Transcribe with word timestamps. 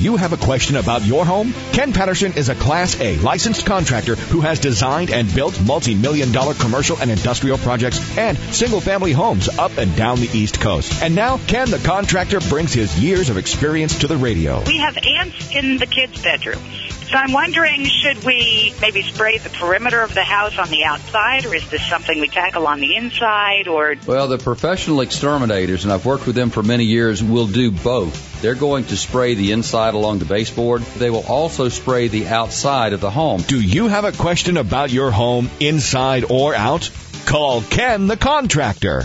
you 0.00 0.16
have 0.16 0.32
a 0.32 0.38
question 0.38 0.76
about 0.76 1.04
your 1.04 1.26
home? 1.26 1.52
Ken 1.72 1.92
Patterson 1.92 2.32
is 2.32 2.48
a 2.48 2.54
Class 2.54 2.98
A 3.00 3.16
licensed 3.18 3.66
contractor 3.66 4.14
who 4.14 4.40
has 4.40 4.58
designed 4.58 5.10
and 5.10 5.32
built 5.34 5.60
multi-million 5.60 6.32
dollar 6.32 6.54
commercial 6.54 6.96
and 6.96 7.10
industrial 7.10 7.58
projects 7.58 8.16
and 8.16 8.38
single 8.38 8.80
family 8.80 9.12
homes 9.12 9.50
up 9.58 9.76
and 9.76 9.94
down 9.96 10.18
the 10.18 10.30
East 10.32 10.58
Coast. 10.58 11.02
And 11.02 11.14
now 11.14 11.38
Ken 11.46 11.70
the 11.70 11.78
contractor 11.78 12.40
brings 12.40 12.72
his 12.72 12.98
years 12.98 13.28
of 13.28 13.36
experience 13.36 13.98
to 13.98 14.06
the 14.06 14.16
radio. 14.16 14.64
We 14.64 14.78
have 14.78 14.96
ants 14.96 15.54
in 15.54 15.76
the 15.76 15.86
kids' 15.86 16.22
bedrooms. 16.22 16.79
So 17.10 17.16
I'm 17.16 17.32
wondering, 17.32 17.86
should 17.86 18.22
we 18.22 18.72
maybe 18.80 19.02
spray 19.02 19.38
the 19.38 19.50
perimeter 19.50 20.00
of 20.00 20.14
the 20.14 20.22
house 20.22 20.56
on 20.58 20.68
the 20.68 20.84
outside, 20.84 21.44
or 21.44 21.52
is 21.52 21.68
this 21.68 21.84
something 21.88 22.20
we 22.20 22.28
tackle 22.28 22.68
on 22.68 22.78
the 22.78 22.94
inside, 22.94 23.66
or? 23.66 23.96
Well, 24.06 24.28
the 24.28 24.38
professional 24.38 25.00
exterminators, 25.00 25.82
and 25.82 25.92
I've 25.92 26.06
worked 26.06 26.28
with 26.28 26.36
them 26.36 26.50
for 26.50 26.62
many 26.62 26.84
years, 26.84 27.20
will 27.20 27.48
do 27.48 27.72
both. 27.72 28.40
They're 28.42 28.54
going 28.54 28.84
to 28.84 28.96
spray 28.96 29.34
the 29.34 29.50
inside 29.50 29.94
along 29.94 30.20
the 30.20 30.24
baseboard. 30.24 30.82
They 30.82 31.10
will 31.10 31.26
also 31.26 31.68
spray 31.68 32.06
the 32.06 32.28
outside 32.28 32.92
of 32.92 33.00
the 33.00 33.10
home. 33.10 33.42
Do 33.42 33.60
you 33.60 33.88
have 33.88 34.04
a 34.04 34.12
question 34.12 34.56
about 34.56 34.92
your 34.92 35.10
home, 35.10 35.50
inside 35.58 36.26
or 36.30 36.54
out? 36.54 36.90
Call 37.26 37.60
Ken 37.62 38.06
the 38.06 38.16
contractor. 38.16 39.04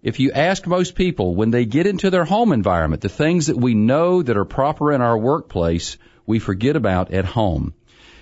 if 0.03 0.19
you 0.19 0.33
ask 0.33 0.67
most 0.67 0.97
people 0.97 1.37
when 1.37 1.51
they 1.51 1.67
get 1.67 1.87
into 1.87 2.11
their 2.11 2.25
home 2.25 2.53
environment, 2.53 3.03
the 3.03 3.09
things 3.09 3.47
that 3.47 3.57
we 3.57 3.75
know 3.75 4.23
that 4.23 4.37
are 4.37 4.45
proper 4.45 4.93
in 4.93 5.03
our 5.03 5.17
workplace, 5.17 5.97
we 6.29 6.39
forget 6.39 6.77
about 6.77 7.11
at 7.11 7.25
home. 7.25 7.73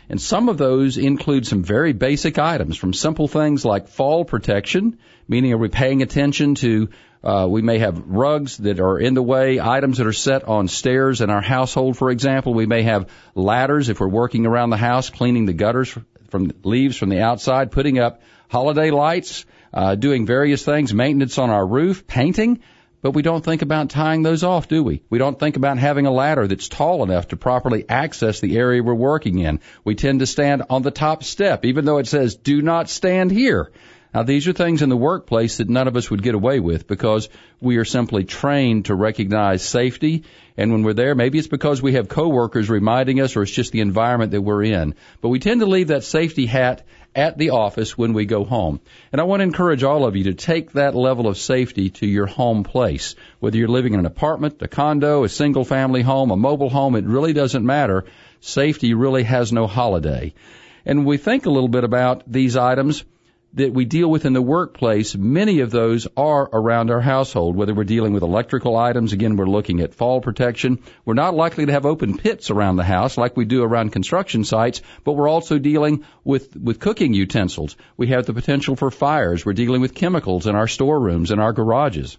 And 0.08 0.20
some 0.20 0.48
of 0.48 0.56
those 0.56 0.96
include 0.96 1.46
some 1.46 1.64
very 1.64 1.92
basic 1.92 2.38
items 2.38 2.76
from 2.76 2.92
simple 2.92 3.26
things 3.26 3.64
like 3.64 3.88
fall 3.88 4.24
protection, 4.24 4.98
meaning 5.26 5.52
are 5.52 5.58
we 5.58 5.68
paying 5.68 6.02
attention 6.02 6.54
to, 6.54 6.88
uh, 7.24 7.48
we 7.50 7.62
may 7.62 7.80
have 7.80 8.00
rugs 8.06 8.58
that 8.58 8.78
are 8.78 9.00
in 9.00 9.14
the 9.14 9.22
way, 9.22 9.58
items 9.58 9.98
that 9.98 10.06
are 10.06 10.12
set 10.12 10.44
on 10.44 10.68
stairs 10.68 11.20
in 11.20 11.30
our 11.30 11.42
household, 11.42 11.96
for 11.96 12.12
example. 12.12 12.54
We 12.54 12.66
may 12.66 12.82
have 12.82 13.10
ladders 13.34 13.88
if 13.88 13.98
we're 13.98 14.06
working 14.06 14.46
around 14.46 14.70
the 14.70 14.76
house, 14.76 15.10
cleaning 15.10 15.46
the 15.46 15.52
gutters 15.52 15.92
from 16.28 16.52
leaves 16.62 16.96
from 16.96 17.08
the 17.08 17.20
outside, 17.20 17.72
putting 17.72 17.98
up 17.98 18.22
holiday 18.48 18.92
lights, 18.92 19.44
uh, 19.74 19.96
doing 19.96 20.26
various 20.26 20.64
things, 20.64 20.94
maintenance 20.94 21.38
on 21.38 21.50
our 21.50 21.66
roof, 21.66 22.06
painting. 22.06 22.60
But 23.06 23.14
we 23.14 23.22
don't 23.22 23.44
think 23.44 23.62
about 23.62 23.90
tying 23.90 24.24
those 24.24 24.42
off, 24.42 24.66
do 24.66 24.82
we? 24.82 25.00
We 25.10 25.18
don't 25.18 25.38
think 25.38 25.56
about 25.56 25.78
having 25.78 26.06
a 26.06 26.10
ladder 26.10 26.48
that's 26.48 26.66
tall 26.66 27.04
enough 27.04 27.28
to 27.28 27.36
properly 27.36 27.88
access 27.88 28.40
the 28.40 28.58
area 28.58 28.82
we're 28.82 28.94
working 28.94 29.38
in. 29.38 29.60
We 29.84 29.94
tend 29.94 30.18
to 30.18 30.26
stand 30.26 30.64
on 30.70 30.82
the 30.82 30.90
top 30.90 31.22
step, 31.22 31.64
even 31.64 31.84
though 31.84 31.98
it 31.98 32.08
says 32.08 32.34
do 32.34 32.60
not 32.60 32.90
stand 32.90 33.30
here. 33.30 33.70
Now 34.16 34.22
these 34.22 34.48
are 34.48 34.54
things 34.54 34.80
in 34.80 34.88
the 34.88 34.96
workplace 34.96 35.58
that 35.58 35.68
none 35.68 35.88
of 35.88 35.94
us 35.94 36.10
would 36.10 36.22
get 36.22 36.34
away 36.34 36.58
with 36.58 36.86
because 36.86 37.28
we 37.60 37.76
are 37.76 37.84
simply 37.84 38.24
trained 38.24 38.86
to 38.86 38.94
recognize 38.94 39.62
safety 39.62 40.24
and 40.56 40.72
when 40.72 40.84
we're 40.84 40.94
there, 40.94 41.14
maybe 41.14 41.38
it's 41.38 41.48
because 41.48 41.82
we 41.82 41.92
have 41.92 42.08
coworkers 42.08 42.70
reminding 42.70 43.20
us 43.20 43.36
or 43.36 43.42
it's 43.42 43.52
just 43.52 43.72
the 43.72 43.82
environment 43.82 44.30
that 44.30 44.40
we're 44.40 44.62
in. 44.62 44.94
But 45.20 45.28
we 45.28 45.38
tend 45.38 45.60
to 45.60 45.66
leave 45.66 45.88
that 45.88 46.02
safety 46.02 46.46
hat 46.46 46.86
at 47.14 47.36
the 47.36 47.50
office 47.50 47.98
when 47.98 48.14
we 48.14 48.24
go 48.24 48.46
home. 48.46 48.80
And 49.12 49.20
I 49.20 49.24
want 49.24 49.40
to 49.40 49.44
encourage 49.44 49.82
all 49.82 50.06
of 50.06 50.16
you 50.16 50.24
to 50.24 50.34
take 50.34 50.72
that 50.72 50.94
level 50.94 51.28
of 51.28 51.36
safety 51.36 51.90
to 51.90 52.06
your 52.06 52.24
home 52.24 52.64
place. 52.64 53.16
Whether 53.40 53.58
you're 53.58 53.68
living 53.68 53.92
in 53.92 54.00
an 54.00 54.06
apartment, 54.06 54.62
a 54.62 54.68
condo, 54.68 55.24
a 55.24 55.28
single 55.28 55.66
family 55.66 56.00
home, 56.00 56.30
a 56.30 56.36
mobile 56.36 56.70
home, 56.70 56.96
it 56.96 57.04
really 57.04 57.34
doesn't 57.34 57.66
matter. 57.66 58.06
Safety 58.40 58.94
really 58.94 59.24
has 59.24 59.52
no 59.52 59.66
holiday. 59.66 60.32
And 60.86 61.04
we 61.04 61.18
think 61.18 61.44
a 61.44 61.50
little 61.50 61.68
bit 61.68 61.84
about 61.84 62.22
these 62.26 62.56
items 62.56 63.04
that 63.56 63.72
we 63.72 63.86
deal 63.86 64.08
with 64.08 64.26
in 64.26 64.34
the 64.34 64.42
workplace, 64.42 65.16
many 65.16 65.60
of 65.60 65.70
those 65.70 66.06
are 66.14 66.48
around 66.52 66.90
our 66.90 67.00
household. 67.00 67.56
Whether 67.56 67.72
we're 67.74 67.84
dealing 67.84 68.12
with 68.12 68.22
electrical 68.22 68.76
items, 68.76 69.14
again, 69.14 69.36
we're 69.36 69.46
looking 69.46 69.80
at 69.80 69.94
fall 69.94 70.20
protection. 70.20 70.82
We're 71.06 71.14
not 71.14 71.34
likely 71.34 71.64
to 71.64 71.72
have 71.72 71.86
open 71.86 72.18
pits 72.18 72.50
around 72.50 72.76
the 72.76 72.84
house 72.84 73.16
like 73.16 73.34
we 73.34 73.46
do 73.46 73.62
around 73.62 73.92
construction 73.92 74.44
sites, 74.44 74.82
but 75.04 75.14
we're 75.14 75.28
also 75.28 75.58
dealing 75.58 76.04
with, 76.22 76.54
with 76.54 76.80
cooking 76.80 77.14
utensils. 77.14 77.76
We 77.96 78.08
have 78.08 78.26
the 78.26 78.34
potential 78.34 78.76
for 78.76 78.90
fires. 78.90 79.46
We're 79.46 79.54
dealing 79.54 79.80
with 79.80 79.94
chemicals 79.94 80.46
in 80.46 80.54
our 80.54 80.68
storerooms 80.68 81.30
and 81.30 81.40
our 81.40 81.54
garages. 81.54 82.18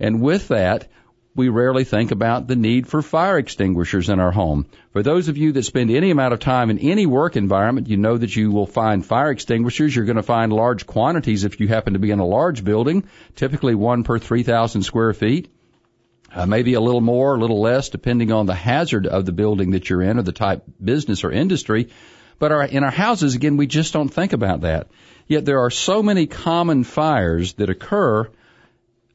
And 0.00 0.20
with 0.20 0.48
that, 0.48 0.88
we 1.34 1.48
rarely 1.48 1.84
think 1.84 2.10
about 2.10 2.46
the 2.46 2.56
need 2.56 2.86
for 2.86 3.00
fire 3.00 3.38
extinguishers 3.38 4.10
in 4.10 4.20
our 4.20 4.32
home. 4.32 4.66
For 4.92 5.02
those 5.02 5.28
of 5.28 5.38
you 5.38 5.52
that 5.52 5.62
spend 5.62 5.90
any 5.90 6.10
amount 6.10 6.34
of 6.34 6.40
time 6.40 6.68
in 6.68 6.78
any 6.78 7.06
work 7.06 7.36
environment, 7.36 7.88
you 7.88 7.96
know 7.96 8.18
that 8.18 8.36
you 8.36 8.50
will 8.50 8.66
find 8.66 9.04
fire 9.04 9.30
extinguishers. 9.30 9.96
You're 9.96 10.04
going 10.04 10.16
to 10.16 10.22
find 10.22 10.52
large 10.52 10.86
quantities 10.86 11.44
if 11.44 11.58
you 11.58 11.68
happen 11.68 11.94
to 11.94 11.98
be 11.98 12.10
in 12.10 12.18
a 12.18 12.26
large 12.26 12.64
building, 12.64 13.04
typically 13.34 13.74
one 13.74 14.04
per 14.04 14.18
3,000 14.18 14.82
square 14.82 15.14
feet. 15.14 15.50
Uh, 16.34 16.46
maybe 16.46 16.74
a 16.74 16.80
little 16.80 17.00
more, 17.00 17.34
a 17.34 17.38
little 17.38 17.60
less, 17.60 17.88
depending 17.88 18.32
on 18.32 18.46
the 18.46 18.54
hazard 18.54 19.06
of 19.06 19.26
the 19.26 19.32
building 19.32 19.72
that 19.72 19.88
you're 19.88 20.02
in 20.02 20.18
or 20.18 20.22
the 20.22 20.32
type 20.32 20.64
business 20.82 21.24
or 21.24 21.30
industry. 21.30 21.88
But 22.38 22.52
our, 22.52 22.62
in 22.62 22.84
our 22.84 22.90
houses, 22.90 23.34
again, 23.34 23.56
we 23.56 23.66
just 23.66 23.92
don't 23.92 24.08
think 24.08 24.32
about 24.32 24.62
that. 24.62 24.88
Yet 25.28 25.44
there 25.44 25.60
are 25.60 25.70
so 25.70 26.02
many 26.02 26.26
common 26.26 26.84
fires 26.84 27.54
that 27.54 27.70
occur 27.70 28.28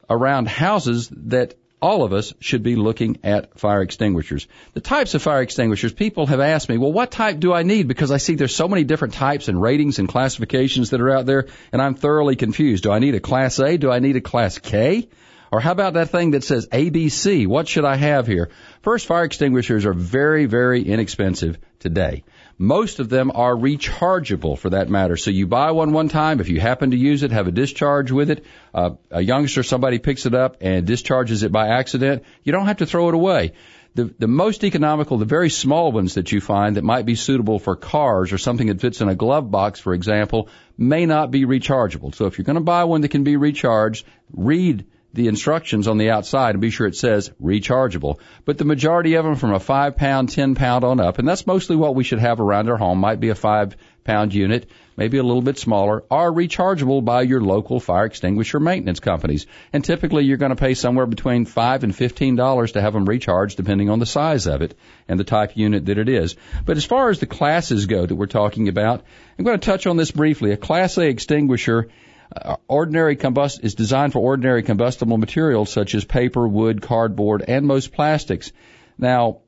around 0.08 0.48
houses 0.48 1.08
that 1.10 1.54
all 1.80 2.02
of 2.02 2.12
us 2.12 2.34
should 2.40 2.62
be 2.62 2.76
looking 2.76 3.18
at 3.22 3.58
fire 3.58 3.82
extinguishers. 3.82 4.46
The 4.74 4.80
types 4.80 5.14
of 5.14 5.22
fire 5.22 5.42
extinguishers, 5.42 5.92
people 5.92 6.26
have 6.26 6.40
asked 6.40 6.68
me, 6.68 6.78
well, 6.78 6.92
what 6.92 7.10
type 7.10 7.38
do 7.38 7.52
I 7.52 7.62
need? 7.62 7.88
Because 7.88 8.10
I 8.10 8.16
see 8.16 8.34
there's 8.34 8.54
so 8.54 8.68
many 8.68 8.84
different 8.84 9.14
types 9.14 9.48
and 9.48 9.60
ratings 9.60 9.98
and 9.98 10.08
classifications 10.08 10.90
that 10.90 11.00
are 11.00 11.10
out 11.10 11.26
there, 11.26 11.46
and 11.72 11.80
I'm 11.80 11.94
thoroughly 11.94 12.36
confused. 12.36 12.82
Do 12.82 12.90
I 12.90 12.98
need 12.98 13.14
a 13.14 13.20
Class 13.20 13.58
A? 13.60 13.76
Do 13.76 13.90
I 13.90 14.00
need 14.00 14.16
a 14.16 14.20
Class 14.20 14.58
K? 14.58 15.08
Or 15.50 15.60
how 15.60 15.72
about 15.72 15.94
that 15.94 16.10
thing 16.10 16.32
that 16.32 16.44
says 16.44 16.66
ABC? 16.68 17.46
What 17.46 17.68
should 17.68 17.84
I 17.84 17.96
have 17.96 18.26
here? 18.26 18.50
First, 18.82 19.06
fire 19.06 19.24
extinguishers 19.24 19.86
are 19.86 19.94
very, 19.94 20.46
very 20.46 20.82
inexpensive 20.82 21.58
today. 21.78 22.24
Most 22.58 22.98
of 22.98 23.08
them 23.08 23.30
are 23.32 23.54
rechargeable 23.54 24.58
for 24.58 24.70
that 24.70 24.88
matter. 24.88 25.16
So 25.16 25.30
you 25.30 25.46
buy 25.46 25.70
one 25.70 25.92
one 25.92 26.08
time. 26.08 26.40
If 26.40 26.48
you 26.48 26.58
happen 26.58 26.90
to 26.90 26.96
use 26.96 27.22
it, 27.22 27.30
have 27.30 27.46
a 27.46 27.52
discharge 27.52 28.10
with 28.10 28.30
it. 28.30 28.44
Uh, 28.74 28.90
a 29.12 29.20
youngster, 29.20 29.62
somebody 29.62 30.00
picks 30.00 30.26
it 30.26 30.34
up 30.34 30.56
and 30.60 30.84
discharges 30.84 31.44
it 31.44 31.52
by 31.52 31.68
accident. 31.68 32.24
You 32.42 32.50
don't 32.50 32.66
have 32.66 32.78
to 32.78 32.86
throw 32.86 33.08
it 33.08 33.14
away. 33.14 33.52
The, 33.94 34.12
the 34.18 34.28
most 34.28 34.64
economical, 34.64 35.18
the 35.18 35.24
very 35.24 35.50
small 35.50 35.92
ones 35.92 36.14
that 36.14 36.30
you 36.32 36.40
find 36.40 36.76
that 36.76 36.84
might 36.84 37.06
be 37.06 37.14
suitable 37.14 37.58
for 37.58 37.76
cars 37.76 38.32
or 38.32 38.38
something 38.38 38.66
that 38.66 38.80
fits 38.80 39.00
in 39.00 39.08
a 39.08 39.14
glove 39.14 39.50
box, 39.50 39.80
for 39.80 39.94
example, 39.94 40.48
may 40.76 41.06
not 41.06 41.30
be 41.30 41.46
rechargeable. 41.46 42.14
So 42.14 42.26
if 42.26 42.38
you're 42.38 42.44
going 42.44 42.54
to 42.54 42.60
buy 42.60 42.84
one 42.84 43.00
that 43.02 43.08
can 43.10 43.24
be 43.24 43.36
recharged, 43.36 44.04
read 44.32 44.84
the 45.14 45.28
instructions 45.28 45.88
on 45.88 45.98
the 45.98 46.10
outside 46.10 46.50
and 46.50 46.60
be 46.60 46.70
sure 46.70 46.86
it 46.86 46.96
says 46.96 47.30
rechargeable. 47.42 48.18
But 48.44 48.58
the 48.58 48.64
majority 48.64 49.14
of 49.14 49.24
them 49.24 49.36
from 49.36 49.54
a 49.54 49.60
five 49.60 49.96
pound, 49.96 50.28
ten 50.28 50.54
pound 50.54 50.84
on 50.84 51.00
up, 51.00 51.18
and 51.18 51.26
that's 51.26 51.46
mostly 51.46 51.76
what 51.76 51.94
we 51.94 52.04
should 52.04 52.18
have 52.18 52.40
around 52.40 52.68
our 52.68 52.76
home, 52.76 52.98
might 52.98 53.20
be 53.20 53.30
a 53.30 53.34
five 53.34 53.76
pound 54.04 54.34
unit, 54.34 54.70
maybe 54.96 55.18
a 55.18 55.22
little 55.22 55.42
bit 55.42 55.58
smaller, 55.58 56.02
are 56.10 56.30
rechargeable 56.30 57.04
by 57.04 57.22
your 57.22 57.40
local 57.40 57.80
fire 57.80 58.06
extinguisher 58.06 58.60
maintenance 58.60 59.00
companies. 59.00 59.46
And 59.72 59.84
typically 59.84 60.24
you're 60.24 60.36
going 60.38 60.54
to 60.54 60.56
pay 60.56 60.74
somewhere 60.74 61.06
between 61.06 61.44
five 61.46 61.84
and 61.84 61.94
fifteen 61.94 62.36
dollars 62.36 62.72
to 62.72 62.80
have 62.80 62.92
them 62.92 63.06
recharged 63.06 63.56
depending 63.56 63.90
on 63.90 63.98
the 63.98 64.06
size 64.06 64.46
of 64.46 64.62
it 64.62 64.76
and 65.08 65.18
the 65.18 65.24
type 65.24 65.56
unit 65.56 65.86
that 65.86 65.98
it 65.98 66.08
is. 66.08 66.36
But 66.64 66.76
as 66.76 66.84
far 66.84 67.08
as 67.08 67.18
the 67.18 67.26
classes 67.26 67.86
go 67.86 68.04
that 68.04 68.14
we're 68.14 68.26
talking 68.26 68.68
about, 68.68 69.04
I'm 69.38 69.44
going 69.44 69.58
to 69.58 69.66
touch 69.66 69.86
on 69.86 69.96
this 69.96 70.10
briefly. 70.10 70.52
A 70.52 70.56
class 70.56 70.98
A 70.98 71.08
extinguisher 71.08 71.88
uh, 72.34 72.56
ordinary 72.66 73.16
combust 73.16 73.64
is 73.64 73.74
designed 73.74 74.12
for 74.12 74.20
ordinary 74.20 74.62
combustible 74.62 75.16
materials 75.16 75.70
such 75.70 75.94
as 75.94 76.04
paper, 76.04 76.46
wood, 76.46 76.82
cardboard, 76.82 77.44
and 77.46 77.66
most 77.66 77.92
plastics. 77.92 78.52
Now, 78.98 79.38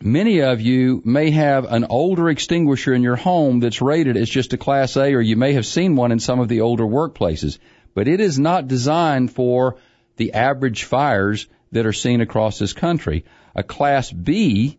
many 0.00 0.40
of 0.40 0.60
you 0.60 1.02
may 1.04 1.30
have 1.30 1.64
an 1.64 1.84
older 1.84 2.28
extinguisher 2.28 2.94
in 2.94 3.02
your 3.02 3.16
home 3.16 3.60
that's 3.60 3.82
rated 3.82 4.16
as 4.16 4.28
just 4.28 4.52
a 4.52 4.58
class 4.58 4.96
A 4.96 5.14
or 5.14 5.20
you 5.20 5.36
may 5.36 5.52
have 5.54 5.66
seen 5.66 5.96
one 5.96 6.12
in 6.12 6.20
some 6.20 6.40
of 6.40 6.48
the 6.48 6.62
older 6.62 6.84
workplaces, 6.84 7.58
but 7.94 8.08
it 8.08 8.20
is 8.20 8.38
not 8.38 8.68
designed 8.68 9.32
for 9.32 9.76
the 10.16 10.34
average 10.34 10.84
fires 10.84 11.46
that 11.72 11.86
are 11.86 11.92
seen 11.92 12.20
across 12.20 12.58
this 12.58 12.72
country. 12.72 13.24
A 13.54 13.62
class 13.62 14.10
B 14.10 14.78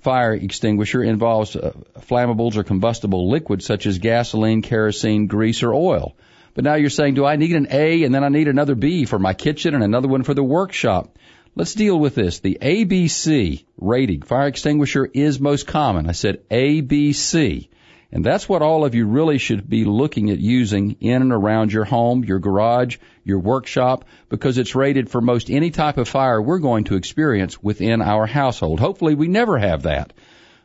fire 0.00 0.34
extinguisher 0.34 1.02
involves 1.02 1.56
uh, 1.56 1.72
flammables 2.00 2.56
or 2.56 2.62
combustible 2.64 3.30
liquids 3.30 3.64
such 3.64 3.86
as 3.86 3.98
gasoline, 3.98 4.62
kerosene, 4.62 5.26
grease, 5.26 5.62
or 5.62 5.74
oil. 5.74 6.14
But 6.56 6.64
now 6.64 6.76
you're 6.76 6.88
saying, 6.88 7.14
do 7.14 7.26
I 7.26 7.36
need 7.36 7.54
an 7.54 7.68
A 7.70 8.04
and 8.04 8.14
then 8.14 8.24
I 8.24 8.30
need 8.30 8.48
another 8.48 8.74
B 8.74 9.04
for 9.04 9.18
my 9.18 9.34
kitchen 9.34 9.74
and 9.74 9.84
another 9.84 10.08
one 10.08 10.22
for 10.22 10.32
the 10.32 10.42
workshop? 10.42 11.18
Let's 11.54 11.74
deal 11.74 11.98
with 11.98 12.14
this. 12.14 12.40
The 12.40 12.56
ABC 12.62 13.66
rating 13.76 14.22
fire 14.22 14.46
extinguisher 14.46 15.04
is 15.04 15.38
most 15.38 15.66
common. 15.66 16.08
I 16.08 16.12
said 16.12 16.48
ABC. 16.48 17.68
And 18.10 18.24
that's 18.24 18.48
what 18.48 18.62
all 18.62 18.86
of 18.86 18.94
you 18.94 19.06
really 19.06 19.36
should 19.36 19.68
be 19.68 19.84
looking 19.84 20.30
at 20.30 20.38
using 20.38 20.96
in 21.00 21.20
and 21.20 21.32
around 21.32 21.74
your 21.74 21.84
home, 21.84 22.24
your 22.24 22.38
garage, 22.38 22.96
your 23.22 23.40
workshop, 23.40 24.06
because 24.30 24.56
it's 24.56 24.74
rated 24.74 25.10
for 25.10 25.20
most 25.20 25.50
any 25.50 25.70
type 25.70 25.98
of 25.98 26.08
fire 26.08 26.40
we're 26.40 26.58
going 26.58 26.84
to 26.84 26.96
experience 26.96 27.62
within 27.62 28.00
our 28.00 28.24
household. 28.24 28.80
Hopefully 28.80 29.14
we 29.14 29.28
never 29.28 29.58
have 29.58 29.82
that. 29.82 30.14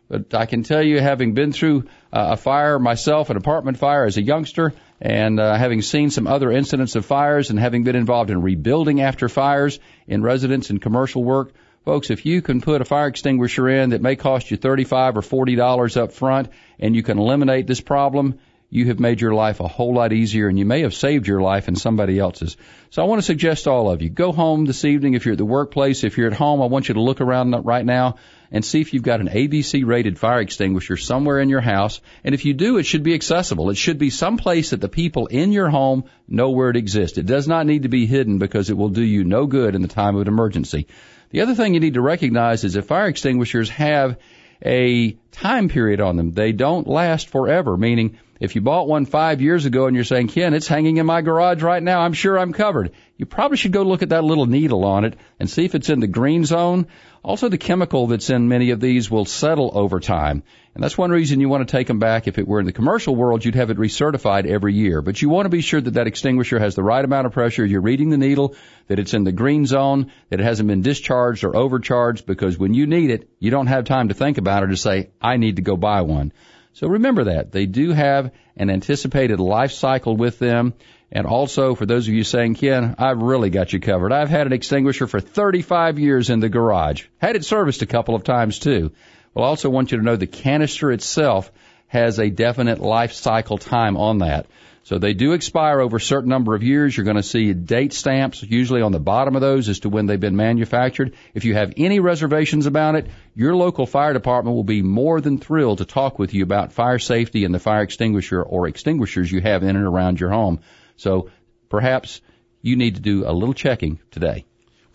But 0.07 0.33
I 0.33 0.45
can 0.45 0.63
tell 0.63 0.83
you, 0.83 1.01
having 1.01 1.33
been 1.33 1.51
through 1.51 1.85
uh, 2.13 2.31
a 2.31 2.37
fire 2.37 2.79
myself, 2.79 3.29
an 3.29 3.37
apartment 3.37 3.77
fire 3.77 4.05
as 4.05 4.15
a 4.17 4.21
youngster, 4.21 4.73
and 5.01 5.39
uh, 5.39 5.55
having 5.55 5.81
seen 5.81 6.11
some 6.11 6.27
other 6.27 6.51
incidents 6.51 6.95
of 6.95 7.05
fires 7.05 7.49
and 7.49 7.59
having 7.59 7.83
been 7.83 7.95
involved 7.95 8.29
in 8.29 8.41
rebuilding 8.41 9.01
after 9.01 9.27
fires 9.27 9.79
in 10.07 10.21
residence 10.21 10.69
and 10.69 10.79
commercial 10.79 11.23
work, 11.23 11.53
folks, 11.83 12.11
if 12.11 12.23
you 12.27 12.43
can 12.43 12.61
put 12.61 12.81
a 12.81 12.85
fire 12.85 13.07
extinguisher 13.07 13.67
in 13.67 13.89
that 13.89 14.01
may 14.01 14.15
cost 14.15 14.51
you 14.51 14.57
35 14.57 15.17
or 15.17 15.21
40 15.23 15.55
dollars 15.55 15.97
up 15.97 16.13
front 16.13 16.49
and 16.79 16.95
you 16.95 17.01
can 17.01 17.17
eliminate 17.17 17.65
this 17.65 17.81
problem, 17.81 18.37
you 18.69 18.85
have 18.85 18.99
made 18.99 19.19
your 19.19 19.33
life 19.33 19.59
a 19.59 19.67
whole 19.67 19.95
lot 19.95 20.13
easier 20.13 20.47
and 20.47 20.59
you 20.59 20.65
may 20.65 20.81
have 20.81 20.93
saved 20.93 21.27
your 21.27 21.41
life 21.41 21.67
and 21.67 21.77
somebody 21.77 22.19
else's. 22.19 22.55
So 22.91 23.01
I 23.01 23.05
want 23.05 23.19
to 23.19 23.25
suggest 23.25 23.63
to 23.63 23.71
all 23.71 23.89
of 23.89 24.03
you, 24.03 24.09
go 24.09 24.31
home 24.31 24.65
this 24.65 24.85
evening 24.85 25.15
if 25.15 25.25
you're 25.25 25.33
at 25.33 25.39
the 25.39 25.45
workplace. 25.45 26.03
If 26.03 26.19
you're 26.19 26.27
at 26.27 26.33
home, 26.33 26.61
I 26.61 26.67
want 26.67 26.87
you 26.87 26.93
to 26.93 27.01
look 27.01 27.21
around 27.21 27.51
right 27.65 27.85
now 27.85 28.17
and 28.51 28.65
see 28.65 28.81
if 28.81 28.93
you've 28.93 29.03
got 29.03 29.21
an 29.21 29.29
ABC 29.29 29.85
rated 29.85 30.19
fire 30.19 30.41
extinguisher 30.41 30.97
somewhere 30.97 31.39
in 31.39 31.49
your 31.49 31.61
house. 31.61 32.01
And 32.23 32.35
if 32.35 32.45
you 32.45 32.53
do, 32.53 32.77
it 32.77 32.83
should 32.83 33.03
be 33.03 33.13
accessible. 33.13 33.69
It 33.69 33.77
should 33.77 33.97
be 33.97 34.09
someplace 34.09 34.71
that 34.71 34.81
the 34.81 34.89
people 34.89 35.27
in 35.27 35.51
your 35.51 35.69
home 35.69 36.03
know 36.27 36.49
where 36.49 36.69
it 36.69 36.75
exists. 36.75 37.17
It 37.17 37.25
does 37.25 37.47
not 37.47 37.65
need 37.65 37.83
to 37.83 37.89
be 37.89 38.05
hidden 38.05 38.39
because 38.39 38.69
it 38.69 38.77
will 38.77 38.89
do 38.89 39.03
you 39.03 39.23
no 39.23 39.45
good 39.45 39.75
in 39.75 39.81
the 39.81 39.87
time 39.87 40.15
of 40.15 40.23
an 40.23 40.27
emergency. 40.27 40.87
The 41.29 41.41
other 41.41 41.55
thing 41.55 41.73
you 41.73 41.79
need 41.79 41.93
to 41.93 42.01
recognize 42.01 42.63
is 42.65 42.73
that 42.73 42.85
fire 42.85 43.07
extinguishers 43.07 43.69
have 43.69 44.17
a 44.63 45.13
time 45.31 45.69
period 45.69 46.01
on 46.01 46.17
them. 46.17 46.31
They 46.31 46.51
don't 46.51 46.87
last 46.87 47.29
forever, 47.29 47.77
meaning 47.77 48.17
if 48.41 48.55
you 48.55 48.61
bought 48.61 48.87
one 48.87 49.05
five 49.05 49.39
years 49.39 49.65
ago 49.67 49.85
and 49.85 49.95
you're 49.95 50.03
saying, 50.03 50.27
Ken, 50.27 50.55
it's 50.55 50.67
hanging 50.67 50.97
in 50.97 51.05
my 51.05 51.21
garage 51.21 51.61
right 51.61 51.81
now, 51.81 52.01
I'm 52.01 52.13
sure 52.13 52.39
I'm 52.39 52.53
covered. 52.53 52.91
You 53.15 53.27
probably 53.27 53.55
should 53.55 53.71
go 53.71 53.83
look 53.83 54.01
at 54.01 54.09
that 54.09 54.23
little 54.23 54.47
needle 54.47 54.83
on 54.83 55.05
it 55.05 55.15
and 55.39 55.47
see 55.47 55.63
if 55.63 55.75
it's 55.75 55.89
in 55.89 55.99
the 55.99 56.07
green 56.07 56.43
zone. 56.43 56.87
Also, 57.23 57.49
the 57.49 57.59
chemical 57.59 58.07
that's 58.07 58.31
in 58.31 58.47
many 58.47 58.71
of 58.71 58.79
these 58.79 59.11
will 59.11 59.25
settle 59.25 59.69
over 59.75 59.99
time. 59.99 60.41
And 60.73 60.83
that's 60.83 60.97
one 60.97 61.11
reason 61.11 61.39
you 61.39 61.49
want 61.49 61.67
to 61.67 61.71
take 61.71 61.85
them 61.85 61.99
back. 61.99 62.27
If 62.27 62.39
it 62.39 62.47
were 62.47 62.59
in 62.59 62.65
the 62.65 62.71
commercial 62.71 63.15
world, 63.15 63.45
you'd 63.45 63.53
have 63.53 63.69
it 63.69 63.77
recertified 63.77 64.47
every 64.47 64.73
year. 64.73 65.03
But 65.03 65.21
you 65.21 65.29
want 65.29 65.45
to 65.45 65.49
be 65.49 65.61
sure 65.61 65.79
that 65.79 65.93
that 65.93 66.07
extinguisher 66.07 66.57
has 66.57 66.73
the 66.73 66.81
right 66.81 67.05
amount 67.05 67.27
of 67.27 67.33
pressure. 67.33 67.63
You're 67.63 67.81
reading 67.81 68.09
the 68.09 68.17
needle, 68.17 68.55
that 68.87 68.97
it's 68.97 69.13
in 69.13 69.23
the 69.23 69.31
green 69.31 69.67
zone, 69.67 70.11
that 70.29 70.39
it 70.39 70.43
hasn't 70.43 70.67
been 70.67 70.81
discharged 70.81 71.43
or 71.43 71.55
overcharged, 71.55 72.25
because 72.25 72.57
when 72.57 72.73
you 72.73 72.87
need 72.87 73.11
it, 73.11 73.29
you 73.37 73.51
don't 73.51 73.67
have 73.67 73.85
time 73.85 74.07
to 74.07 74.15
think 74.15 74.39
about 74.39 74.63
it 74.63 74.67
or 74.67 74.69
to 74.69 74.77
say, 74.77 75.11
I 75.21 75.37
need 75.37 75.57
to 75.57 75.61
go 75.61 75.77
buy 75.77 76.01
one. 76.01 76.33
So 76.73 76.87
remember 76.87 77.25
that. 77.25 77.51
They 77.51 77.65
do 77.65 77.91
have 77.91 78.31
an 78.55 78.69
anticipated 78.69 79.39
life 79.39 79.71
cycle 79.71 80.15
with 80.15 80.39
them. 80.39 80.73
And 81.11 81.25
also, 81.25 81.75
for 81.75 81.85
those 81.85 82.07
of 82.07 82.13
you 82.13 82.23
saying, 82.23 82.55
Ken, 82.55 82.95
I've 82.97 83.21
really 83.21 83.49
got 83.49 83.73
you 83.73 83.79
covered. 83.79 84.13
I've 84.13 84.29
had 84.29 84.47
an 84.47 84.53
extinguisher 84.53 85.07
for 85.07 85.19
35 85.19 85.99
years 85.99 86.29
in 86.29 86.39
the 86.39 86.47
garage. 86.47 87.05
Had 87.17 87.35
it 87.35 87.43
serviced 87.43 87.81
a 87.81 87.87
couple 87.87 88.15
of 88.15 88.23
times 88.23 88.59
too. 88.59 88.91
Well, 89.33 89.45
I 89.45 89.49
also 89.49 89.69
want 89.69 89.91
you 89.91 89.97
to 89.97 90.03
know 90.03 90.15
the 90.15 90.27
canister 90.27 90.91
itself 90.91 91.51
has 91.87 92.19
a 92.19 92.29
definite 92.29 92.79
life 92.79 93.11
cycle 93.11 93.57
time 93.57 93.97
on 93.97 94.19
that. 94.19 94.45
So 94.83 94.97
they 94.97 95.13
do 95.13 95.33
expire 95.33 95.79
over 95.79 95.97
a 95.97 96.01
certain 96.01 96.29
number 96.29 96.55
of 96.55 96.63
years. 96.63 96.95
You're 96.95 97.03
going 97.03 97.17
to 97.17 97.23
see 97.23 97.53
date 97.53 97.93
stamps 97.93 98.41
usually 98.41 98.81
on 98.81 98.91
the 98.91 98.99
bottom 98.99 99.35
of 99.35 99.41
those 99.41 99.69
as 99.69 99.81
to 99.81 99.89
when 99.89 100.07
they've 100.07 100.19
been 100.19 100.35
manufactured. 100.35 101.13
If 101.35 101.45
you 101.45 101.53
have 101.53 101.73
any 101.77 101.99
reservations 101.99 102.65
about 102.65 102.95
it, 102.95 103.07
your 103.35 103.55
local 103.55 103.85
fire 103.85 104.13
department 104.13 104.55
will 104.55 104.63
be 104.63 104.81
more 104.81 105.21
than 105.21 105.37
thrilled 105.37 105.77
to 105.77 105.85
talk 105.85 106.17
with 106.17 106.33
you 106.33 106.43
about 106.43 106.73
fire 106.73 106.97
safety 106.97 107.45
and 107.45 107.53
the 107.53 107.59
fire 107.59 107.83
extinguisher 107.83 108.41
or 108.41 108.67
extinguishers 108.67 109.31
you 109.31 109.39
have 109.41 109.61
in 109.61 109.75
and 109.75 109.85
around 109.85 110.19
your 110.19 110.31
home. 110.31 110.61
So 110.97 111.29
perhaps 111.69 112.19
you 112.61 112.75
need 112.75 112.95
to 112.95 113.01
do 113.01 113.27
a 113.27 113.33
little 113.33 113.53
checking 113.53 113.99
today. 114.09 114.45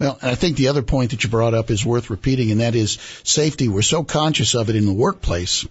Well, 0.01 0.19
I 0.21 0.35
think 0.35 0.57
the 0.57 0.69
other 0.69 0.83
point 0.83 1.13
that 1.13 1.25
you 1.25 1.31
brought 1.31 1.55
up 1.55 1.71
is 1.71 1.87
worth 1.87 2.11
repeating, 2.11 2.51
and 2.51 2.61
that 2.61 2.75
is 2.75 2.99
safety. 3.23 3.69
We're 3.69 3.83
so 3.83 4.05
conscious 4.05 4.55
of 4.55 4.69
it 4.69 4.77
in 4.77 4.85
the 4.85 4.93
workplace 4.93 5.67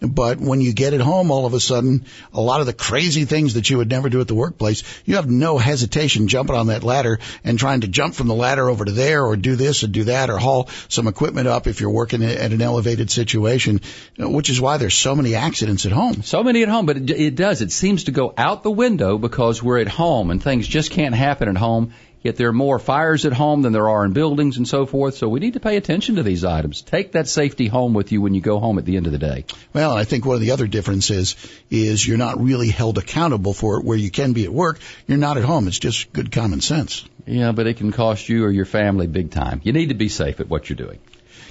but 0.00 0.38
when 0.38 0.60
you 0.60 0.74
get 0.74 0.92
it 0.92 1.00
home, 1.00 1.30
all 1.30 1.46
of 1.46 1.54
a 1.54 1.60
sudden, 1.60 2.04
a 2.34 2.40
lot 2.40 2.60
of 2.60 2.66
the 2.66 2.74
crazy 2.74 3.24
things 3.24 3.54
that 3.54 3.70
you 3.70 3.78
would 3.78 3.88
never 3.88 4.10
do 4.10 4.20
at 4.20 4.28
the 4.28 4.34
workplace, 4.34 4.82
you 5.06 5.16
have 5.16 5.30
no 5.30 5.56
hesitation 5.56 6.28
jumping 6.28 6.54
on 6.54 6.66
that 6.66 6.82
ladder 6.82 7.18
and 7.44 7.58
trying 7.58 7.80
to 7.80 7.88
jump 7.88 8.14
from 8.14 8.28
the 8.28 8.34
ladder 8.34 8.68
over 8.68 8.84
to 8.84 8.92
there 8.92 9.24
or 9.24 9.36
do 9.36 9.56
this 9.56 9.82
and 9.82 9.94
do 9.94 10.04
that 10.04 10.28
or 10.28 10.36
haul 10.36 10.68
some 10.88 11.08
equipment 11.08 11.48
up 11.48 11.66
if 11.66 11.80
you're 11.80 11.90
working 11.90 12.22
at 12.22 12.52
an 12.52 12.60
elevated 12.60 13.10
situation, 13.10 13.80
which 14.18 14.50
is 14.50 14.60
why 14.60 14.76
there's 14.76 14.94
so 14.94 15.16
many 15.16 15.34
accidents 15.34 15.86
at 15.86 15.92
home. 15.92 16.22
So 16.22 16.42
many 16.42 16.62
at 16.62 16.68
home, 16.68 16.84
but 16.84 16.98
it, 16.98 17.10
it 17.10 17.34
does. 17.34 17.62
It 17.62 17.72
seems 17.72 18.04
to 18.04 18.10
go 18.10 18.34
out 18.36 18.62
the 18.62 18.70
window 18.70 19.16
because 19.16 19.62
we're 19.62 19.78
at 19.78 19.88
home 19.88 20.30
and 20.30 20.42
things 20.42 20.68
just 20.68 20.90
can't 20.90 21.14
happen 21.14 21.48
at 21.48 21.56
home 21.56 21.94
Yet 22.26 22.34
there 22.34 22.48
are 22.48 22.52
more 22.52 22.80
fires 22.80 23.24
at 23.24 23.32
home 23.32 23.62
than 23.62 23.72
there 23.72 23.88
are 23.88 24.04
in 24.04 24.12
buildings 24.12 24.56
and 24.56 24.66
so 24.66 24.84
forth. 24.84 25.14
So 25.14 25.28
we 25.28 25.38
need 25.38 25.52
to 25.52 25.60
pay 25.60 25.76
attention 25.76 26.16
to 26.16 26.24
these 26.24 26.44
items. 26.44 26.82
Take 26.82 27.12
that 27.12 27.28
safety 27.28 27.68
home 27.68 27.94
with 27.94 28.10
you 28.10 28.20
when 28.20 28.34
you 28.34 28.40
go 28.40 28.58
home 28.58 28.78
at 28.78 28.84
the 28.84 28.96
end 28.96 29.06
of 29.06 29.12
the 29.12 29.18
day. 29.18 29.44
Well, 29.72 29.92
I 29.96 30.02
think 30.02 30.26
one 30.26 30.34
of 30.34 30.40
the 30.40 30.50
other 30.50 30.66
differences 30.66 31.36
is 31.70 32.04
you're 32.04 32.18
not 32.18 32.42
really 32.42 32.68
held 32.68 32.98
accountable 32.98 33.54
for 33.54 33.78
it 33.78 33.84
where 33.84 33.96
you 33.96 34.10
can 34.10 34.32
be 34.32 34.44
at 34.44 34.52
work. 34.52 34.80
You're 35.06 35.18
not 35.18 35.36
at 35.36 35.44
home. 35.44 35.68
It's 35.68 35.78
just 35.78 36.12
good 36.12 36.32
common 36.32 36.60
sense. 36.60 37.04
Yeah, 37.26 37.52
but 37.52 37.68
it 37.68 37.76
can 37.76 37.92
cost 37.92 38.28
you 38.28 38.44
or 38.44 38.50
your 38.50 38.64
family 38.64 39.06
big 39.06 39.30
time. 39.30 39.60
You 39.62 39.72
need 39.72 39.90
to 39.90 39.94
be 39.94 40.08
safe 40.08 40.40
at 40.40 40.48
what 40.48 40.68
you're 40.68 40.76
doing. 40.76 40.98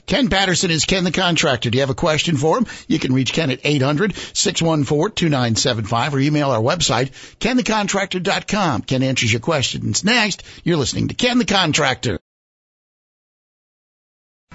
Ken 0.06 0.30
Patterson 0.30 0.72
is 0.72 0.86
Ken 0.86 1.04
the 1.04 1.12
Contractor. 1.12 1.70
Do 1.70 1.78
you 1.78 1.82
have 1.82 1.90
a 1.90 1.96
question 1.96 2.38
for 2.38 2.58
him? 2.58 2.68
You 2.88 3.00
can 3.00 3.12
reach 3.14 3.34
Ken 3.34 3.50
at 3.50 3.64
800-614-2975 3.64 6.14
or 6.14 6.20
email 6.20 6.52
our 6.52 6.62
website, 6.62 7.10
kenthecontractor.com. 7.40 8.84
Ken 8.84 9.02
answers 9.04 9.34
your 9.34 9.42
questions. 9.42 10.04
Next, 10.04 10.44
you're 10.64 10.78
listening 10.78 11.08
to 11.08 11.16
Ken 11.16 11.40
the 11.40 11.46
Contractor. 11.46 12.20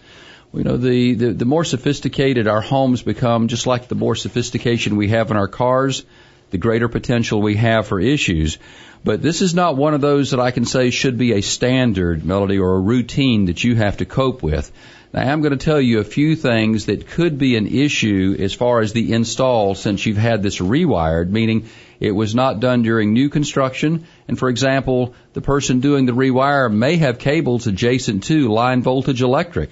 You 0.55 0.65
know, 0.65 0.77
the, 0.77 1.15
the, 1.15 1.33
the 1.33 1.45
more 1.47 1.65
sophisticated 1.65 2.47
our 2.47 2.61
homes 2.61 3.01
become, 3.01 3.49
just 3.49 3.67
like 3.67 3.89
the 3.89 3.95
more 3.95 4.15
sophistication 4.15 4.97
we 4.97 5.09
have 5.09 5.31
in 5.31 5.39
our 5.39 5.49
cars, 5.49 6.05
the 6.51 6.59
greater 6.59 6.89
potential 6.89 7.41
we 7.41 7.57
have 7.57 7.87
for 7.87 7.99
issues. 7.99 8.59
But 9.03 9.23
this 9.23 9.41
is 9.41 9.55
not 9.55 9.79
one 9.79 9.95
of 9.95 10.03
those 10.03 10.33
that 10.33 10.41
I 10.41 10.51
can 10.51 10.67
say 10.67 10.91
should 10.91 11.17
be 11.17 11.33
a 11.33 11.41
standard 11.41 12.23
melody 12.27 12.59
or 12.59 12.75
a 12.75 12.81
routine 12.81 13.47
that 13.47 13.65
you 13.65 13.77
have 13.77 13.97
to 13.97 14.05
cope 14.05 14.43
with. 14.43 14.71
Now, 15.15 15.23
I'm 15.23 15.41
going 15.41 15.57
to 15.57 15.65
tell 15.65 15.81
you 15.81 16.01
a 16.01 16.05
few 16.05 16.37
things 16.37 16.85
that 16.85 17.09
could 17.09 17.39
be 17.39 17.57
an 17.57 17.67
issue 17.67 18.37
as 18.39 18.53
far 18.53 18.81
as 18.81 18.93
the 18.93 19.15
install 19.15 19.75
since 19.75 20.05
you've 20.05 20.19
had 20.19 20.43
this 20.43 20.59
rewired, 20.59 21.31
meaning 21.31 21.71
it 21.99 22.13
was 22.13 22.35
not 22.35 22.61
done 22.61 22.83
during 22.83 23.15
new 23.15 23.31
construction. 23.31 24.07
And 24.29 24.39
for 24.39 24.51
example, 24.51 25.15
the 25.33 25.41
person 25.41 25.81
doing 25.81 26.05
the 26.05 26.13
rewire 26.13 26.71
may 26.71 26.97
have 26.97 27.19
cables 27.19 27.67
adjacent 27.67 28.25
to 28.25 28.53
line 28.53 28.83
voltage 28.83 29.23
electric 29.23 29.71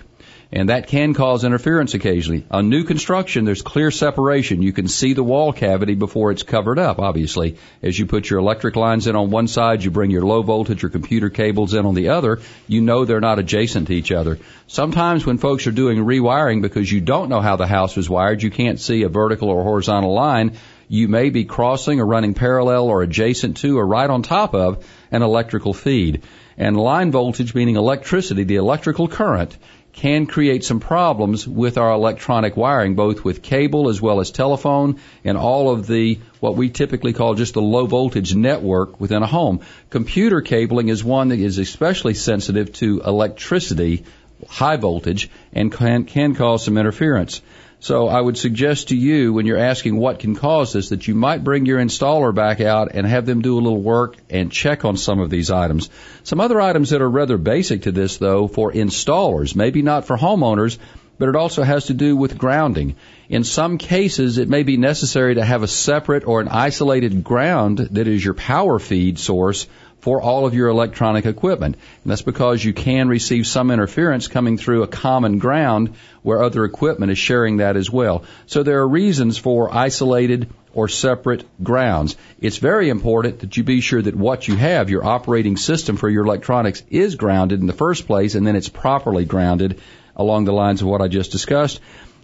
and 0.53 0.69
that 0.69 0.89
can 0.89 1.15
cause 1.15 1.45
interference 1.45 1.95
occasionally. 1.95 2.45
On 2.51 2.69
new 2.69 2.83
construction, 2.83 3.45
there's 3.45 3.63
clear 3.63 3.91
separation. 3.91 4.63
You 4.63 4.73
can 4.73 4.89
see 4.89 5.13
the 5.13 5.23
wall 5.23 5.53
cavity 5.53 5.95
before 5.95 6.33
it's 6.33 6.43
covered 6.43 6.79
up, 6.79 6.99
obviously. 6.99 7.57
As 7.83 7.97
you 7.97 8.07
put 8.07 8.29
your 8.29 8.41
electric 8.41 8.75
lines 8.75 9.07
in 9.07 9.15
on 9.15 9.31
one 9.31 9.47
side, 9.47 9.85
you 9.85 9.91
bring 9.91 10.11
your 10.11 10.25
low 10.25 10.43
voltage 10.43 10.83
or 10.83 10.89
computer 10.89 11.31
cables 11.31 11.75
in 11.75 11.87
on 11.87 11.95
the 11.95 12.09
other, 12.09 12.41
you 12.67 12.81
know 12.81 13.05
they're 13.05 13.21
not 13.21 13.39
adjacent 13.39 13.87
to 13.89 13.95
each 13.95 14.11
other. 14.11 14.39
Sometimes 14.67 15.25
when 15.25 15.39
folks 15.39 15.67
are 15.67 15.73
doing 15.73 15.99
rewiring 15.99 16.63
because 16.63 16.91
you 16.91 17.01
don't 17.01 17.29
know 17.29 17.41
how 17.41 17.57
the 17.57 17.67
house 17.67 17.97
was 17.97 18.11
wired, 18.11 18.43
you 18.43 18.51
can't 18.51 18.81
see 18.81 19.05
a 19.05 19.09
vertical 19.09 19.51
or 19.51 19.63
horizontal 19.63 20.13
line, 20.13 20.57
you 20.89 21.07
may 21.07 21.31
be 21.31 21.45
crossing 21.45 22.01
or 22.01 22.07
running 22.07 22.35
parallel 22.35 22.87
or 22.87 23.03
adjacent 23.03 23.59
to 23.59 23.79
or 23.79 23.87
right 23.87 24.11
on 24.11 24.23
top 24.23 24.57
of 24.57 24.85
an 25.13 25.23
electrical 25.23 25.73
feed. 25.73 26.23
And 26.59 26.77
line 26.77 27.13
voltage, 27.13 27.55
meaning 27.55 27.77
electricity, 27.77 28.45
the 28.45 28.57
electrical 28.57 29.09
current, 29.09 29.57
can 30.01 30.25
create 30.25 30.65
some 30.65 30.81
problems 30.81 31.47
with 31.47 31.77
our 31.77 31.93
electronic 31.93 32.57
wiring, 32.57 32.95
both 32.95 33.23
with 33.23 33.43
cable 33.43 33.91
as 33.91 34.01
well 34.01 34.21
as 34.21 34.31
telephone 34.31 34.99
and 35.25 35.37
all 35.37 35.71
of 35.71 35.87
the 35.87 36.19
what 36.41 36.57
we 36.57 36.71
typically 36.71 37.13
call 37.13 37.35
just 37.35 37.53
the 37.53 37.61
low 37.61 37.85
voltage 37.85 38.35
network 38.35 38.99
within 38.99 39.23
a 39.23 39.27
home. 39.27 39.61
Computer 39.91 40.41
cabling 40.41 40.89
is 40.89 41.05
one 41.05 41.29
that 41.29 41.39
is 41.39 41.59
especially 41.59 42.15
sensitive 42.15 42.73
to 42.73 43.03
electricity, 43.03 44.05
high 44.49 44.79
voltage, 44.79 45.29
and 45.53 45.71
can, 45.71 46.05
can 46.05 46.35
cause 46.35 46.65
some 46.65 46.79
interference. 46.79 47.43
So 47.83 48.09
I 48.09 48.21
would 48.21 48.37
suggest 48.37 48.89
to 48.89 48.97
you 48.97 49.33
when 49.33 49.47
you're 49.47 49.57
asking 49.57 49.97
what 49.97 50.19
can 50.19 50.37
cause 50.37 50.75
this 50.75 50.91
that 50.91 51.09
you 51.09 51.15
might 51.15 51.43
bring 51.43 51.65
your 51.65 51.81
installer 51.81 52.35
back 52.35 52.61
out 52.61 52.91
and 52.93 53.07
have 53.07 53.25
them 53.25 53.41
do 53.41 53.55
a 53.55 53.61
little 53.61 53.81
work 53.81 54.17
and 54.29 54.53
check 54.53 54.85
on 54.85 54.99
some 54.99 55.19
of 55.19 55.31
these 55.31 55.51
items. 55.51 55.89
Some 56.23 56.41
other 56.41 56.61
items 56.61 56.91
that 56.91 57.01
are 57.01 57.09
rather 57.09 57.39
basic 57.39 57.83
to 57.83 57.93
this 57.93 58.19
though 58.19 58.49
for 58.49 58.71
installers, 58.71 59.57
maybe 59.57 59.81
not 59.81 60.05
for 60.05 60.19
homeowners, 60.19 60.77
but 61.19 61.31
it 61.31 61.37
also 61.37 61.63
has 61.63 61.87
to 61.87 61.95
do 61.95 62.17
with 62.17 62.37
grounding. 62.37 62.97
In 63.31 63.45
some 63.45 63.79
cases, 63.79 64.37
it 64.37 64.49
may 64.49 64.63
be 64.63 64.77
necessary 64.77 65.37
to 65.37 65.45
have 65.45 65.63
a 65.63 65.69
separate 65.69 66.27
or 66.27 66.43
an 66.43 66.49
isolated 66.49 67.25
ground 67.25 67.79
that 67.79 68.09
is 68.09 68.23
your 68.23 68.35
power 68.35 68.79
feed 68.79 69.19
source 69.19 69.67
for 70.01 70.21
all 70.21 70.47
of 70.47 70.55
your 70.55 70.69
electronic 70.69 71.27
equipment. 71.27 71.77
And 72.03 72.11
that's 72.11 72.23
because 72.23 72.65
you 72.65 72.73
can 72.73 73.09
receive 73.09 73.47
some 73.47 73.71
interference 73.71 74.29
coming 74.29 74.59
through 74.59 74.83
a 74.83 74.89
common 74.89 75.39
ground 75.39 75.95
where 76.23 76.43
other 76.43 76.65
equipment 76.65 77.13
is 77.13 77.19
sharing 77.19 77.59
that 77.59 77.77
as 77.77 77.91
well. 77.91 78.25
So 78.47 78.63
there 78.63 78.81
are 78.81 78.89
reasons 78.89 79.39
for 79.39 79.75
isolated 79.75 80.51
or 80.73 80.89
separate 80.89 81.45
grounds. 81.63 82.17
It's 82.41 82.59
very 82.59 82.89
important 82.89 83.41
that 83.41 83.57
you 83.57 83.65
be 83.65 83.81
sure 83.81 84.01
that 84.01 84.15
what 84.15 84.47
you 84.49 84.57
have, 84.57 84.89
your 84.89 85.05
operating 85.05 85.57
system 85.57 85.97
for 85.97 86.09
your 86.09 86.25
electronics, 86.25 86.83
is 86.91 87.17
grounded 87.17 87.61
in 87.61 87.67
the 87.67 87.73
first 87.73 88.07
place 88.07 88.35
and 88.35 88.47
then 88.47 88.57
it's 88.57 88.69
properly 88.69 89.25
grounded 89.25 89.81
along 90.17 90.45
the 90.45 90.53
lines 90.53 90.83
of 90.83 90.89
what 90.89 91.01
I 91.01 91.09
just 91.09 91.33
discussed. 91.33 91.81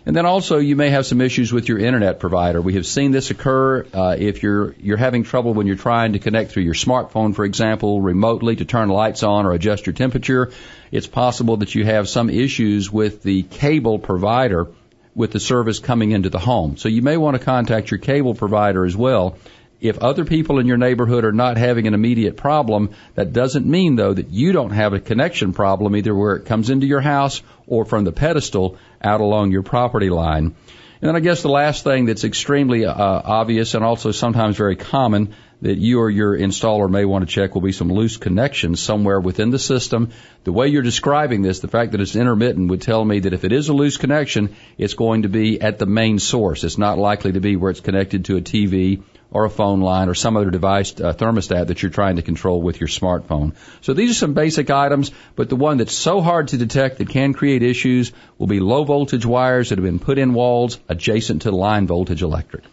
And 0.06 0.14
then 0.14 0.25
also 0.25 0.58
you 0.58 0.76
may 0.76 0.90
have 0.90 1.04
some 1.04 1.20
issues 1.20 1.52
with 1.52 1.68
your 1.68 1.78
internet 1.78 2.20
provider. 2.20 2.60
We 2.60 2.75
have 2.75 2.86
seen 2.86 3.10
this 3.10 3.32
occur 3.32 3.84
uh, 3.92 4.14
if 4.16 4.40
you're 4.40 4.72
you're 4.75 4.96
having 4.96 5.25
trouble 5.25 5.52
when 5.52 5.66
you're 5.66 5.75
trying 5.75 6.12
to 6.12 6.20
connect 6.20 6.52
through 6.52 6.62
your 6.62 6.75
smartphone, 6.75 7.34
for 7.34 7.44
example, 7.44 8.00
remotely 8.00 8.54
to 8.54 8.64
turn 8.64 8.88
lights 8.88 9.25
on 9.25 9.46
or 9.46 9.52
adjust 9.52 9.84
your 9.86 9.94
temperature. 9.94 10.52
It's 10.92 11.08
possible 11.08 11.56
that 11.56 11.75
you 11.75 11.84
have 11.84 12.08
some 12.08 12.30
issues 12.30 12.90
with 12.90 13.25
the 13.25 13.42
cable 13.42 13.98
provider 13.98 14.68
with 15.16 15.32
the 15.32 15.40
service 15.40 15.80
coming 15.80 16.12
into 16.12 16.30
the 16.30 16.38
home. 16.38 16.76
So 16.76 16.88
you 16.88 17.02
may 17.02 17.16
want 17.16 17.36
to 17.36 17.44
contact 17.44 17.90
your 17.90 17.98
cable 17.98 18.34
provider 18.34 18.84
as 18.84 18.96
well 18.96 19.38
if 19.80 19.99
other 19.99 20.25
people 20.25 20.59
in 20.59 20.66
your 20.66 20.76
neighborhood 20.76 21.25
are 21.25 21.33
not 21.33 21.56
having 21.56 21.87
an 21.87 21.95
immediate 21.95 22.37
problem, 22.37 22.90
that 23.14 23.33
doesn't 23.33 23.66
mean 23.66 23.97
though 23.97 24.14
that 24.14 24.30
you 24.30 24.52
don't 24.52 24.71
have 24.71 24.92
a 24.92 25.00
connection 25.00 25.52
problem 25.52 25.97
either 25.97 26.14
where 26.14 26.37
it 26.37 26.47
comes 26.47 26.71
into 26.71 26.87
your 26.87 27.00
house 27.00 27.42
or 27.66 27.85
from 27.85 28.04
the 28.04 28.12
pedestal 28.12 28.78
out 29.02 29.21
along 29.21 29.52
your 29.52 29.62
property 29.62 30.11
line. 30.11 30.54
And 31.02 31.09
then 31.09 31.16
I 31.16 31.21
guess 31.21 31.42
the 31.42 31.50
last 31.50 31.85
thing 31.85 32.06
that's 32.06 32.25
extremely 32.25 32.87
uh, 32.87 32.95
obvious 32.95 33.75
and 33.75 33.85
also 33.85 34.12
sometimes 34.12 34.56
very 34.56 34.76
common 34.76 35.35
that 35.62 35.76
you 35.76 36.00
or 36.00 36.11
your 36.11 36.37
installer 36.37 36.88
may 36.88 37.04
want 37.04 37.26
to 37.26 37.35
check 37.35 37.54
will 37.54 37.62
be 37.62 37.73
some 37.73 37.92
loose 37.92 38.16
connections 38.16 38.80
somewhere 38.80 39.21
within 39.21 39.50
the 39.50 39.59
system. 39.59 40.11
The 40.45 40.52
way 40.52 40.68
you're 40.68 40.83
describing 40.83 41.42
this, 41.42 41.61
the 41.61 41.68
fact 41.68 41.92
that 41.92 42.00
it's 42.00 42.16
intermittent 42.16 42.71
would 42.71 42.83
tell 42.83 43.04
me 43.04 43.21
that 43.21 43.33
if 43.33 43.45
it 43.45 43.52
is 43.52 43.68
a 43.68 43.75
loose 43.75 43.97
connection, 43.97 44.54
it's 44.78 44.95
going 44.95 45.23
to 45.23 45.28
be 45.28 45.61
at 45.61 45.78
the 45.78 45.87
main 45.87 46.18
source. 46.18 46.64
It's 46.64 46.78
not 46.78 46.99
likely 46.99 47.33
to 47.33 47.40
be 47.40 47.56
where 47.56 47.71
it's 47.71 47.80
connected 47.80 48.26
to 48.26 48.37
a 48.37 48.42
TV 48.42 49.02
or 49.30 49.45
a 49.45 49.50
phone 49.50 49.80
line 49.80 50.09
or 50.09 50.14
some 50.14 50.37
other 50.37 50.50
device 50.50 50.92
uh, 51.00 51.12
thermostat 51.12 51.68
that 51.68 51.83
you're 51.83 51.90
trying 51.90 52.16
to 52.16 52.23
control 52.23 52.62
with 52.62 52.80
your 52.80 52.88
smartphone. 52.88 53.54
So 53.80 53.95
these 53.95 54.11
are 54.11 54.14
some 54.14 54.35
basic 54.35 54.71
items, 54.71 55.11
but 55.35 55.49
the 55.49 55.56
one 55.56 55.78
that's 55.78 55.95
so 55.95 56.21
hard 56.21 56.49
to 56.49 56.56
detect 56.56 56.99
that 56.99 57.09
can 57.09 57.33
create 57.33 57.62
issues 57.62 58.12
will 58.38 58.47
be 58.47 58.61
low 58.61 58.85
voltage 58.85 59.26
wires 59.26 59.71
that 59.71 59.78
have 59.78 59.85
been 59.85 59.99
put 59.99 60.18
in 60.18 60.35
walls 60.35 60.78
adjacent 60.88 61.42
to 61.42 61.50
line 61.50 61.87
voltage 61.87 62.23
electric. 62.23 62.64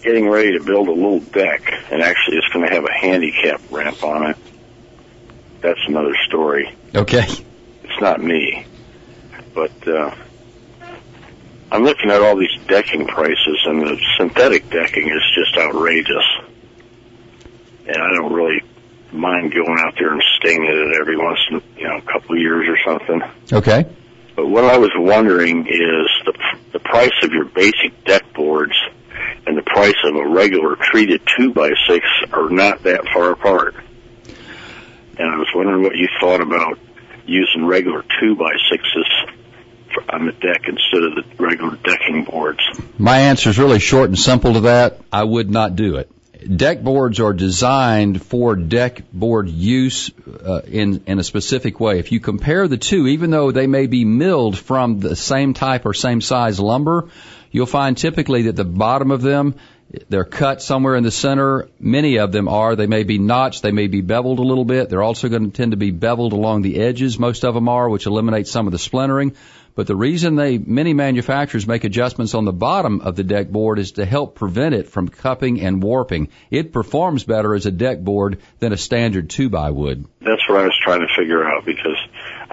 getting 0.03 0.29
ready 0.29 0.57
to 0.57 0.63
build 0.63 0.87
a 0.87 0.91
little 0.91 1.19
deck, 1.19 1.61
and 1.91 2.01
actually 2.01 2.37
it's 2.37 2.47
going 2.49 2.67
to 2.67 2.73
have 2.73 2.85
a 2.85 2.93
handicap 2.93 3.61
ramp 3.71 4.03
on 4.03 4.31
it. 4.31 4.37
That's 5.61 5.79
another 5.87 6.13
story. 6.27 6.75
Okay. 6.93 7.25
It's 7.83 8.01
not 8.01 8.21
me. 8.21 8.65
But 9.53 9.87
uh, 9.87 10.13
I'm 11.71 11.83
looking 11.83 12.11
at 12.11 12.21
all 12.21 12.35
these 12.35 12.55
decking 12.67 13.07
prices, 13.07 13.59
and 13.65 13.81
the 13.81 13.97
synthetic 14.17 14.69
decking 14.69 15.07
is 15.07 15.21
just 15.35 15.57
outrageous. 15.57 16.25
And 17.87 17.97
I 17.97 18.13
don't 18.13 18.33
really 18.33 18.61
mind 19.11 19.53
going 19.53 19.77
out 19.79 19.93
there 19.97 20.11
and 20.11 20.21
staining 20.39 20.65
it 20.65 20.99
every 20.99 21.17
once 21.17 21.39
in 21.49 21.61
you 21.77 21.87
know 21.87 21.97
a 21.97 22.01
couple 22.01 22.35
of 22.35 22.41
years 22.41 22.67
or 22.67 22.77
something. 22.85 23.21
Okay. 23.51 23.85
But 24.35 24.47
what 24.47 24.63
I 24.63 24.77
was 24.77 24.91
wondering 24.95 25.67
is 25.67 26.07
the 26.25 26.33
the 26.73 26.79
price 26.79 27.11
of 27.21 27.31
your 27.31 27.45
basic 27.45 28.03
deck 28.05 28.33
boards 28.33 28.73
price 29.83 29.95
of 30.05 30.15
a 30.15 30.29
regular 30.29 30.77
treated 30.77 31.21
two 31.37 31.53
by 31.53 31.69
six 31.89 32.05
are 32.31 32.49
not 32.49 32.83
that 32.83 33.01
far 33.13 33.31
apart. 33.31 33.75
And 35.17 35.29
I 35.29 35.35
was 35.35 35.49
wondering 35.53 35.83
what 35.83 35.97
you 35.97 36.07
thought 36.21 36.39
about 36.39 36.79
using 37.25 37.65
regular 37.65 38.01
two 38.21 38.35
by 38.35 38.51
sixes 38.71 39.05
on 40.09 40.25
the 40.25 40.31
deck 40.31 40.61
instead 40.67 41.03
of 41.03 41.15
the 41.15 41.43
regular 41.43 41.75
decking 41.83 42.23
boards. 42.23 42.61
My 42.97 43.19
answer 43.19 43.49
is 43.49 43.59
really 43.59 43.79
short 43.79 44.09
and 44.09 44.17
simple 44.17 44.53
to 44.53 44.59
that. 44.61 45.01
I 45.11 45.25
would 45.25 45.51
not 45.51 45.75
do 45.75 45.97
it. 45.97 46.09
Deck 46.57 46.81
boards 46.81 47.19
are 47.19 47.33
designed 47.33 48.21
for 48.21 48.55
deck 48.55 49.03
board 49.11 49.49
use 49.49 50.11
uh, 50.27 50.61
in 50.65 51.03
in 51.07 51.19
a 51.19 51.23
specific 51.23 51.79
way. 51.79 51.99
If 51.99 52.11
you 52.11 52.21
compare 52.21 52.67
the 52.67 52.77
two, 52.77 53.07
even 53.07 53.31
though 53.31 53.51
they 53.51 53.67
may 53.67 53.87
be 53.87 54.03
milled 54.05 54.57
from 54.57 54.99
the 54.99 55.15
same 55.15 55.53
type 55.53 55.85
or 55.85 55.93
same 55.93 56.21
size 56.21 56.59
lumber, 56.59 57.09
you'll 57.51 57.65
find 57.65 57.97
typically 57.97 58.43
that 58.43 58.57
the 58.57 58.65
bottom 58.65 59.11
of 59.11 59.21
them 59.21 59.55
they're 60.09 60.25
cut 60.25 60.61
somewhere 60.61 60.95
in 60.95 61.03
the 61.03 61.11
center. 61.11 61.69
Many 61.79 62.17
of 62.17 62.31
them 62.31 62.47
are. 62.47 62.75
They 62.75 62.87
may 62.87 63.03
be 63.03 63.19
notched. 63.19 63.61
They 63.61 63.71
may 63.71 63.87
be 63.87 64.01
beveled 64.01 64.39
a 64.39 64.43
little 64.43 64.65
bit. 64.65 64.89
They're 64.89 65.03
also 65.03 65.29
going 65.29 65.51
to 65.51 65.55
tend 65.55 65.71
to 65.71 65.77
be 65.77 65.91
beveled 65.91 66.33
along 66.33 66.61
the 66.61 66.79
edges. 66.79 67.19
Most 67.19 67.45
of 67.45 67.53
them 67.53 67.69
are, 67.69 67.87
which 67.87 68.05
eliminates 68.05 68.49
some 68.49 68.67
of 68.67 68.71
the 68.71 68.79
splintering. 68.79 69.35
But 69.75 69.87
the 69.87 69.95
reason 69.95 70.35
they, 70.35 70.59
many 70.59 70.93
manufacturers 70.93 71.65
make 71.65 71.83
adjustments 71.83 72.35
on 72.35 72.45
the 72.45 72.53
bottom 72.53 73.01
of 73.01 73.15
the 73.15 73.23
deck 73.23 73.49
board 73.49 73.79
is 73.79 73.93
to 73.93 74.05
help 74.05 74.35
prevent 74.35 74.75
it 74.75 74.87
from 74.87 75.07
cupping 75.07 75.61
and 75.61 75.81
warping. 75.81 76.29
It 76.51 76.71
performs 76.71 77.23
better 77.23 77.55
as 77.55 77.65
a 77.65 77.71
deck 77.71 77.99
board 77.99 78.39
than 78.59 78.71
a 78.71 78.77
standard 78.77 79.31
two 79.31 79.49
by 79.49 79.71
would. 79.71 80.05
That's 80.21 80.47
what 80.47 80.59
I 80.59 80.65
was 80.65 80.77
trying 80.83 81.01
to 81.01 81.07
figure 81.17 81.43
out 81.43 81.65
because, 81.65 81.97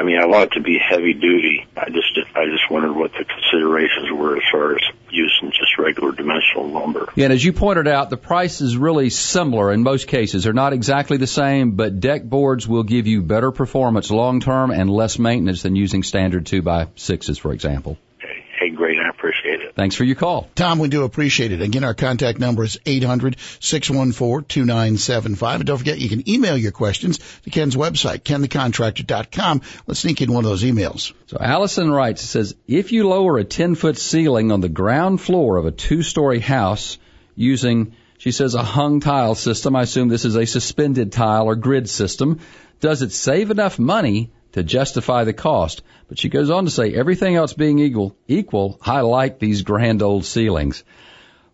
I 0.01 0.03
mean, 0.03 0.19
I 0.19 0.25
want 0.25 0.53
it 0.53 0.55
to 0.55 0.63
be 0.63 0.79
heavy 0.79 1.13
duty. 1.13 1.67
I 1.77 1.91
just, 1.91 2.19
I 2.35 2.47
just 2.47 2.71
wondered 2.71 2.95
what 2.95 3.13
the 3.13 3.23
considerations 3.23 4.11
were 4.11 4.35
as 4.35 4.43
far 4.51 4.75
as 4.75 4.81
using 5.11 5.51
just 5.51 5.77
regular 5.79 6.13
dimensional 6.13 6.71
lumber. 6.71 7.13
Yeah, 7.17 7.25
and 7.25 7.35
as 7.35 7.45
you 7.45 7.53
pointed 7.53 7.87
out, 7.87 8.09
the 8.09 8.17
price 8.17 8.63
is 8.63 8.79
really 8.79 9.11
similar 9.11 9.71
in 9.71 9.83
most 9.83 10.09
cases. 10.09 10.45
They're 10.45 10.55
not 10.55 10.73
exactly 10.73 11.19
the 11.19 11.27
same, 11.27 11.73
but 11.73 12.01
deck 12.01 12.25
boards 12.25 12.67
will 12.67 12.83
give 12.83 13.07
you 13.07 13.21
better 13.21 13.51
performance 13.53 14.11
long 14.11 14.41
term 14.41 14.71
and 14.71 14.89
less 14.89 15.19
maintenance 15.19 15.61
than 15.61 15.77
using 15.77 16.03
standard 16.03 16.47
2 16.47 16.63
by 16.63 16.87
6s 16.87 17.39
for 17.39 17.53
example. 17.53 17.99
Okay. 18.25 18.43
Hey, 18.59 18.71
great. 18.71 18.99
I 18.99 19.11
appreciate 19.11 19.60
it. 19.60 19.60
Thanks 19.75 19.95
for 19.95 20.05
your 20.05 20.17
call. 20.17 20.49
Tom, 20.55 20.79
we 20.79 20.89
do 20.89 21.05
appreciate 21.05 21.53
it. 21.53 21.63
Again, 21.63 21.85
our 21.85 21.95
contact 21.95 22.39
number 22.39 22.65
is 22.65 22.79
800-614-2975. 22.85 25.55
And 25.55 25.65
don't 25.65 25.79
forget, 25.79 25.99
you 25.99 26.09
can 26.09 26.29
email 26.29 26.57
your 26.57 26.73
questions 26.73 27.19
to 27.45 27.51
Ken's 27.51 27.77
website, 27.77 28.21
kenthecontractor.com. 28.21 29.63
Let's 29.87 30.01
sneak 30.01 30.23
in 30.23 30.33
one 30.33 30.45
of 30.45 30.51
those 30.51 30.65
emails. 30.65 31.13
So 31.27 31.37
Allison 31.41 31.91
writes, 31.91 32.23
says, 32.23 32.57
if 32.67 32.93
you 32.93 33.09
lower 33.09 33.39
a 33.39 33.45
10 33.45 33.75
foot 33.75 33.97
ceiling 33.97 34.53
on 34.53 34.61
the 34.61 34.69
ground 34.69 35.21
floor 35.21 35.57
of 35.57 35.67
a 35.67 35.71
two 35.71 36.03
story 36.03 36.41
house 36.41 36.99
using, 37.37 37.95
she 38.19 38.33
says, 38.33 38.55
a 38.55 38.63
hung 38.63 39.01
tile 39.01 39.35
system, 39.35 39.77
I 39.77 39.83
assume 39.83 40.09
this 40.09 40.25
is 40.25 40.37
a 40.37 40.47
suspended 40.47 41.13
tile 41.13 41.47
or 41.47 41.57
grid 41.57 41.89
system, 41.89 42.41
does 42.81 43.03
it 43.03 43.13
save 43.13 43.51
enough 43.51 43.79
money 43.79 44.31
to 44.53 44.63
justify 44.63 45.25
the 45.25 45.33
cost? 45.33 45.83
But 46.09 46.19
she 46.19 46.29
goes 46.29 46.51
on 46.51 46.65
to 46.65 46.71
say, 46.71 46.95
everything 46.95 47.37
else 47.37 47.53
being 47.53 47.79
equal, 47.79 48.17
equal, 48.27 48.79
I 48.83 49.01
like 49.01 49.39
these 49.39 49.63
grand 49.63 50.03
old 50.03 50.25
ceilings. 50.25 50.85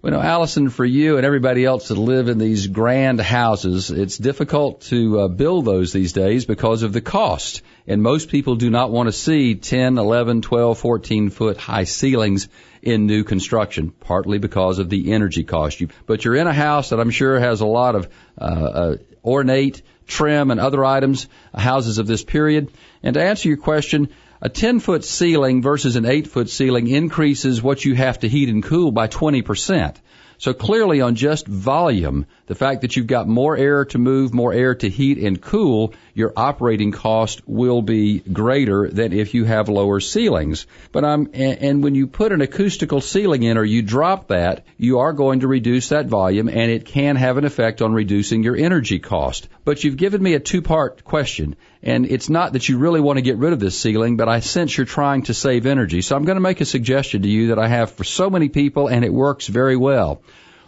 You 0.07 0.13
know, 0.13 0.21
Allison, 0.21 0.69
for 0.69 0.85
you 0.85 1.17
and 1.17 1.27
everybody 1.27 1.65
else 1.65 1.89
that 1.89 1.99
live 1.99 2.29
in 2.29 2.39
these 2.39 2.69
grand 2.69 3.21
houses, 3.21 3.91
it's 3.91 4.17
difficult 4.17 4.83
to 4.83 5.19
uh, 5.19 5.29
build 5.29 5.65
those 5.65 5.93
these 5.93 6.13
days 6.13 6.45
because 6.47 6.85
of 6.85 6.93
the 6.93 7.01
cost. 7.01 7.63
And 7.89 8.05
most 8.05 8.29
people 8.29 8.55
do 8.55 8.71
not 8.71 8.93
want 8.93 9.09
to 9.09 9.13
see 9.13 9.57
10, 9.57 9.99
11, 9.99 10.43
12, 10.43 10.79
14 10.79 11.31
foot 11.31 11.57
high 11.57 11.85
ceilings 11.85 12.49
in 12.83 13.07
new 13.07 13.25
construction, 13.25 13.91
partly 13.91 14.39
because 14.39 14.79
of 14.79 14.89
the 14.89 15.13
energy 15.13 15.43
cost. 15.43 15.83
But 16.07 16.25
you're 16.25 16.37
in 16.37 16.47
a 16.47 16.53
house 16.53 16.91
that 16.91 17.01
I'm 17.01 17.11
sure 17.11 17.41
has 17.41 17.61
a 17.61 17.67
lot 17.67 17.97
of 17.97 18.09
uh, 18.41 18.45
uh, 18.45 18.97
ornate 19.25 19.83
trim 20.07 20.51
and 20.51 20.61
other 20.61 20.85
items, 20.85 21.29
uh, 21.53 21.61
houses 21.61 21.99
of 21.99 22.07
this 22.07 22.25
period. 22.25 22.71
And 23.03 23.15
to 23.15 23.23
answer 23.23 23.49
your 23.49 23.59
question, 23.59 24.09
a 24.41 24.49
10 24.49 24.81
foot 24.81 25.05
ceiling 25.05 25.63
versus 25.63 25.97
an 25.97 26.05
8 26.05 26.27
foot 26.27 26.49
ceiling 26.51 26.89
increases 26.89 27.63
what 27.63 27.85
you 27.85 27.95
have 27.95 28.21
to 28.21 28.29
heat 28.29 28.49
and 28.49 28.63
cool 28.63 28.93
by 28.93 29.09
20%. 29.09 29.97
So 30.39 30.53
clearly 30.53 31.01
on 31.01 31.15
just 31.15 31.47
volume, 31.47 32.27
the 32.47 32.55
fact 32.55 32.83
that 32.83 32.97
you've 32.97 33.07
got 33.07 33.27
more 33.27 33.57
air 33.57 33.85
to 33.87 33.99
move, 33.99 34.35
more 34.35 34.53
air 34.53 34.75
to 34.75 34.89
heat 34.89 35.19
and 35.19 35.41
cool, 35.41 35.95
your 36.15 36.33
operating 36.37 36.93
cost 36.93 37.43
will 37.47 37.83
be 37.83 38.21
greater 38.21 38.89
than 38.89 39.13
if 39.13 39.35
you 39.35 39.45
have 39.45 39.69
lower 39.69 40.01
ceilings. 40.01 40.67
But 40.93 41.05
I'm, 41.05 41.31
and, 41.33 41.83
when 41.83 41.95
you 41.95 42.07
put 42.07 42.33
an 42.33 42.41
acoustical 42.41 43.01
ceiling 43.01 43.43
in 43.43 43.59
or 43.59 43.65
you 43.65 43.83
drop 43.83 44.29
that, 44.29 44.65
you 44.79 45.01
are 45.01 45.13
going 45.13 45.41
to 45.41 45.49
reduce 45.49 45.91
that 45.91 46.07
volume 46.07 46.49
and 46.49 46.71
it 46.71 46.87
can 46.87 47.17
have 47.17 47.37
an 47.37 47.45
effect 47.45 47.83
on 47.83 47.93
reducing 47.93 48.43
your 48.43 48.57
energy 48.57 48.99
cost. 48.99 49.49
But 49.65 49.85
you've 49.85 49.97
given 49.97 50.23
me 50.23 50.35
a 50.35 50.41
two 50.41 50.63
part 50.63 51.05
question 51.05 51.57
and 51.83 52.07
it's 52.07 52.29
not 52.29 52.55
that 52.55 52.69
you 52.69 52.79
really 52.79 53.01
want 53.01 53.19
to 53.19 53.23
get 53.23 53.37
rid 53.37 53.53
of 53.53 53.61
this 53.61 53.79
ceiling, 53.79 54.17
but 54.17 54.29
I 54.29 54.41
sense 54.41 54.77
you're 54.77 54.87
trying 54.87 55.23
to 55.25 55.35
save 55.35 55.67
energy. 55.67 56.03
So 56.03 56.17
I'm 56.17 56.25
going 56.25 56.37
to 56.37 56.41
make 56.41 56.61
a 56.61 56.65
suggestion 56.65 57.23
to 57.23 57.29
you 57.29 57.49
that 57.49 57.59
I 57.59 57.69
have 57.69 57.93
for 57.93 58.05
so 58.05 58.29
many 58.29 58.49
people 58.49 58.89
and 58.89 59.05
it 59.05 59.13
works 59.13 59.47
very 59.47 59.77
well. 59.77 60.23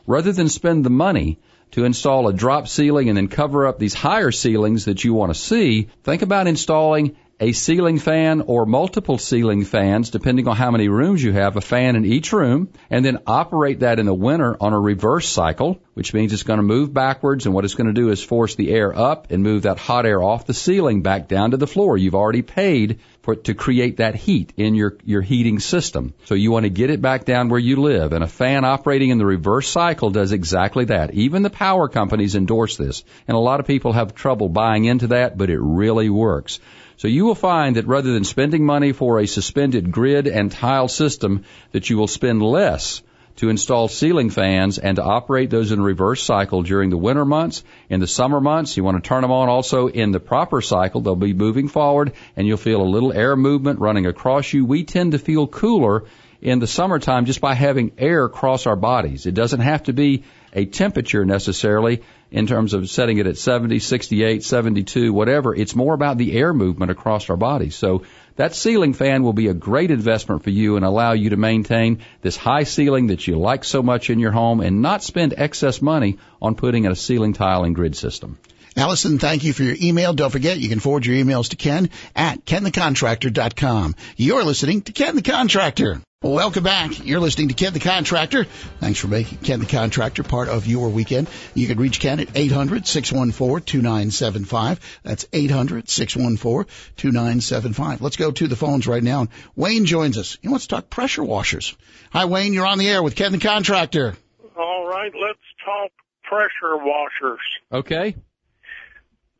Rather 0.08 0.32
than 0.32 0.48
spend 0.48 0.86
the 0.86 0.90
money 0.90 1.38
to 1.72 1.84
install 1.84 2.28
a 2.28 2.32
drop 2.32 2.66
ceiling 2.66 3.10
and 3.10 3.16
then 3.18 3.28
cover 3.28 3.66
up 3.66 3.78
these 3.78 3.92
higher 3.92 4.30
ceilings 4.30 4.86
that 4.86 5.04
you 5.04 5.12
want 5.12 5.34
to 5.34 5.38
see, 5.38 5.90
think 6.02 6.22
about 6.22 6.46
installing 6.46 7.14
a 7.40 7.52
ceiling 7.52 7.98
fan 7.98 8.40
or 8.40 8.64
multiple 8.64 9.18
ceiling 9.18 9.66
fans, 9.66 10.08
depending 10.08 10.48
on 10.48 10.56
how 10.56 10.70
many 10.70 10.88
rooms 10.88 11.22
you 11.22 11.32
have, 11.32 11.56
a 11.56 11.60
fan 11.60 11.94
in 11.94 12.06
each 12.06 12.32
room, 12.32 12.70
and 12.88 13.04
then 13.04 13.18
operate 13.26 13.80
that 13.80 13.98
in 13.98 14.06
the 14.06 14.14
winter 14.14 14.56
on 14.58 14.72
a 14.72 14.80
reverse 14.80 15.28
cycle, 15.28 15.78
which 15.92 16.14
means 16.14 16.32
it's 16.32 16.42
going 16.42 16.56
to 16.56 16.64
move 16.64 16.92
backwards, 16.92 17.44
and 17.44 17.54
what 17.54 17.66
it's 17.66 17.74
going 17.74 17.86
to 17.86 17.92
do 17.92 18.10
is 18.10 18.22
force 18.22 18.54
the 18.54 18.70
air 18.70 18.96
up 18.96 19.30
and 19.30 19.42
move 19.42 19.62
that 19.62 19.78
hot 19.78 20.06
air 20.06 20.22
off 20.22 20.46
the 20.46 20.54
ceiling 20.54 21.02
back 21.02 21.28
down 21.28 21.50
to 21.50 21.58
the 21.58 21.66
floor. 21.66 21.98
You've 21.98 22.14
already 22.14 22.42
paid 22.42 23.00
for 23.28 23.36
to 23.36 23.52
create 23.52 23.98
that 23.98 24.14
heat 24.14 24.54
in 24.56 24.74
your, 24.74 24.96
your 25.04 25.20
heating 25.20 25.58
system. 25.58 26.14
So 26.24 26.34
you 26.34 26.50
want 26.50 26.64
to 26.64 26.70
get 26.70 26.88
it 26.88 27.02
back 27.02 27.26
down 27.26 27.50
where 27.50 27.60
you 27.60 27.76
live. 27.76 28.14
And 28.14 28.24
a 28.24 28.26
fan 28.26 28.64
operating 28.64 29.10
in 29.10 29.18
the 29.18 29.26
reverse 29.26 29.68
cycle 29.68 30.08
does 30.08 30.32
exactly 30.32 30.86
that. 30.86 31.12
Even 31.12 31.42
the 31.42 31.50
power 31.50 31.88
companies 31.88 32.36
endorse 32.36 32.78
this. 32.78 33.04
And 33.26 33.36
a 33.36 33.40
lot 33.40 33.60
of 33.60 33.66
people 33.66 33.92
have 33.92 34.14
trouble 34.14 34.48
buying 34.48 34.86
into 34.86 35.08
that, 35.08 35.36
but 35.36 35.50
it 35.50 35.60
really 35.60 36.08
works. 36.08 36.58
So 36.96 37.06
you 37.06 37.26
will 37.26 37.34
find 37.34 37.76
that 37.76 37.86
rather 37.86 38.14
than 38.14 38.24
spending 38.24 38.64
money 38.64 38.92
for 38.92 39.18
a 39.18 39.26
suspended 39.26 39.92
grid 39.92 40.26
and 40.26 40.50
tile 40.50 40.88
system, 40.88 41.44
that 41.72 41.90
you 41.90 41.98
will 41.98 42.06
spend 42.06 42.40
less 42.40 43.02
to 43.38 43.50
install 43.50 43.86
ceiling 43.86 44.30
fans 44.30 44.78
and 44.78 44.96
to 44.96 45.02
operate 45.02 45.48
those 45.48 45.70
in 45.70 45.80
reverse 45.80 46.22
cycle 46.22 46.62
during 46.62 46.90
the 46.90 46.96
winter 46.96 47.24
months. 47.24 47.62
In 47.88 48.00
the 48.00 48.06
summer 48.06 48.40
months, 48.40 48.76
you 48.76 48.82
want 48.82 49.02
to 49.02 49.08
turn 49.08 49.22
them 49.22 49.30
on 49.30 49.48
also 49.48 49.86
in 49.86 50.10
the 50.10 50.18
proper 50.18 50.60
cycle. 50.60 51.00
They'll 51.00 51.14
be 51.14 51.34
moving 51.34 51.68
forward 51.68 52.14
and 52.36 52.46
you'll 52.46 52.56
feel 52.56 52.82
a 52.82 52.94
little 52.94 53.12
air 53.12 53.36
movement 53.36 53.78
running 53.78 54.06
across 54.06 54.52
you. 54.52 54.64
We 54.64 54.82
tend 54.82 55.12
to 55.12 55.18
feel 55.18 55.46
cooler 55.46 56.04
in 56.40 56.58
the 56.58 56.66
summertime 56.66 57.26
just 57.26 57.40
by 57.40 57.54
having 57.54 57.92
air 57.98 58.28
cross 58.28 58.66
our 58.66 58.76
bodies. 58.76 59.26
It 59.26 59.34
doesn't 59.34 59.60
have 59.60 59.84
to 59.84 59.92
be 59.92 60.24
a 60.52 60.64
temperature 60.64 61.24
necessarily 61.24 62.02
in 62.30 62.46
terms 62.46 62.74
of 62.74 62.88
setting 62.90 63.18
it 63.18 63.26
at 63.26 63.38
70, 63.38 63.78
68, 63.78 64.44
72, 64.44 65.12
whatever. 65.12 65.54
It's 65.54 65.74
more 65.74 65.94
about 65.94 66.18
the 66.18 66.36
air 66.36 66.52
movement 66.52 66.90
across 66.90 67.30
our 67.30 67.36
bodies. 67.36 67.74
So 67.74 68.02
that 68.36 68.54
ceiling 68.54 68.92
fan 68.92 69.22
will 69.22 69.32
be 69.32 69.48
a 69.48 69.54
great 69.54 69.90
investment 69.90 70.44
for 70.44 70.50
you 70.50 70.76
and 70.76 70.84
allow 70.84 71.12
you 71.12 71.30
to 71.30 71.36
maintain 71.36 72.00
this 72.20 72.36
high 72.36 72.64
ceiling 72.64 73.08
that 73.08 73.26
you 73.26 73.38
like 73.38 73.64
so 73.64 73.82
much 73.82 74.10
in 74.10 74.18
your 74.18 74.32
home 74.32 74.60
and 74.60 74.82
not 74.82 75.02
spend 75.02 75.34
excess 75.36 75.82
money 75.82 76.18
on 76.40 76.54
putting 76.54 76.84
in 76.84 76.92
a 76.92 76.96
ceiling 76.96 77.32
tile 77.32 77.64
and 77.64 77.74
grid 77.74 77.96
system. 77.96 78.38
Allison, 78.76 79.18
thank 79.18 79.42
you 79.42 79.52
for 79.52 79.64
your 79.64 79.76
email. 79.80 80.12
Don't 80.12 80.30
forget, 80.30 80.58
you 80.58 80.68
can 80.68 80.78
forward 80.78 81.04
your 81.04 81.16
emails 81.16 81.48
to 81.48 81.56
Ken 81.56 81.90
at 82.14 82.44
kenthecontractor.com. 82.44 83.96
You're 84.16 84.44
listening 84.44 84.82
to 84.82 84.92
Ken 84.92 85.16
the 85.16 85.22
Contractor. 85.22 86.00
Welcome 86.20 86.64
back. 86.64 87.06
You're 87.06 87.20
listening 87.20 87.46
to 87.46 87.54
Ken 87.54 87.72
the 87.72 87.78
Contractor. 87.78 88.42
Thanks 88.80 88.98
for 88.98 89.06
making 89.06 89.38
Ken 89.38 89.60
the 89.60 89.66
Contractor 89.66 90.24
part 90.24 90.48
of 90.48 90.66
your 90.66 90.88
weekend. 90.88 91.30
You 91.54 91.68
can 91.68 91.78
reach 91.78 92.00
Ken 92.00 92.18
at 92.18 92.26
800-614-2975. 92.26 94.80
That's 95.04 95.26
800-614-2975. 95.26 98.00
Let's 98.00 98.16
go 98.16 98.32
to 98.32 98.48
the 98.48 98.56
phones 98.56 98.88
right 98.88 99.00
now. 99.00 99.28
Wayne 99.54 99.84
joins 99.84 100.18
us. 100.18 100.36
He 100.42 100.48
wants 100.48 100.66
to 100.66 100.74
talk 100.74 100.90
pressure 100.90 101.22
washers. 101.22 101.76
Hi, 102.10 102.24
Wayne. 102.24 102.52
You're 102.52 102.66
on 102.66 102.78
the 102.78 102.88
air 102.88 103.00
with 103.00 103.14
Ken 103.14 103.30
the 103.30 103.38
Contractor. 103.38 104.16
All 104.58 104.88
right. 104.88 105.12
Let's 105.14 105.38
talk 105.64 105.92
pressure 106.24 106.78
washers. 106.78 107.38
Okay. 107.70 108.16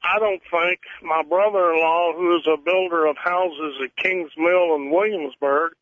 I 0.05 0.21
don't 0.21 0.43
think 0.49 0.79
my 1.03 1.25
brother-in-law, 1.29 2.12
who 2.14 2.37
is 2.37 2.47
a 2.47 2.57
builder 2.57 3.07
of 3.07 3.17
houses 3.17 3.81
at 3.83 3.97
Kingsmill 3.97 4.77
in 4.77 4.93
Williamsburg, 4.93 5.73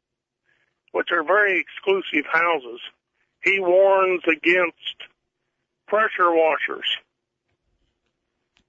which 0.97 1.09
are 1.13 1.23
very 1.23 1.61
exclusive 1.61 2.25
houses, 2.33 2.81
he 3.45 3.61
warns 3.61 4.23
against 4.25 4.97
pressure 5.87 6.33
washers. 6.33 6.89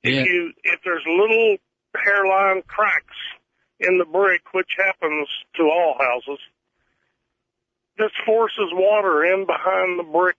Yeah. 0.03 0.21
If 0.21 0.27
you 0.27 0.51
if 0.61 0.79
there's 0.83 1.03
little 1.07 1.55
hairline 1.95 2.63
cracks 2.67 3.15
in 3.79 3.97
the 3.97 4.03
brick, 4.03 4.41
which 4.51 4.67
happens 4.77 5.29
to 5.55 5.63
all 5.63 5.95
houses, 5.97 6.39
this 7.97 8.11
forces 8.25 8.71
water 8.73 9.23
in 9.23 9.45
behind 9.45 9.97
the 9.97 10.03
brick. 10.03 10.37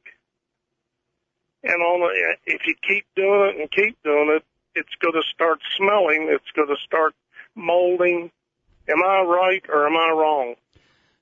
And 1.65 1.83
on 1.83 2.01
the, 2.01 2.37
if 2.45 2.61
you 2.67 2.75
keep 2.87 3.07
doing 3.17 3.51
it 3.51 3.61
and 3.61 3.71
keep 3.71 3.97
doing 4.05 4.37
it, 4.37 4.45
it's 4.75 4.95
going 5.01 5.15
to 5.15 5.27
start 5.35 5.59
smelling. 5.79 6.29
It's 6.31 6.53
going 6.55 6.69
to 6.69 6.77
start 6.85 7.15
molding. 7.55 8.31
Am 8.89 9.03
I 9.03 9.23
right 9.23 9.65
or 9.71 9.87
am 9.87 9.97
I 9.97 10.11
wrong? 10.11 10.55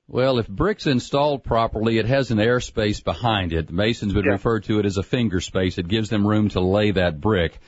Well, 0.09 0.39
if 0.39 0.47
brick's 0.47 0.87
installed 0.87 1.43
properly, 1.43 1.99
it 1.99 2.07
has 2.07 2.31
an 2.31 2.39
airspace 2.39 3.03
behind 3.03 3.53
it. 3.53 3.67
The 3.67 3.73
masons 3.73 4.15
would 4.15 4.25
Yeah. 4.25 4.33
refer 4.33 4.61
to 4.61 4.79
it 4.79 4.87
as 4.87 4.99
a 4.99 5.03
finger 5.03 5.41
space. 5.41 5.79
It 5.79 5.89
gives 5.89 6.11
them 6.11 6.27
room 6.27 6.49
to 6.51 6.61
lay 6.61 6.93
that 6.93 7.21
brick. 7.21 7.59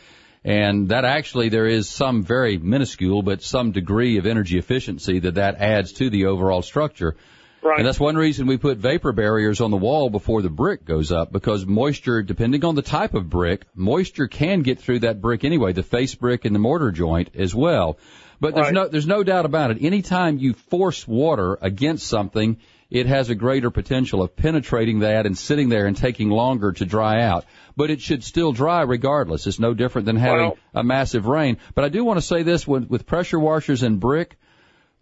And 0.45 0.91
that 0.91 1.05
actually, 1.05 1.49
there 1.49 1.67
is 1.67 1.89
some 1.89 2.23
very 2.23 2.57
minuscule, 2.57 3.23
but 3.23 3.43
some 3.43 3.73
degree 3.73 4.19
of 4.19 4.27
energy 4.27 4.57
efficiency 4.57 5.19
that 5.19 5.35
that 5.35 5.57
adds 5.57 5.93
to 5.95 6.11
the 6.11 6.27
overall 6.27 6.63
structure. 6.63 7.17
Right. 7.61 7.79
And 7.79 7.87
that's 7.87 7.99
one 7.99 8.15
reason 8.15 8.47
we 8.47 8.57
put 8.57 8.79
vapor 8.79 9.11
barriers 9.11 9.61
on 9.61 9.73
the 9.73 9.77
wall 9.77 10.09
before 10.09 10.41
the 10.43 10.49
brick 10.49 10.85
goes 10.85 11.11
up 11.11 11.33
because 11.33 11.67
moisture, 11.67 12.23
depending 12.23 12.65
on 12.65 12.77
the 12.77 12.83
type 12.83 13.15
of 13.15 13.29
brick, 13.29 13.67
moisture 13.75 14.29
can 14.29 14.63
get 14.63 14.79
through 14.79 15.01
that 15.01 15.21
brick 15.21 15.43
anyway, 15.45 15.73
the 15.73 15.83
face 15.83 16.15
brick 16.15 16.45
and 16.45 16.55
the 16.55 16.61
mortar 16.61 16.93
joint 16.93 17.31
as 17.35 17.53
well. 17.53 17.99
But 18.41 18.55
there's 18.55 18.67
Right. 18.67 18.75
no, 18.75 18.89
there's 18.89 19.07
no 19.07 19.23
doubt 19.25 19.45
about 19.47 19.71
it. 19.71 19.79
Anytime 19.81 20.39
you 20.39 20.53
force 20.53 21.07
water 21.07 21.59
against 21.61 22.07
something, 22.07 22.59
it 22.91 23.07
has 23.07 23.29
a 23.31 23.35
greater 23.35 23.71
potential 23.71 24.23
of 24.23 24.35
penetrating 24.37 25.01
that 25.01 25.27
and 25.27 25.37
sitting 25.37 25.69
there 25.69 25.87
and 25.87 25.97
taking 25.97 26.31
longer 26.31 26.73
to 26.73 26.87
dry 26.87 27.23
out. 27.23 27.45
But 27.77 27.91
it 27.91 28.01
should 28.01 28.25
still 28.25 28.53
dry 28.53 28.83
regardless. 28.83 29.47
It's 29.47 29.59
no 29.59 29.75
different 29.75 30.07
than 30.07 30.17
having 30.17 30.53
a 30.75 30.83
massive 30.85 31.27
rain. 31.27 31.59
But 31.75 31.85
I 31.85 31.89
do 31.91 32.05
want 32.05 32.19
to 32.19 32.27
say 32.27 32.43
this 32.45 32.67
with, 32.67 32.89
with 32.89 33.07
pressure 33.07 33.39
washers 33.39 33.83
and 33.83 34.01
brick, 34.01 34.37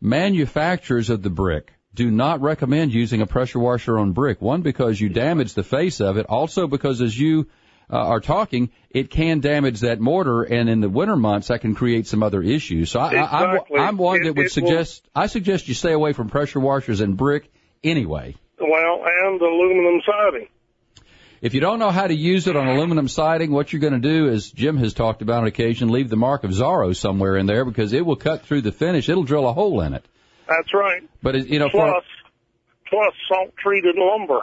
manufacturers 0.00 1.10
of 1.10 1.22
the 1.22 1.30
brick 1.30 1.72
do 1.94 2.10
not 2.10 2.42
recommend 2.42 2.92
using 2.92 3.22
a 3.22 3.26
pressure 3.26 3.58
washer 3.58 3.98
on 3.98 4.12
brick. 4.12 4.42
One, 4.42 4.60
because 4.62 5.00
you 5.00 5.08
damage 5.08 5.54
the 5.54 5.62
face 5.62 6.00
of 6.00 6.18
it. 6.18 6.26
Also, 6.26 6.66
because 6.66 7.00
as 7.00 7.18
you 7.18 7.46
uh, 7.90 7.96
are 7.96 8.20
talking, 8.20 8.70
it 8.90 9.10
can 9.10 9.40
damage 9.40 9.80
that 9.80 10.00
mortar, 10.00 10.42
and 10.42 10.68
in 10.68 10.80
the 10.80 10.88
winter 10.88 11.16
months, 11.16 11.48
that 11.48 11.60
can 11.60 11.74
create 11.74 12.06
some 12.06 12.22
other 12.22 12.42
issues. 12.42 12.90
So 12.90 13.00
I, 13.00 13.06
exactly. 13.12 13.78
I, 13.78 13.82
I'm, 13.82 13.88
I'm 13.88 13.96
one 13.96 14.20
it, 14.20 14.24
that 14.24 14.36
would 14.36 14.50
suggest 14.50 15.02
will, 15.14 15.22
I 15.22 15.26
suggest 15.26 15.68
you 15.68 15.74
stay 15.74 15.92
away 15.92 16.12
from 16.12 16.28
pressure 16.28 16.60
washers 16.60 17.00
and 17.00 17.16
brick 17.16 17.50
anyway. 17.84 18.34
Well, 18.58 19.04
and 19.06 19.40
aluminum 19.40 20.00
siding. 20.04 20.48
If 21.42 21.52
you 21.52 21.60
don't 21.60 21.78
know 21.78 21.90
how 21.90 22.06
to 22.06 22.14
use 22.14 22.46
it 22.46 22.56
on 22.56 22.66
aluminum 22.66 23.08
siding, 23.08 23.52
what 23.52 23.72
you're 23.72 23.80
going 23.80 23.92
to 23.92 23.98
do, 23.98 24.28
is 24.28 24.50
Jim 24.50 24.78
has 24.78 24.94
talked 24.94 25.20
about 25.20 25.42
on 25.42 25.46
occasion, 25.46 25.90
leave 25.90 26.08
the 26.08 26.16
mark 26.16 26.44
of 26.44 26.50
Zorro 26.50 26.96
somewhere 26.96 27.36
in 27.36 27.46
there 27.46 27.64
because 27.64 27.92
it 27.92 28.04
will 28.04 28.16
cut 28.16 28.46
through 28.46 28.62
the 28.62 28.72
finish. 28.72 29.08
It'll 29.08 29.22
drill 29.22 29.46
a 29.46 29.52
hole 29.52 29.82
in 29.82 29.92
it. 29.92 30.04
That's 30.48 30.72
right. 30.72 31.02
But 31.22 31.46
you 31.46 31.58
know, 31.58 31.68
plus, 31.68 32.04
plus 32.88 33.14
salt 33.28 33.54
treated 33.62 33.96
lumber. 33.96 34.40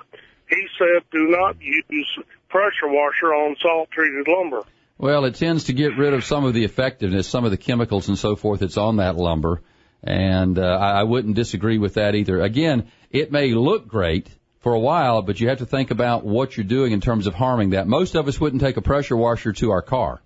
He 0.49 0.67
said, 0.77 1.03
do 1.12 1.29
not 1.29 1.60
use 1.62 2.19
pressure 2.54 2.88
washer 2.88 3.34
on 3.34 3.56
salt 3.60 3.89
treated 3.89 4.28
lumber. 4.28 4.62
Well, 5.00 5.26
it 5.26 5.36
tends 5.36 5.66
to 5.66 5.74
get 5.74 5.98
rid 5.98 6.13
of 6.13 6.24
some 6.24 6.46
of 6.46 6.54
the 6.54 6.63
effectiveness, 6.63 7.28
some 7.28 7.46
of 7.46 7.52
the 7.52 7.58
chemicals 7.58 8.10
and 8.10 8.18
so 8.18 8.36
forth 8.36 8.60
that's 8.60 8.78
on 8.78 8.98
that 8.98 9.16
lumber. 9.16 9.62
And 10.04 10.60
uh, 10.60 10.62
I, 10.62 11.00
I 11.00 11.04
wouldn't 11.04 11.36
disagree 11.36 11.80
with 11.80 11.96
that 11.96 12.13
either. 12.13 12.39
Again, 12.42 12.92
it 13.10 13.32
may 13.32 13.56
look 13.56 13.88
great 13.88 14.30
for 14.60 14.74
a 14.74 14.80
while, 14.80 15.24
but 15.24 15.39
you 15.39 15.50
have 15.50 15.58
to 15.58 15.66
think 15.66 15.89
about 15.89 16.24
what 16.24 16.56
you're 16.56 16.63
doing 16.63 16.92
in 16.92 17.02
terms 17.02 17.26
of 17.26 17.34
harming 17.34 17.72
that. 17.72 17.88
Most 17.88 18.16
of 18.16 18.28
us 18.28 18.39
wouldn't 18.39 18.62
take 18.62 18.78
a 18.78 18.82
pressure 18.82 19.18
washer 19.18 19.52
to 19.54 19.72
our 19.72 19.82
car. 19.82 20.22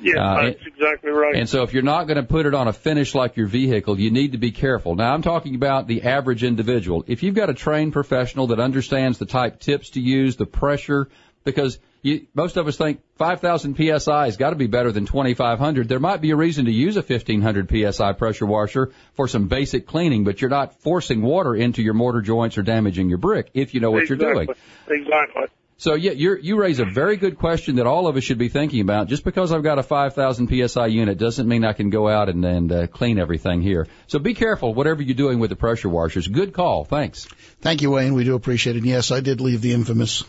Yeah, 0.00 0.22
uh, 0.22 0.42
that's 0.42 0.58
and, 0.58 0.66
exactly 0.68 1.10
right. 1.10 1.34
And 1.34 1.48
so 1.48 1.62
if 1.62 1.74
you're 1.74 1.82
not 1.82 2.04
going 2.04 2.16
to 2.16 2.22
put 2.22 2.46
it 2.46 2.54
on 2.54 2.68
a 2.68 2.72
finish 2.72 3.14
like 3.14 3.36
your 3.36 3.46
vehicle, 3.46 3.98
you 3.98 4.10
need 4.10 4.32
to 4.32 4.38
be 4.38 4.52
careful. 4.52 4.94
Now 4.94 5.12
I'm 5.12 5.22
talking 5.22 5.54
about 5.54 5.86
the 5.86 6.02
average 6.02 6.44
individual. 6.44 7.04
If 7.06 7.22
you've 7.22 7.34
got 7.34 7.50
a 7.50 7.54
trained 7.54 7.92
professional 7.92 8.48
that 8.48 8.60
understands 8.60 9.18
the 9.18 9.26
type 9.26 9.60
tips 9.60 9.90
to 9.90 10.00
use, 10.00 10.36
the 10.36 10.46
pressure, 10.46 11.08
because 11.44 11.78
you, 12.02 12.26
most 12.34 12.56
of 12.56 12.66
us 12.68 12.76
think 12.76 13.00
5,000 13.16 13.76
psi 13.76 14.24
has 14.26 14.36
got 14.36 14.50
to 14.50 14.56
be 14.56 14.66
better 14.66 14.92
than 14.92 15.06
2,500. 15.06 15.88
There 15.88 15.98
might 15.98 16.20
be 16.20 16.30
a 16.30 16.36
reason 16.36 16.66
to 16.66 16.70
use 16.70 16.96
a 16.96 17.02
1,500 17.02 17.94
psi 17.94 18.12
pressure 18.12 18.46
washer 18.46 18.92
for 19.14 19.26
some 19.26 19.48
basic 19.48 19.86
cleaning, 19.86 20.24
but 20.24 20.40
you're 20.40 20.50
not 20.50 20.80
forcing 20.80 21.22
water 21.22 21.54
into 21.54 21.82
your 21.82 21.94
mortar 21.94 22.20
joints 22.20 22.56
or 22.56 22.62
damaging 22.62 23.08
your 23.08 23.18
brick 23.18 23.50
if 23.54 23.74
you 23.74 23.80
know 23.80 23.90
what 23.90 24.04
exactly. 24.04 24.26
you're 24.26 24.34
doing. 24.34 24.48
Exactly. 24.88 25.44
So 25.80 25.94
yeah, 25.94 26.10
you 26.10 26.36
you 26.42 26.56
raise 26.56 26.80
a 26.80 26.84
very 26.84 27.16
good 27.16 27.38
question 27.38 27.76
that 27.76 27.86
all 27.86 28.08
of 28.08 28.16
us 28.16 28.24
should 28.24 28.38
be 28.38 28.48
thinking 28.48 28.80
about. 28.80 29.06
Just 29.06 29.22
because 29.22 29.52
I've 29.52 29.62
got 29.62 29.78
a 29.78 29.84
5,000 29.84 30.68
psi 30.68 30.86
unit 30.86 31.18
doesn't 31.18 31.46
mean 31.46 31.64
I 31.64 31.72
can 31.72 31.88
go 31.88 32.08
out 32.08 32.28
and, 32.28 32.44
and 32.44 32.72
uh, 32.72 32.86
clean 32.88 33.16
everything 33.16 33.62
here. 33.62 33.86
So 34.08 34.18
be 34.18 34.34
careful, 34.34 34.74
whatever 34.74 35.02
you're 35.02 35.14
doing 35.14 35.38
with 35.38 35.50
the 35.50 35.56
pressure 35.56 35.88
washers. 35.88 36.26
Good 36.26 36.52
call. 36.52 36.84
Thanks. 36.84 37.26
Thank 37.60 37.80
you, 37.82 37.92
Wayne. 37.92 38.14
We 38.14 38.24
do 38.24 38.34
appreciate 38.34 38.74
it. 38.74 38.80
And 38.80 38.88
yes, 38.88 39.12
I 39.12 39.20
did 39.20 39.40
leave 39.40 39.60
the 39.60 39.72
infamous 39.72 40.24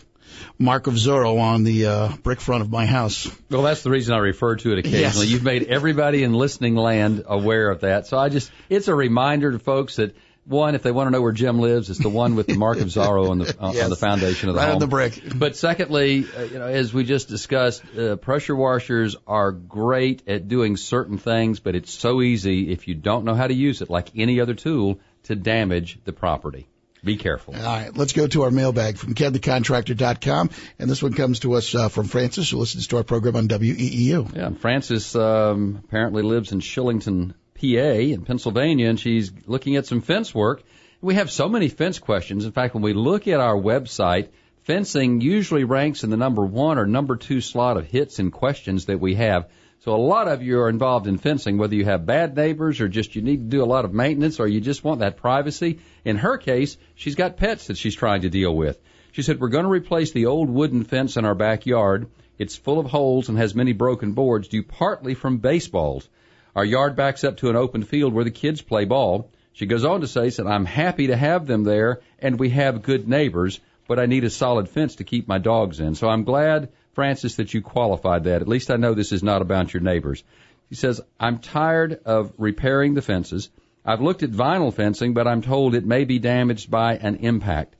mark 0.58 0.86
of 0.86 0.94
Zorro 0.94 1.40
on 1.40 1.64
the 1.64 1.86
uh, 1.86 2.16
brick 2.22 2.40
front 2.40 2.62
of 2.62 2.70
my 2.70 2.86
house. 2.86 3.30
Well, 3.50 3.62
that's 3.62 3.82
the 3.82 3.90
reason 3.90 4.14
I 4.14 4.18
refer 4.18 4.56
to 4.56 4.72
it 4.72 4.78
occasionally. 4.78 5.26
Yes. 5.26 5.28
You've 5.28 5.44
made 5.44 5.64
everybody 5.64 6.22
in 6.22 6.32
listening 6.32 6.76
land 6.76 7.24
aware 7.26 7.70
of 7.70 7.80
that. 7.80 8.06
So 8.06 8.18
I 8.18 8.28
just, 8.28 8.50
it's 8.68 8.88
a 8.88 8.94
reminder 8.94 9.52
to 9.52 9.58
folks 9.58 9.96
that 9.96 10.14
one, 10.46 10.74
if 10.74 10.82
they 10.82 10.90
want 10.90 11.06
to 11.06 11.10
know 11.10 11.20
where 11.20 11.32
Jim 11.32 11.60
lives, 11.60 11.90
it's 11.90 12.00
the 12.00 12.08
one 12.08 12.34
with 12.34 12.46
the 12.46 12.56
mark 12.56 12.80
of 12.80 12.88
Zorro 12.88 13.30
on 13.30 13.38
the 13.38 13.44
yes. 13.44 13.84
on 13.84 13.90
the 13.90 13.96
foundation 13.96 14.48
of 14.48 14.54
the 14.54 14.58
right 14.58 14.66
home. 14.66 14.76
on 14.76 14.80
the 14.80 14.86
brick. 14.86 15.22
But 15.36 15.54
secondly, 15.54 16.26
uh, 16.36 16.42
you 16.42 16.58
know, 16.58 16.66
as 16.66 16.92
we 16.92 17.04
just 17.04 17.28
discussed, 17.28 17.82
uh, 17.96 18.16
pressure 18.16 18.56
washers 18.56 19.16
are 19.26 19.52
great 19.52 20.26
at 20.26 20.48
doing 20.48 20.76
certain 20.76 21.18
things, 21.18 21.60
but 21.60 21.74
it's 21.74 21.92
so 21.92 22.22
easy 22.22 22.72
if 22.72 22.88
you 22.88 22.94
don't 22.94 23.24
know 23.24 23.34
how 23.34 23.46
to 23.46 23.54
use 23.54 23.82
it, 23.82 23.90
like 23.90 24.08
any 24.16 24.40
other 24.40 24.54
tool, 24.54 24.98
to 25.24 25.36
damage 25.36 25.98
the 26.04 26.12
property. 26.12 26.66
Be 27.02 27.16
careful. 27.16 27.54
All 27.54 27.62
right, 27.62 27.96
let's 27.96 28.12
go 28.12 28.26
to 28.26 28.42
our 28.42 28.50
mailbag 28.50 28.98
from 28.98 29.14
KenTheContractor.com, 29.14 30.50
and 30.78 30.90
this 30.90 31.02
one 31.02 31.14
comes 31.14 31.40
to 31.40 31.54
us 31.54 31.74
uh, 31.74 31.88
from 31.88 32.06
Francis, 32.06 32.50
who 32.50 32.58
listens 32.58 32.88
to 32.88 32.98
our 32.98 33.04
program 33.04 33.36
on 33.36 33.48
WEEU. 33.48 34.36
Yeah, 34.36 34.50
Francis 34.50 35.16
um, 35.16 35.80
apparently 35.84 36.22
lives 36.22 36.52
in 36.52 36.60
Shillington, 36.60 37.32
PA, 37.54 37.66
in 37.66 38.24
Pennsylvania, 38.24 38.90
and 38.90 39.00
she's 39.00 39.32
looking 39.46 39.76
at 39.76 39.86
some 39.86 40.02
fence 40.02 40.34
work. 40.34 40.62
We 41.00 41.14
have 41.14 41.30
so 41.30 41.48
many 41.48 41.68
fence 41.68 41.98
questions. 41.98 42.44
In 42.44 42.52
fact, 42.52 42.74
when 42.74 42.82
we 42.82 42.92
look 42.92 43.26
at 43.26 43.40
our 43.40 43.56
website, 43.56 44.28
fencing 44.64 45.22
usually 45.22 45.64
ranks 45.64 46.04
in 46.04 46.10
the 46.10 46.18
number 46.18 46.44
one 46.44 46.78
or 46.78 46.86
number 46.86 47.16
two 47.16 47.40
slot 47.40 47.78
of 47.78 47.86
hits 47.86 48.18
and 48.18 48.30
questions 48.30 48.86
that 48.86 49.00
we 49.00 49.14
have. 49.14 49.48
So 49.80 49.94
a 49.94 49.96
lot 49.96 50.28
of 50.28 50.42
you 50.42 50.60
are 50.60 50.68
involved 50.68 51.06
in 51.06 51.16
fencing, 51.16 51.56
whether 51.56 51.74
you 51.74 51.86
have 51.86 52.04
bad 52.04 52.36
neighbors 52.36 52.82
or 52.82 52.88
just 52.88 53.16
you 53.16 53.22
need 53.22 53.38
to 53.38 53.56
do 53.56 53.62
a 53.62 53.64
lot 53.64 53.86
of 53.86 53.94
maintenance 53.94 54.38
or 54.38 54.46
you 54.46 54.60
just 54.60 54.84
want 54.84 55.00
that 55.00 55.16
privacy. 55.16 55.78
In 56.04 56.18
her 56.18 56.36
case, 56.36 56.76
she's 56.94 57.14
got 57.14 57.38
pets 57.38 57.68
that 57.68 57.78
she's 57.78 57.94
trying 57.94 58.20
to 58.22 58.28
deal 58.28 58.54
with. 58.54 58.78
She 59.12 59.22
said, 59.22 59.40
we're 59.40 59.48
going 59.48 59.64
to 59.64 59.70
replace 59.70 60.12
the 60.12 60.26
old 60.26 60.50
wooden 60.50 60.84
fence 60.84 61.16
in 61.16 61.24
our 61.24 61.34
backyard. 61.34 62.08
It's 62.36 62.56
full 62.56 62.78
of 62.78 62.90
holes 62.90 63.30
and 63.30 63.38
has 63.38 63.54
many 63.54 63.72
broken 63.72 64.12
boards 64.12 64.48
due 64.48 64.62
partly 64.62 65.14
from 65.14 65.38
baseballs. 65.38 66.06
Our 66.54 66.64
yard 66.64 66.94
backs 66.94 67.24
up 67.24 67.38
to 67.38 67.48
an 67.48 67.56
open 67.56 67.82
field 67.82 68.12
where 68.12 68.24
the 68.24 68.30
kids 68.30 68.60
play 68.60 68.84
ball. 68.84 69.30
She 69.54 69.64
goes 69.64 69.86
on 69.86 70.02
to 70.02 70.06
say, 70.06 70.28
said, 70.28 70.46
I'm 70.46 70.66
happy 70.66 71.06
to 71.06 71.16
have 71.16 71.46
them 71.46 71.64
there 71.64 72.02
and 72.18 72.38
we 72.38 72.50
have 72.50 72.82
good 72.82 73.08
neighbors, 73.08 73.60
but 73.88 73.98
I 73.98 74.04
need 74.04 74.24
a 74.24 74.30
solid 74.30 74.68
fence 74.68 74.96
to 74.96 75.04
keep 75.04 75.26
my 75.26 75.38
dogs 75.38 75.80
in. 75.80 75.94
So 75.94 76.06
I'm 76.06 76.24
glad 76.24 76.68
Francis, 77.00 77.36
that 77.36 77.54
you 77.54 77.62
qualified 77.62 78.24
that. 78.24 78.42
At 78.42 78.46
least 78.46 78.70
I 78.70 78.76
know 78.76 78.92
this 78.92 79.10
is 79.10 79.22
not 79.22 79.40
about 79.40 79.72
your 79.72 79.82
neighbors. 79.82 80.22
He 80.68 80.74
says, 80.74 81.00
I'm 81.18 81.38
tired 81.38 81.98
of 82.04 82.34
repairing 82.36 82.92
the 82.92 83.00
fences. 83.00 83.48
I've 83.86 84.02
looked 84.02 84.22
at 84.22 84.30
vinyl 84.30 84.74
fencing, 84.74 85.14
but 85.14 85.26
I'm 85.26 85.40
told 85.40 85.74
it 85.74 85.86
may 85.86 86.04
be 86.04 86.18
damaged 86.18 86.70
by 86.70 86.96
an 86.96 87.16
impact. 87.16 87.74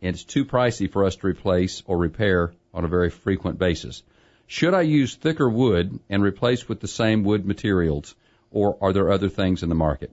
And 0.00 0.14
it's 0.14 0.24
too 0.24 0.46
pricey 0.46 0.90
for 0.90 1.04
us 1.04 1.16
to 1.16 1.26
replace 1.26 1.82
or 1.84 1.98
repair 1.98 2.54
on 2.72 2.86
a 2.86 2.88
very 2.88 3.10
frequent 3.10 3.58
basis. 3.58 4.02
Should 4.46 4.72
I 4.72 4.80
use 4.80 5.16
thicker 5.16 5.50
wood 5.50 6.00
and 6.08 6.22
replace 6.22 6.66
with 6.66 6.80
the 6.80 6.88
same 6.88 7.24
wood 7.24 7.44
materials, 7.44 8.14
or 8.50 8.78
are 8.80 8.94
there 8.94 9.12
other 9.12 9.28
things 9.28 9.62
in 9.62 9.68
the 9.68 9.74
market? 9.74 10.12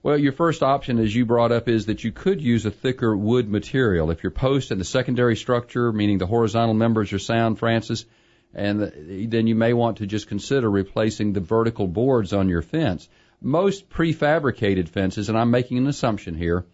Well, 0.00 0.16
your 0.16 0.32
first 0.32 0.62
option, 0.62 1.00
as 1.00 1.14
you 1.14 1.26
brought 1.26 1.50
up, 1.50 1.68
is 1.68 1.86
that 1.86 2.04
you 2.04 2.12
could 2.12 2.40
use 2.40 2.64
a 2.64 2.70
thicker 2.70 3.16
wood 3.16 3.48
material. 3.48 4.12
If 4.12 4.22
your 4.22 4.30
post 4.30 4.70
and 4.70 4.80
the 4.80 4.84
secondary 4.84 5.34
structure, 5.34 5.92
meaning 5.92 6.18
the 6.18 6.26
horizontal 6.26 6.74
members, 6.74 7.12
are 7.12 7.18
sound, 7.18 7.58
Francis, 7.58 8.04
and 8.54 8.80
then 9.30 9.48
you 9.48 9.56
may 9.56 9.72
want 9.72 9.98
to 9.98 10.06
just 10.06 10.28
consider 10.28 10.70
replacing 10.70 11.32
the 11.32 11.40
vertical 11.40 11.88
boards 11.88 12.32
on 12.32 12.48
your 12.48 12.62
fence. 12.62 13.08
Most 13.42 13.90
prefabricated 13.90 14.88
fences, 14.88 15.28
and 15.28 15.36
I'm 15.36 15.50
making 15.50 15.78
an 15.78 15.88
assumption 15.88 16.34
here, 16.34 16.64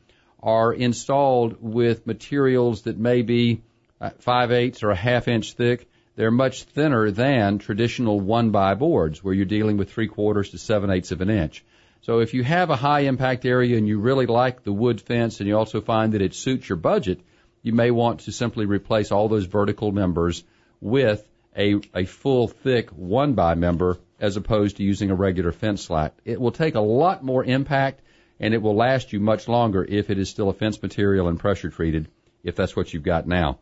are 0.43 0.73
installed 0.73 1.57
with 1.61 2.07
materials 2.07 2.83
that 2.83 2.99
may 2.99 3.23
be 3.23 3.63
uh, 4.03 4.11
five 4.19 4.53
eighths 4.53 4.83
or 4.83 4.91
a 4.91 4.97
half 4.97 5.29
inch 5.29 5.55
thick. 5.55 5.89
They're 6.17 6.31
much 6.31 6.65
thinner 6.65 7.11
than 7.11 7.59
traditional 7.59 8.21
one 8.21 8.51
by 8.51 8.75
boards, 8.75 9.25
where 9.25 9.35
you're 9.35 9.47
dealing 9.47 9.79
with 9.79 9.91
three 9.91 10.09
quarters 10.09 10.51
to 10.51 10.59
seven 10.59 10.91
eighths 10.91 11.11
of 11.11 11.23
an 11.23 11.31
inch. 11.31 11.65
So 12.05 12.19
if 12.19 12.35
you 12.35 12.45
have 12.45 12.69
a 12.69 12.77
high 12.77 13.01
impact 13.01 13.47
area 13.47 13.79
and 13.79 13.89
you 13.89 13.99
really 13.99 14.27
like 14.27 14.63
the 14.63 14.75
wood 14.75 15.01
fence 15.01 15.41
and 15.41 15.49
you 15.49 15.57
also 15.57 15.81
find 15.81 16.13
that 16.13 16.21
it 16.21 16.35
suits 16.35 16.69
your 16.69 16.77
budget, 16.77 17.21
you 17.63 17.73
may 17.73 17.91
want 17.91 18.21
to 18.21 18.33
simply 18.33 18.67
replace 18.67 19.11
all 19.11 19.29
those 19.29 19.47
vertical 19.47 19.91
members 19.91 20.45
with 20.83 21.27
a, 21.57 21.77
a 21.95 22.05
full 22.05 22.49
thick 22.49 22.91
one 22.91 23.33
by 23.33 23.55
member 23.55 23.97
as 24.21 24.37
opposed 24.37 24.77
to 24.77 24.83
using 24.83 25.11
a 25.11 25.15
regular 25.15 25.51
fence 25.51 25.81
slat. 25.81 26.15
It 26.27 26.39
will 26.39 26.53
take 26.53 26.75
a 26.75 26.81
lot 26.81 27.25
more 27.25 27.43
impact 27.43 28.03
and 28.39 28.53
it 28.53 28.61
will 28.61 28.77
last 28.77 29.15
you 29.15 29.19
much 29.19 29.49
longer 29.49 29.83
if 29.83 30.11
it 30.11 30.19
is 30.19 30.29
still 30.29 30.51
a 30.51 30.55
fence 30.55 30.83
material 30.83 31.29
and 31.29 31.41
pressure 31.41 31.71
treated, 31.71 32.09
if 32.43 32.55
that's 32.55 32.77
what 32.77 32.93
you've 32.93 33.03
got 33.03 33.27
now. 33.27 33.61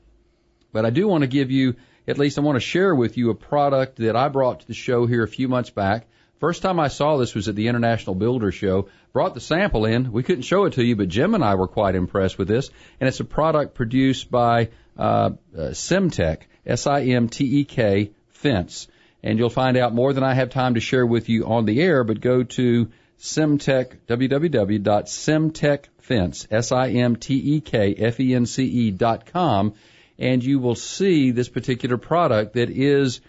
But 0.72 0.84
I 0.84 0.90
do 0.90 1.06
want 1.06 1.22
to 1.22 1.28
give 1.28 1.52
you, 1.52 1.76
at 2.08 2.18
least 2.18 2.38
I 2.38 2.40
want 2.40 2.56
to 2.56 2.60
share 2.60 2.92
with 2.92 3.16
you 3.16 3.30
a 3.30 3.36
product 3.36 3.98
that 3.98 4.16
I 4.16 4.26
brought 4.26 4.62
to 4.62 4.66
the 4.66 4.74
show 4.74 5.06
here 5.06 5.22
a 5.22 5.28
few 5.28 5.46
months 5.46 5.70
back 5.70 6.08
First 6.42 6.62
time 6.62 6.80
I 6.80 6.88
saw 6.88 7.18
this 7.18 7.36
was 7.36 7.46
at 7.46 7.54
the 7.54 7.68
International 7.68 8.16
Builder 8.16 8.50
Show. 8.50 8.88
Brought 9.12 9.34
the 9.34 9.40
sample 9.40 9.84
in. 9.84 10.10
We 10.10 10.24
couldn't 10.24 10.42
show 10.42 10.64
it 10.64 10.72
to 10.72 10.82
you, 10.82 10.96
but 10.96 11.06
Jim 11.06 11.36
and 11.36 11.44
I 11.44 11.54
were 11.54 11.68
quite 11.68 11.94
impressed 11.94 12.36
with 12.36 12.48
this. 12.48 12.68
And 12.98 13.06
it's 13.06 13.20
a 13.20 13.24
product 13.24 13.76
produced 13.76 14.28
by 14.28 14.70
uh, 14.98 15.30
uh, 15.56 15.70
Simtek, 15.70 16.38
S-I-M-T-E-K, 16.66 18.10
Fence. 18.30 18.88
And 19.22 19.38
you'll 19.38 19.50
find 19.50 19.76
out 19.76 19.94
more 19.94 20.12
than 20.12 20.24
I 20.24 20.34
have 20.34 20.50
time 20.50 20.74
to 20.74 20.80
share 20.80 21.06
with 21.06 21.28
you 21.28 21.46
on 21.46 21.64
the 21.64 21.80
air, 21.80 22.02
but 22.02 22.20
go 22.20 22.42
to 22.42 22.90
Simtek, 23.20 23.98
www.simtekfence, 24.08 26.46
S-I-M-T-E-K-F-E-N-C-E 26.50 28.90
dot 28.90 29.26
com, 29.26 29.74
and 30.18 30.42
you 30.42 30.58
will 30.58 30.74
see 30.74 31.30
this 31.30 31.48
particular 31.48 31.98
product 31.98 32.54
that 32.54 32.68
is 32.68 33.20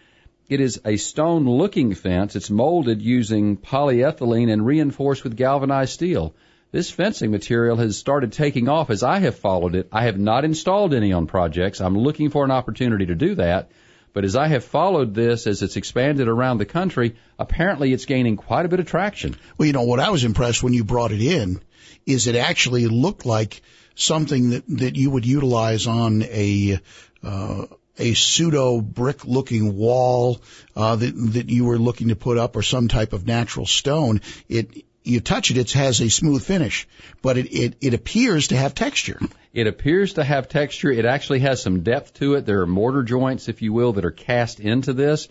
it 0.49 0.59
is 0.59 0.81
a 0.85 0.97
stone 0.97 1.45
looking 1.45 1.93
fence. 1.93 2.35
It's 2.35 2.49
molded 2.49 3.01
using 3.01 3.57
polyethylene 3.57 4.51
and 4.51 4.65
reinforced 4.65 5.23
with 5.23 5.37
galvanized 5.37 5.93
steel. 5.93 6.35
This 6.71 6.89
fencing 6.89 7.31
material 7.31 7.77
has 7.77 7.97
started 7.97 8.33
taking 8.33 8.67
off 8.67 8.89
as 8.89 9.03
I 9.03 9.19
have 9.19 9.35
followed 9.35 9.75
it. 9.75 9.87
I 9.91 10.05
have 10.05 10.19
not 10.19 10.43
installed 10.43 10.93
any 10.93 11.13
on 11.13 11.27
projects. 11.27 11.81
I'm 11.81 11.97
looking 11.97 12.29
for 12.29 12.43
an 12.43 12.51
opportunity 12.51 13.05
to 13.05 13.15
do 13.15 13.35
that. 13.35 13.69
But 14.11 14.25
as 14.25 14.35
I 14.35 14.47
have 14.47 14.63
followed 14.63 15.13
this 15.13 15.47
as 15.47 15.63
it's 15.63 15.75
expanded 15.75 16.27
around 16.27 16.57
the 16.59 16.65
country, 16.65 17.15
apparently 17.39 17.93
it's 17.93 18.05
gaining 18.05 18.37
quite 18.37 18.65
a 18.65 18.69
bit 18.69 18.79
of 18.79 18.85
traction. 18.85 19.35
Well, 19.57 19.65
you 19.65 19.73
know, 19.73 19.83
what 19.83 19.99
I 19.99 20.09
was 20.09 20.23
impressed 20.23 20.61
when 20.61 20.73
you 20.73 20.83
brought 20.83 21.11
it 21.11 21.21
in 21.21 21.61
is 22.05 22.27
it 22.27 22.35
actually 22.35 22.87
looked 22.87 23.25
like 23.25 23.61
something 23.95 24.51
that, 24.51 24.63
that 24.67 24.95
you 24.95 25.09
would 25.09 25.25
utilize 25.25 25.87
on 25.87 26.21
a, 26.23 26.79
uh, 27.23 27.65
a 27.97 28.13
pseudo 28.13 28.81
brick 28.81 29.25
looking 29.25 29.77
wall 29.77 30.41
uh, 30.75 30.95
that 30.95 31.13
that 31.33 31.49
you 31.49 31.65
were 31.65 31.77
looking 31.77 32.09
to 32.09 32.15
put 32.15 32.37
up 32.37 32.55
or 32.55 32.61
some 32.61 32.87
type 32.87 33.13
of 33.13 33.27
natural 33.27 33.65
stone. 33.65 34.21
It 34.49 34.85
you 35.03 35.19
touch 35.19 35.51
it 35.51 35.57
it 35.57 35.71
has 35.73 35.99
a 35.99 36.09
smooth 36.09 36.43
finish 36.43 36.87
but 37.21 37.37
it 37.37 37.53
it, 37.53 37.75
it 37.81 37.93
appears 37.93 38.47
to 38.47 38.57
have 38.57 38.73
texture. 38.73 39.19
It 39.53 39.67
appears 39.67 40.13
to 40.13 40.23
have 40.23 40.49
texture. 40.49 40.91
It 40.91 41.05
actually 41.05 41.39
has 41.39 41.61
some 41.61 41.81
depth 41.81 42.15
to 42.15 42.35
it. 42.35 42.45
There 42.45 42.61
are 42.61 42.67
mortar 42.67 43.03
joints 43.03 43.49
if 43.49 43.61
you 43.61 43.73
will 43.73 43.93
that 43.93 44.05
are 44.05 44.11
cast 44.11 44.59
into 44.59 44.93
this. 44.93 45.27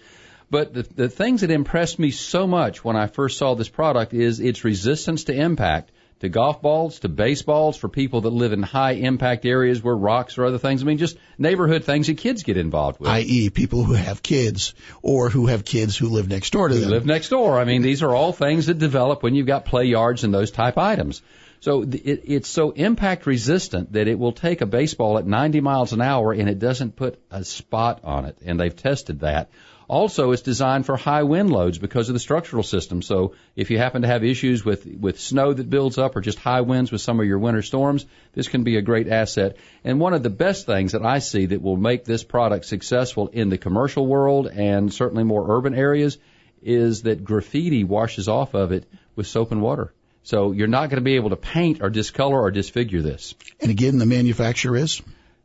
But 0.51 0.75
the, 0.75 0.83
the 0.83 1.09
things 1.09 1.41
that 1.41 1.51
impressed 1.51 1.99
me 1.99 2.11
so 2.11 2.47
much 2.47 2.85
when 2.85 2.95
I 2.95 3.07
first 3.07 3.39
saw 3.39 3.55
this 3.55 3.71
product 3.71 4.13
is 4.13 4.39
its 4.39 4.65
resistance 4.65 5.25
to 5.25 5.35
impact 5.35 5.91
to 6.23 6.29
golf 6.29 6.63
balls 6.63 7.01
to 7.01 7.09
baseballs 7.09 7.77
for 7.77 7.89
people 7.89 8.21
that 8.23 8.31
live 8.31 8.53
in 8.53 8.63
high 8.63 8.93
impact 8.93 9.45
areas 9.45 9.83
where 9.83 9.95
rocks 9.95 10.39
or 10.39 10.45
other 10.45 10.57
things. 10.57 10.81
I 10.81 10.87
mean, 10.87 10.99
just 10.99 11.19
neighborhood 11.37 11.83
things 11.83 12.07
that 12.07 12.17
kids 12.17 12.45
get 12.45 12.57
involved 12.57 13.01
with. 13.01 13.11
I.e., 13.11 13.51
people 13.51 13.83
who 13.83 13.95
have 13.95 14.23
kids 14.23 14.73
or 15.03 15.31
who 15.31 15.49
have 15.49 15.65
kids 15.65 15.97
who 15.97 16.09
live 16.09 16.29
next 16.29 16.51
door 16.51 16.69
to 16.69 16.75
them. 16.77 16.91
Live 16.91 17.07
next 17.07 17.31
door. 17.31 17.59
I 17.59 17.65
mean, 17.65 17.83
these 17.83 18.05
are 18.05 18.15
all 18.15 18.33
things 18.33 18.67
that 18.67 18.79
develop 18.79 19.25
when 19.25 19.35
you've 19.35 19.49
got 19.49 19.65
play 19.65 19.87
yards 19.87 20.23
and 20.23 20.33
those 20.33 20.53
type 20.53 20.79
items. 20.79 21.23
So 21.59 21.83
it, 21.83 22.23
it's 22.25 22.49
so 22.49 22.71
impact 22.71 23.27
resistant 23.27 23.95
that 23.95 24.07
it 24.07 24.17
will 24.17 24.33
take 24.33 24.61
a 24.61 24.67
baseball 24.67 25.19
at 25.19 25.27
90 25.27 25.61
miles 25.61 25.93
an 25.93 26.01
hour 26.01 26.33
and 26.33 26.49
it 26.49 26.61
doesn't 26.61 26.95
put 26.95 27.21
a 27.33 27.43
spot 27.43 28.01
on 28.05 28.27
it. 28.27 28.39
And 28.45 28.61
they've 28.61 28.75
tested 28.75 29.21
that. 29.21 29.51
Also, 29.89 30.33
it's 30.33 30.43
designed 30.43 30.87
for 30.87 30.97
high 30.97 31.23
wind 31.23 31.51
loads 31.51 31.79
because 31.79 32.09
of 32.09 32.15
the 32.15 32.21
structural 32.21 32.63
system. 32.63 33.03
So 33.03 33.35
if 33.57 33.71
you 33.71 33.79
happen 33.79 34.03
to 34.03 34.09
have 34.09 34.25
issues 34.25 34.65
with, 34.65 34.87
with 34.87 35.21
snow 35.21 35.53
that 35.53 35.69
builds 35.69 35.99
up 35.99 36.17
or 36.17 36.21
just 36.21 36.39
high 36.39 36.63
winds 36.63 36.93
with 36.93 37.01
some 37.01 37.21
of 37.21 37.27
your 37.27 37.39
winter 37.39 37.63
storms, 37.63 38.07
this 38.33 38.49
can 38.49 38.65
be 38.65 38.77
a 38.77 38.83
great 38.83 39.09
asset. 39.09 39.57
And 39.85 40.01
one 40.01 40.15
of 40.15 40.23
the 40.23 40.31
best 40.31 40.67
things 40.67 40.93
that 40.93 41.05
I 41.05 41.19
see 41.19 41.47
that 41.47 41.63
will 41.63 41.77
make 41.77 42.05
this 42.05 42.25
product 42.25 42.65
successful 42.65 43.29
in 43.29 43.49
the 43.49 43.59
commercial 43.59 44.07
world 44.07 44.47
and 44.47 44.93
certainly 44.93 45.25
more 45.25 45.57
urban 45.57 45.75
areas 45.75 46.19
is 46.63 47.03
that 47.03 47.25
graffiti 47.25 47.85
washes 47.85 48.29
off 48.29 48.55
of 48.55 48.73
it 48.73 48.85
with 49.17 49.27
soap 49.27 49.53
and 49.53 49.61
water. 49.61 49.93
So 50.25 50.53
you're 50.53 50.69
not 50.69 50.89
going 50.89 51.01
to 51.01 51.05
be 51.05 51.17
able 51.17 51.31
to 51.31 51.37
paint 51.37 51.83
or 51.83 51.91
discolor 51.91 52.41
or 52.41 52.51
disfigure 52.51 53.03
this. 53.03 53.35
And 53.61 53.71
again, 53.71 53.99
the 53.99 54.07
manufacturer 54.07 54.77
is? 54.77 55.03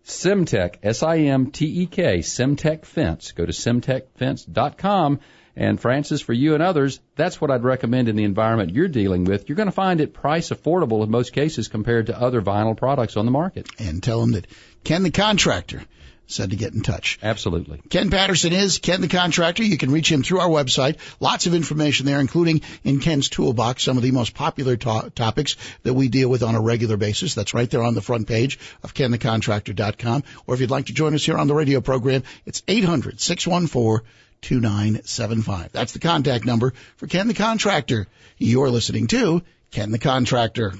Simtek, 0.08 0.78
S-I-M-T-E-K, 0.84 2.20
Simtek 2.20 2.86
Fence. 2.86 3.34
Go 3.34 3.46
to 3.46 3.52
simtekfence.com. 3.52 5.20
And 5.56 5.80
Francis, 5.80 6.22
for 6.22 6.34
you 6.34 6.54
and 6.54 6.63
others, 6.63 7.00
that's 7.15 7.41
what 7.41 7.52
I'd 7.52 7.63
recommend 7.63 8.08
in 8.08 8.15
the 8.15 8.24
environment 8.24 8.74
you're 8.74 8.88
dealing 8.88 9.26
with. 9.26 9.50
You're 9.50 9.56
going 9.56 9.67
to 9.67 9.72
find 9.74 10.00
it 10.00 10.13
price 10.13 10.50
affordable 10.50 11.04
in 11.04 11.10
most 11.10 11.34
cases 11.34 11.67
compared 11.67 12.06
to 12.06 12.20
other 12.20 12.41
vinyl 12.41 12.78
products 12.78 13.17
on 13.17 13.26
the 13.26 13.32
market. 13.32 13.67
And 13.80 14.02
tell 14.02 14.22
them 14.22 14.34
that 14.34 14.48
Ken 14.84 15.04
the 15.04 15.12
contractor 15.12 15.82
said 16.28 16.52
to 16.52 16.56
get 16.56 16.74
in 16.74 16.82
touch. 16.82 17.18
Absolutely. 17.24 17.82
Ken 17.90 18.10
Patterson 18.10 18.54
is 18.54 18.78
Ken 18.78 19.02
the 19.02 19.08
contractor. 19.08 19.63
You 19.63 19.78
can 19.78 19.92
reach 19.92 20.12
him 20.12 20.24
through 20.24 20.40
our 20.40 20.50
website. 20.50 20.98
Lots 21.20 21.48
of 21.48 21.54
information 21.54 22.06
there, 22.06 22.20
including 22.20 22.62
in 22.84 23.00
Ken's 23.00 23.30
toolbox, 23.30 23.84
some 23.84 23.98
of 23.98 24.04
the 24.04 24.12
most 24.12 24.34
popular 24.34 24.76
to- 24.76 25.12
topics 25.16 25.56
that 25.84 25.94
we 25.94 26.10
deal 26.10 26.30
with 26.30 26.44
on 26.44 26.56
a 26.56 26.62
regular 26.62 26.98
basis. 26.98 27.34
That's 27.34 27.54
right 27.54 27.70
there 27.70 27.84
on 27.84 27.96
the 27.96 28.02
front 28.02 28.28
page 28.28 28.60
of 28.84 28.94
kenthecontractor.com. 28.94 30.24
Or 30.46 30.54
if 30.54 30.62
you'd 30.62 30.70
like 30.70 30.88
to 30.88 30.94
join 30.94 31.16
us 31.16 31.26
here 31.26 31.38
on 31.38 31.48
the 31.48 31.56
radio 31.56 31.82
program, 31.82 32.24
it's 32.46 32.62
800 32.68 33.20
614 33.20 34.06
2975. 34.42 35.72
That's 35.72 35.94
the 35.94 36.00
contact 36.00 36.46
number 36.46 36.74
for 36.98 37.08
Ken 37.08 37.28
the 37.28 37.34
Contractor. 37.34 38.08
You're 38.38 38.70
listening 38.70 39.08
to 39.08 39.42
Ken 39.72 39.92
the 39.92 40.00
Contractor. 40.00 40.74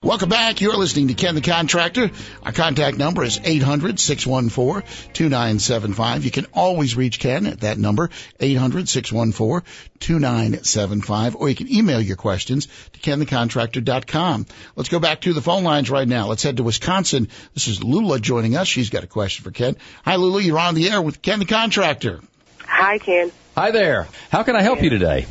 Welcome 0.00 0.28
back. 0.28 0.60
You're 0.60 0.76
listening 0.76 1.08
to 1.08 1.14
Ken 1.14 1.34
the 1.34 1.40
Contractor. 1.40 2.12
Our 2.44 2.52
contact 2.52 2.98
number 2.98 3.24
is 3.24 3.40
800-614-2975. 3.40 6.22
You 6.22 6.30
can 6.30 6.46
always 6.54 6.94
reach 6.94 7.18
Ken 7.18 7.48
at 7.48 7.62
that 7.62 7.78
number, 7.78 8.10
800-614-2975, 8.38 11.34
or 11.34 11.48
you 11.48 11.56
can 11.56 11.68
email 11.68 12.00
your 12.00 12.14
questions 12.14 12.68
to 12.92 13.00
kenthecontractor.com. 13.00 14.46
Let's 14.76 14.88
go 14.88 15.00
back 15.00 15.22
to 15.22 15.32
the 15.32 15.42
phone 15.42 15.64
lines 15.64 15.90
right 15.90 16.06
now. 16.06 16.28
Let's 16.28 16.44
head 16.44 16.58
to 16.58 16.62
Wisconsin. 16.62 17.26
This 17.54 17.66
is 17.66 17.82
Lula 17.82 18.20
joining 18.20 18.56
us. 18.56 18.68
She's 18.68 18.90
got 18.90 19.02
a 19.02 19.08
question 19.08 19.42
for 19.42 19.50
Ken. 19.50 19.74
Hi, 20.04 20.14
Lula. 20.14 20.40
You're 20.40 20.60
on 20.60 20.76
the 20.76 20.90
air 20.90 21.02
with 21.02 21.22
Ken 21.22 21.40
the 21.40 21.44
Contractor. 21.44 22.20
Hi, 22.60 22.98
Ken. 22.98 23.32
Hi 23.56 23.72
there. 23.72 24.06
How 24.30 24.44
can 24.44 24.54
I 24.54 24.62
help 24.62 24.80
you 24.80 24.90
today? 24.90 25.26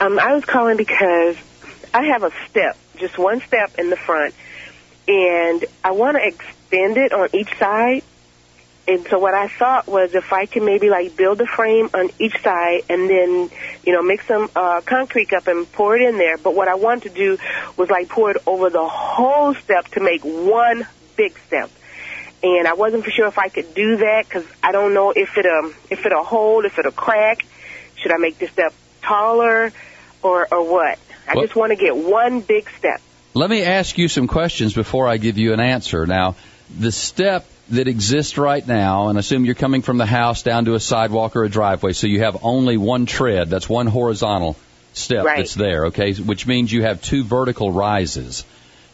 Um, 0.00 0.18
I 0.18 0.34
was 0.34 0.44
calling 0.44 0.76
because 0.76 1.36
I 1.94 2.06
have 2.06 2.24
a 2.24 2.32
step 2.50 2.76
just 3.02 3.18
one 3.18 3.40
step 3.42 3.78
in 3.78 3.90
the 3.90 3.96
front, 3.96 4.34
and 5.06 5.64
I 5.84 5.90
want 5.92 6.16
to 6.16 6.26
extend 6.26 6.96
it 6.96 7.12
on 7.12 7.28
each 7.34 7.54
side. 7.58 8.02
And 8.88 9.06
so 9.06 9.18
what 9.20 9.32
I 9.32 9.46
thought 9.46 9.86
was 9.86 10.14
if 10.14 10.32
I 10.32 10.46
can 10.46 10.64
maybe 10.64 10.90
like 10.90 11.16
build 11.16 11.40
a 11.40 11.46
frame 11.46 11.88
on 11.94 12.10
each 12.18 12.40
side 12.42 12.82
and 12.88 13.08
then, 13.08 13.50
you 13.84 13.92
know, 13.92 14.02
mix 14.02 14.26
some 14.26 14.50
uh, 14.56 14.80
concrete 14.80 15.32
up 15.32 15.46
and 15.46 15.70
pour 15.72 15.96
it 15.96 16.02
in 16.02 16.18
there. 16.18 16.36
But 16.36 16.56
what 16.56 16.66
I 16.66 16.74
wanted 16.74 17.10
to 17.10 17.14
do 17.14 17.38
was 17.76 17.90
like 17.90 18.08
pour 18.08 18.32
it 18.32 18.38
over 18.44 18.70
the 18.70 18.86
whole 18.88 19.54
step 19.54 19.86
to 19.92 20.00
make 20.00 20.22
one 20.24 20.84
big 21.16 21.38
step. 21.46 21.70
And 22.42 22.66
I 22.66 22.74
wasn't 22.74 23.04
for 23.04 23.12
sure 23.12 23.28
if 23.28 23.38
I 23.38 23.48
could 23.50 23.72
do 23.72 23.98
that 23.98 24.24
because 24.28 24.44
I 24.64 24.72
don't 24.72 24.94
know 24.94 25.12
if 25.14 25.38
it 25.38 25.46
um 25.46 25.74
if 25.88 26.04
it'll 26.04 26.24
hold, 26.24 26.64
if 26.64 26.76
it'll 26.76 26.90
crack. 26.90 27.38
Should 28.02 28.10
I 28.10 28.16
make 28.18 28.38
the 28.38 28.48
step 28.48 28.74
taller 29.00 29.72
or 30.22 30.48
or 30.50 30.72
what? 30.72 30.98
I 31.28 31.34
well, 31.34 31.44
just 31.44 31.56
want 31.56 31.70
to 31.70 31.76
get 31.76 31.96
one 31.96 32.40
big 32.40 32.68
step. 32.78 33.00
Let 33.34 33.48
me 33.48 33.62
ask 33.62 33.96
you 33.96 34.08
some 34.08 34.26
questions 34.26 34.74
before 34.74 35.08
I 35.08 35.16
give 35.16 35.38
you 35.38 35.52
an 35.52 35.60
answer. 35.60 36.06
Now, 36.06 36.36
the 36.78 36.92
step 36.92 37.46
that 37.70 37.88
exists 37.88 38.36
right 38.36 38.66
now, 38.66 39.08
and 39.08 39.18
assume 39.18 39.44
you're 39.44 39.54
coming 39.54 39.82
from 39.82 39.96
the 39.96 40.06
house 40.06 40.42
down 40.42 40.66
to 40.66 40.74
a 40.74 40.80
sidewalk 40.80 41.36
or 41.36 41.44
a 41.44 41.48
driveway, 41.48 41.92
so 41.92 42.06
you 42.06 42.20
have 42.20 42.44
only 42.44 42.76
one 42.76 43.06
tread. 43.06 43.48
That's 43.48 43.68
one 43.68 43.86
horizontal 43.86 44.56
step 44.92 45.24
right. 45.24 45.38
that's 45.38 45.54
there, 45.54 45.86
okay? 45.86 46.12
Which 46.12 46.46
means 46.46 46.70
you 46.70 46.82
have 46.82 47.00
two 47.00 47.24
vertical 47.24 47.72
rises. 47.72 48.44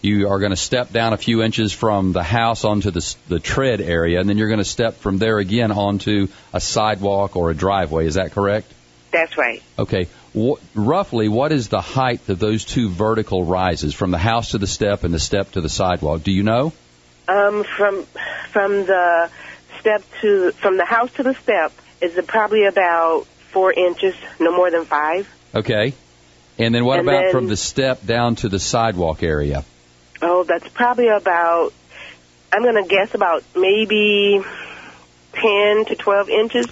You 0.00 0.28
are 0.28 0.38
going 0.38 0.50
to 0.50 0.56
step 0.56 0.92
down 0.92 1.12
a 1.12 1.16
few 1.16 1.42
inches 1.42 1.72
from 1.72 2.12
the 2.12 2.22
house 2.22 2.64
onto 2.64 2.92
the, 2.92 3.16
the 3.26 3.40
tread 3.40 3.80
area, 3.80 4.20
and 4.20 4.28
then 4.28 4.38
you're 4.38 4.48
going 4.48 4.58
to 4.58 4.64
step 4.64 4.98
from 4.98 5.18
there 5.18 5.38
again 5.38 5.72
onto 5.72 6.28
a 6.52 6.60
sidewalk 6.60 7.34
or 7.34 7.50
a 7.50 7.54
driveway. 7.54 8.06
Is 8.06 8.14
that 8.14 8.30
correct? 8.30 8.72
That's 9.10 9.36
right. 9.36 9.62
Okay 9.76 10.06
what, 10.32 10.60
roughly 10.74 11.28
what 11.28 11.52
is 11.52 11.68
the 11.68 11.80
height 11.80 12.28
of 12.28 12.38
those 12.38 12.64
two 12.64 12.88
vertical 12.88 13.44
rises 13.44 13.94
from 13.94 14.10
the 14.10 14.18
house 14.18 14.50
to 14.50 14.58
the 14.58 14.66
step 14.66 15.04
and 15.04 15.12
the 15.12 15.18
step 15.18 15.52
to 15.52 15.60
the 15.60 15.68
sidewalk? 15.68 16.22
Do 16.22 16.32
you 16.32 16.42
know? 16.42 16.72
Um, 17.28 17.64
from 17.64 18.04
from 18.52 18.86
the 18.86 19.30
step 19.80 20.02
to 20.20 20.52
from 20.52 20.76
the 20.76 20.84
house 20.84 21.12
to 21.14 21.22
the 21.22 21.34
step 21.34 21.72
is 22.00 22.18
probably 22.26 22.64
about 22.64 23.26
four 23.50 23.72
inches, 23.72 24.14
no 24.38 24.54
more 24.56 24.70
than 24.70 24.84
five. 24.84 25.28
Okay, 25.54 25.94
and 26.58 26.74
then 26.74 26.84
what 26.84 26.98
and 26.98 27.08
about 27.08 27.24
then, 27.24 27.32
from 27.32 27.46
the 27.48 27.56
step 27.56 28.04
down 28.04 28.36
to 28.36 28.48
the 28.48 28.58
sidewalk 28.58 29.22
area? 29.22 29.64
Oh, 30.20 30.44
that's 30.44 30.68
probably 30.68 31.08
about. 31.08 31.72
I'm 32.50 32.62
going 32.62 32.82
to 32.82 32.88
guess 32.88 33.14
about 33.14 33.44
maybe 33.54 34.42
ten 35.32 35.84
to 35.84 35.96
twelve 35.96 36.30
inches. 36.30 36.66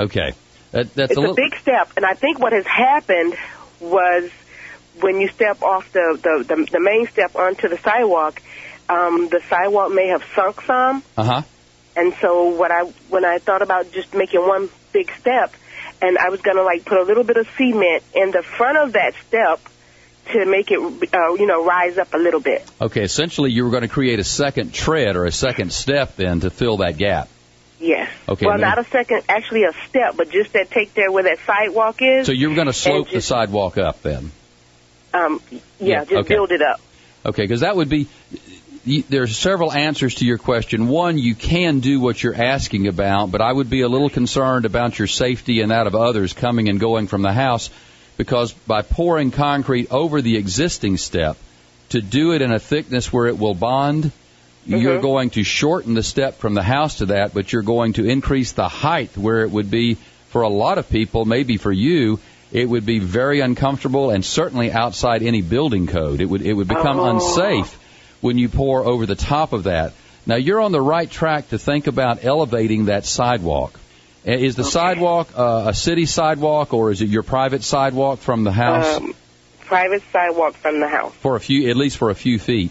Okay. 0.00 0.32
That, 0.72 0.92
that's 0.94 1.12
it's 1.12 1.18
a, 1.18 1.20
little... 1.20 1.34
a 1.34 1.36
big 1.36 1.54
step, 1.56 1.92
and 1.96 2.04
I 2.04 2.14
think 2.14 2.38
what 2.38 2.52
has 2.52 2.66
happened 2.66 3.36
was 3.80 4.30
when 5.00 5.20
you 5.20 5.28
step 5.28 5.62
off 5.62 5.90
the 5.92 6.18
the, 6.20 6.44
the, 6.44 6.70
the 6.72 6.80
main 6.80 7.06
step 7.06 7.36
onto 7.36 7.68
the 7.68 7.78
sidewalk, 7.78 8.42
um, 8.88 9.28
the 9.28 9.40
sidewalk 9.48 9.92
may 9.92 10.08
have 10.08 10.24
sunk 10.34 10.62
some. 10.62 11.02
Uh 11.16 11.24
huh. 11.24 11.42
And 11.94 12.14
so 12.20 12.48
what 12.48 12.70
I 12.70 12.84
when 13.10 13.24
I 13.24 13.38
thought 13.38 13.62
about 13.62 13.92
just 13.92 14.14
making 14.14 14.40
one 14.40 14.70
big 14.92 15.10
step, 15.20 15.52
and 16.00 16.16
I 16.18 16.30
was 16.30 16.40
gonna 16.40 16.62
like 16.62 16.84
put 16.84 16.98
a 16.98 17.04
little 17.04 17.24
bit 17.24 17.36
of 17.36 17.46
cement 17.56 18.02
in 18.14 18.30
the 18.30 18.42
front 18.42 18.78
of 18.78 18.92
that 18.94 19.12
step 19.28 19.60
to 20.32 20.46
make 20.46 20.70
it, 20.70 20.78
uh, 20.78 21.34
you 21.34 21.46
know, 21.46 21.64
rise 21.64 21.98
up 21.98 22.14
a 22.14 22.18
little 22.18 22.40
bit. 22.40 22.64
Okay, 22.80 23.02
essentially 23.02 23.50
you 23.50 23.64
were 23.64 23.70
going 23.70 23.82
to 23.82 23.88
create 23.88 24.20
a 24.20 24.24
second 24.24 24.72
tread 24.72 25.16
or 25.16 25.26
a 25.26 25.32
second 25.32 25.72
step 25.72 26.16
then 26.16 26.40
to 26.40 26.50
fill 26.50 26.78
that 26.78 26.96
gap. 26.96 27.28
Yes. 27.82 28.12
Okay. 28.28 28.46
Well, 28.46 28.58
not 28.58 28.78
a 28.78 28.84
second, 28.84 29.24
actually 29.28 29.64
a 29.64 29.72
step, 29.88 30.16
but 30.16 30.30
just 30.30 30.52
that 30.52 30.70
take 30.70 30.94
there 30.94 31.10
where 31.10 31.24
that 31.24 31.40
sidewalk 31.44 32.00
is. 32.00 32.26
So 32.26 32.32
you're 32.32 32.54
going 32.54 32.68
to 32.68 32.72
slope 32.72 33.06
just, 33.06 33.14
the 33.14 33.20
sidewalk 33.20 33.76
up 33.76 34.02
then? 34.02 34.30
Um, 35.12 35.40
yeah, 35.50 35.58
yeah. 35.80 36.04
just 36.04 36.12
okay. 36.12 36.34
build 36.34 36.52
it 36.52 36.62
up. 36.62 36.80
Okay, 37.26 37.42
because 37.42 37.60
that 37.60 37.74
would 37.74 37.88
be. 37.88 38.06
There's 38.84 39.36
several 39.36 39.72
answers 39.72 40.16
to 40.16 40.24
your 40.24 40.38
question. 40.38 40.88
One, 40.88 41.16
you 41.16 41.36
can 41.36 41.80
do 41.80 42.00
what 42.00 42.20
you're 42.20 42.34
asking 42.34 42.88
about, 42.88 43.30
but 43.30 43.40
I 43.40 43.52
would 43.52 43.70
be 43.70 43.82
a 43.82 43.88
little 43.88 44.10
concerned 44.10 44.64
about 44.64 44.98
your 44.98 45.06
safety 45.06 45.60
and 45.60 45.70
that 45.70 45.86
of 45.86 45.94
others 45.94 46.32
coming 46.32 46.68
and 46.68 46.80
going 46.80 47.06
from 47.06 47.22
the 47.22 47.32
house, 47.32 47.70
because 48.16 48.52
by 48.52 48.82
pouring 48.82 49.30
concrete 49.30 49.92
over 49.92 50.20
the 50.20 50.36
existing 50.36 50.96
step, 50.96 51.36
to 51.90 52.02
do 52.02 52.32
it 52.32 52.42
in 52.42 52.52
a 52.52 52.58
thickness 52.58 53.12
where 53.12 53.26
it 53.26 53.38
will 53.38 53.54
bond, 53.54 54.10
you're 54.66 54.98
Mhm. 54.98 55.02
going 55.02 55.30
to 55.30 55.42
shorten 55.42 55.94
the 55.94 56.02
step 56.02 56.38
from 56.38 56.54
the 56.54 56.62
house 56.62 56.96
to 56.98 57.06
that, 57.06 57.34
but 57.34 57.52
you're 57.52 57.62
going 57.62 57.94
to 57.94 58.04
increase 58.08 58.52
the 58.52 58.68
height 58.68 59.16
where 59.16 59.42
it 59.42 59.50
would 59.50 59.70
be 59.70 59.96
for 60.30 60.42
a 60.42 60.48
lot 60.48 60.78
of 60.78 60.88
people, 60.88 61.24
maybe 61.24 61.56
for 61.56 61.72
you, 61.72 62.18
it 62.52 62.68
would 62.68 62.86
be 62.86 62.98
very 62.98 63.40
uncomfortable 63.40 64.10
and 64.10 64.24
certainly 64.24 64.70
outside 64.72 65.22
any 65.22 65.42
building 65.42 65.86
code. 65.86 66.20
It 66.20 66.26
would 66.26 66.42
it 66.42 66.52
would 66.52 66.68
become 66.68 66.98
Oh. 67.00 67.06
unsafe 67.10 67.78
when 68.20 68.38
you 68.38 68.48
pour 68.48 68.84
over 68.86 69.06
the 69.06 69.14
top 69.16 69.52
of 69.52 69.64
that. 69.64 69.92
Now 70.26 70.36
you're 70.36 70.60
on 70.60 70.70
the 70.72 70.80
right 70.80 71.10
track 71.10 71.48
to 71.50 71.58
think 71.58 71.86
about 71.86 72.24
elevating 72.24 72.84
that 72.86 73.04
sidewalk. 73.04 73.78
Uh, 74.26 74.32
Is 74.32 74.54
the 74.54 74.62
Okay. 74.62 74.70
sidewalk 74.70 75.28
uh, 75.36 75.64
a 75.68 75.74
city 75.74 76.06
sidewalk 76.06 76.72
or 76.72 76.92
is 76.92 77.02
it 77.02 77.08
your 77.08 77.24
private 77.24 77.64
sidewalk 77.64 78.20
from 78.20 78.44
the 78.44 78.52
house? 78.52 78.98
Um, 78.98 79.14
private 79.66 80.02
sidewalk 80.12 80.54
from 80.54 80.78
the 80.78 80.86
house. 80.88 81.12
for 81.20 81.34
a 81.36 81.40
few, 81.40 81.68
at 81.70 81.76
least 81.76 81.96
for 81.96 82.10
a 82.10 82.14
few 82.14 82.38
feet. 82.38 82.70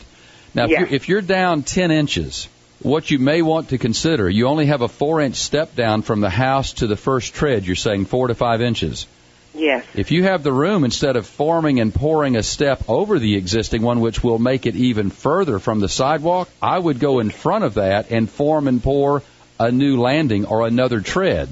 Now, 0.54 0.66
if, 0.66 0.70
you're, 0.72 0.88
if 0.88 1.10
you're 1.10 1.22
down 1.22 1.64
10 1.64 1.92
inches, 1.92 2.48
what 2.82 3.10
you 3.10 3.20
may 3.20 3.42
want 3.42 3.70
to 3.70 3.78
consider, 3.78 4.30
you 4.30 4.48
only 4.48 4.66
have 4.66 4.82
a 4.82 4.88
four 4.88 5.22
inch 5.22 5.36
step 5.36 5.76
down 5.76 6.02
from 6.02 6.20
the 6.20 6.30
house 6.30 6.74
to 6.74 6.88
the 6.88 6.96
first 6.96 7.34
tread. 7.34 7.66
You're 7.66 7.76
saying 7.76 8.06
four 8.06 8.28
to 8.28 8.36
five 8.36 8.62
inches. 8.62 9.08
Yes. 9.54 9.86
If 9.94 10.12
you 10.12 10.24
have 10.24 10.44
the 10.44 10.54
room, 10.54 10.84
instead 10.84 11.18
of 11.18 11.28
forming 11.28 11.80
and 11.80 11.94
pouring 11.94 12.38
a 12.38 12.44
step 12.44 12.84
over 12.88 13.20
the 13.20 13.36
existing 13.36 13.82
one, 13.82 14.00
which 14.00 14.24
will 14.24 14.40
make 14.40 14.66
it 14.66 14.76
even 14.76 15.10
further 15.10 15.60
from 15.60 15.80
the 15.80 15.90
sidewalk, 15.90 16.50
I 16.62 16.80
would 16.80 17.00
go 17.00 17.20
in 17.20 17.30
front 17.30 17.66
of 17.66 17.74
that 17.76 18.12
and 18.12 18.30
form 18.30 18.68
and 18.68 18.82
pour 18.82 19.24
a 19.60 19.72
new 19.72 20.00
landing 20.00 20.46
or 20.46 20.66
another 20.66 21.02
tread. 21.02 21.50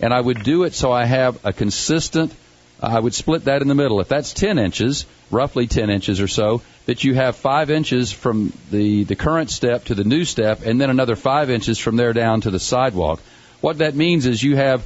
And 0.00 0.14
I 0.14 0.20
would 0.20 0.44
do 0.44 0.62
it 0.62 0.74
so 0.74 0.92
I 0.92 1.04
have 1.04 1.44
a 1.44 1.52
consistent, 1.52 2.32
I 2.82 2.98
would 2.98 3.14
split 3.14 3.44
that 3.44 3.62
in 3.62 3.68
the 3.68 3.74
middle. 3.74 4.00
If 4.00 4.08
that's 4.08 4.32
10 4.32 4.58
inches, 4.58 5.04
roughly 5.30 5.66
10 5.66 5.90
inches 5.90 6.20
or 6.20 6.28
so, 6.28 6.62
that 6.86 7.04
you 7.04 7.14
have 7.14 7.36
five 7.36 7.70
inches 7.70 8.10
from 8.10 8.52
the, 8.70 9.04
the 9.04 9.16
current 9.16 9.50
step 9.50 9.84
to 9.86 9.94
the 9.94 10.04
new 10.04 10.24
step 10.24 10.62
and 10.64 10.80
then 10.80 10.90
another 10.90 11.16
five 11.16 11.50
inches 11.50 11.78
from 11.78 11.96
there 11.96 12.12
down 12.12 12.40
to 12.42 12.50
the 12.50 12.58
sidewalk. 12.58 13.20
What 13.60 13.78
that 13.78 13.94
means 13.94 14.26
is 14.26 14.42
you 14.42 14.56
have 14.56 14.84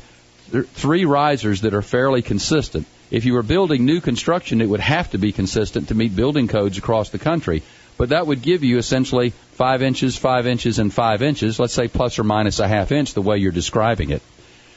th- 0.50 0.66
three 0.66 1.04
risers 1.04 1.60
that 1.60 1.74
are 1.74 1.82
fairly 1.82 2.22
consistent. 2.22 2.86
If 3.10 3.24
you 3.24 3.34
were 3.34 3.44
building 3.44 3.84
new 3.84 4.00
construction, 4.00 4.60
it 4.60 4.68
would 4.68 4.80
have 4.80 5.12
to 5.12 5.18
be 5.18 5.30
consistent 5.30 5.88
to 5.88 5.94
meet 5.94 6.16
building 6.16 6.48
codes 6.48 6.78
across 6.78 7.10
the 7.10 7.18
country. 7.18 7.62
But 7.96 8.08
that 8.08 8.26
would 8.26 8.42
give 8.42 8.64
you 8.64 8.78
essentially 8.78 9.30
five 9.52 9.82
inches, 9.82 10.16
five 10.16 10.48
inches, 10.48 10.80
and 10.80 10.92
five 10.92 11.22
inches, 11.22 11.60
let's 11.60 11.74
say 11.74 11.86
plus 11.86 12.18
or 12.18 12.24
minus 12.24 12.58
a 12.58 12.66
half 12.66 12.90
inch 12.90 13.14
the 13.14 13.22
way 13.22 13.38
you're 13.38 13.52
describing 13.52 14.10
it. 14.10 14.22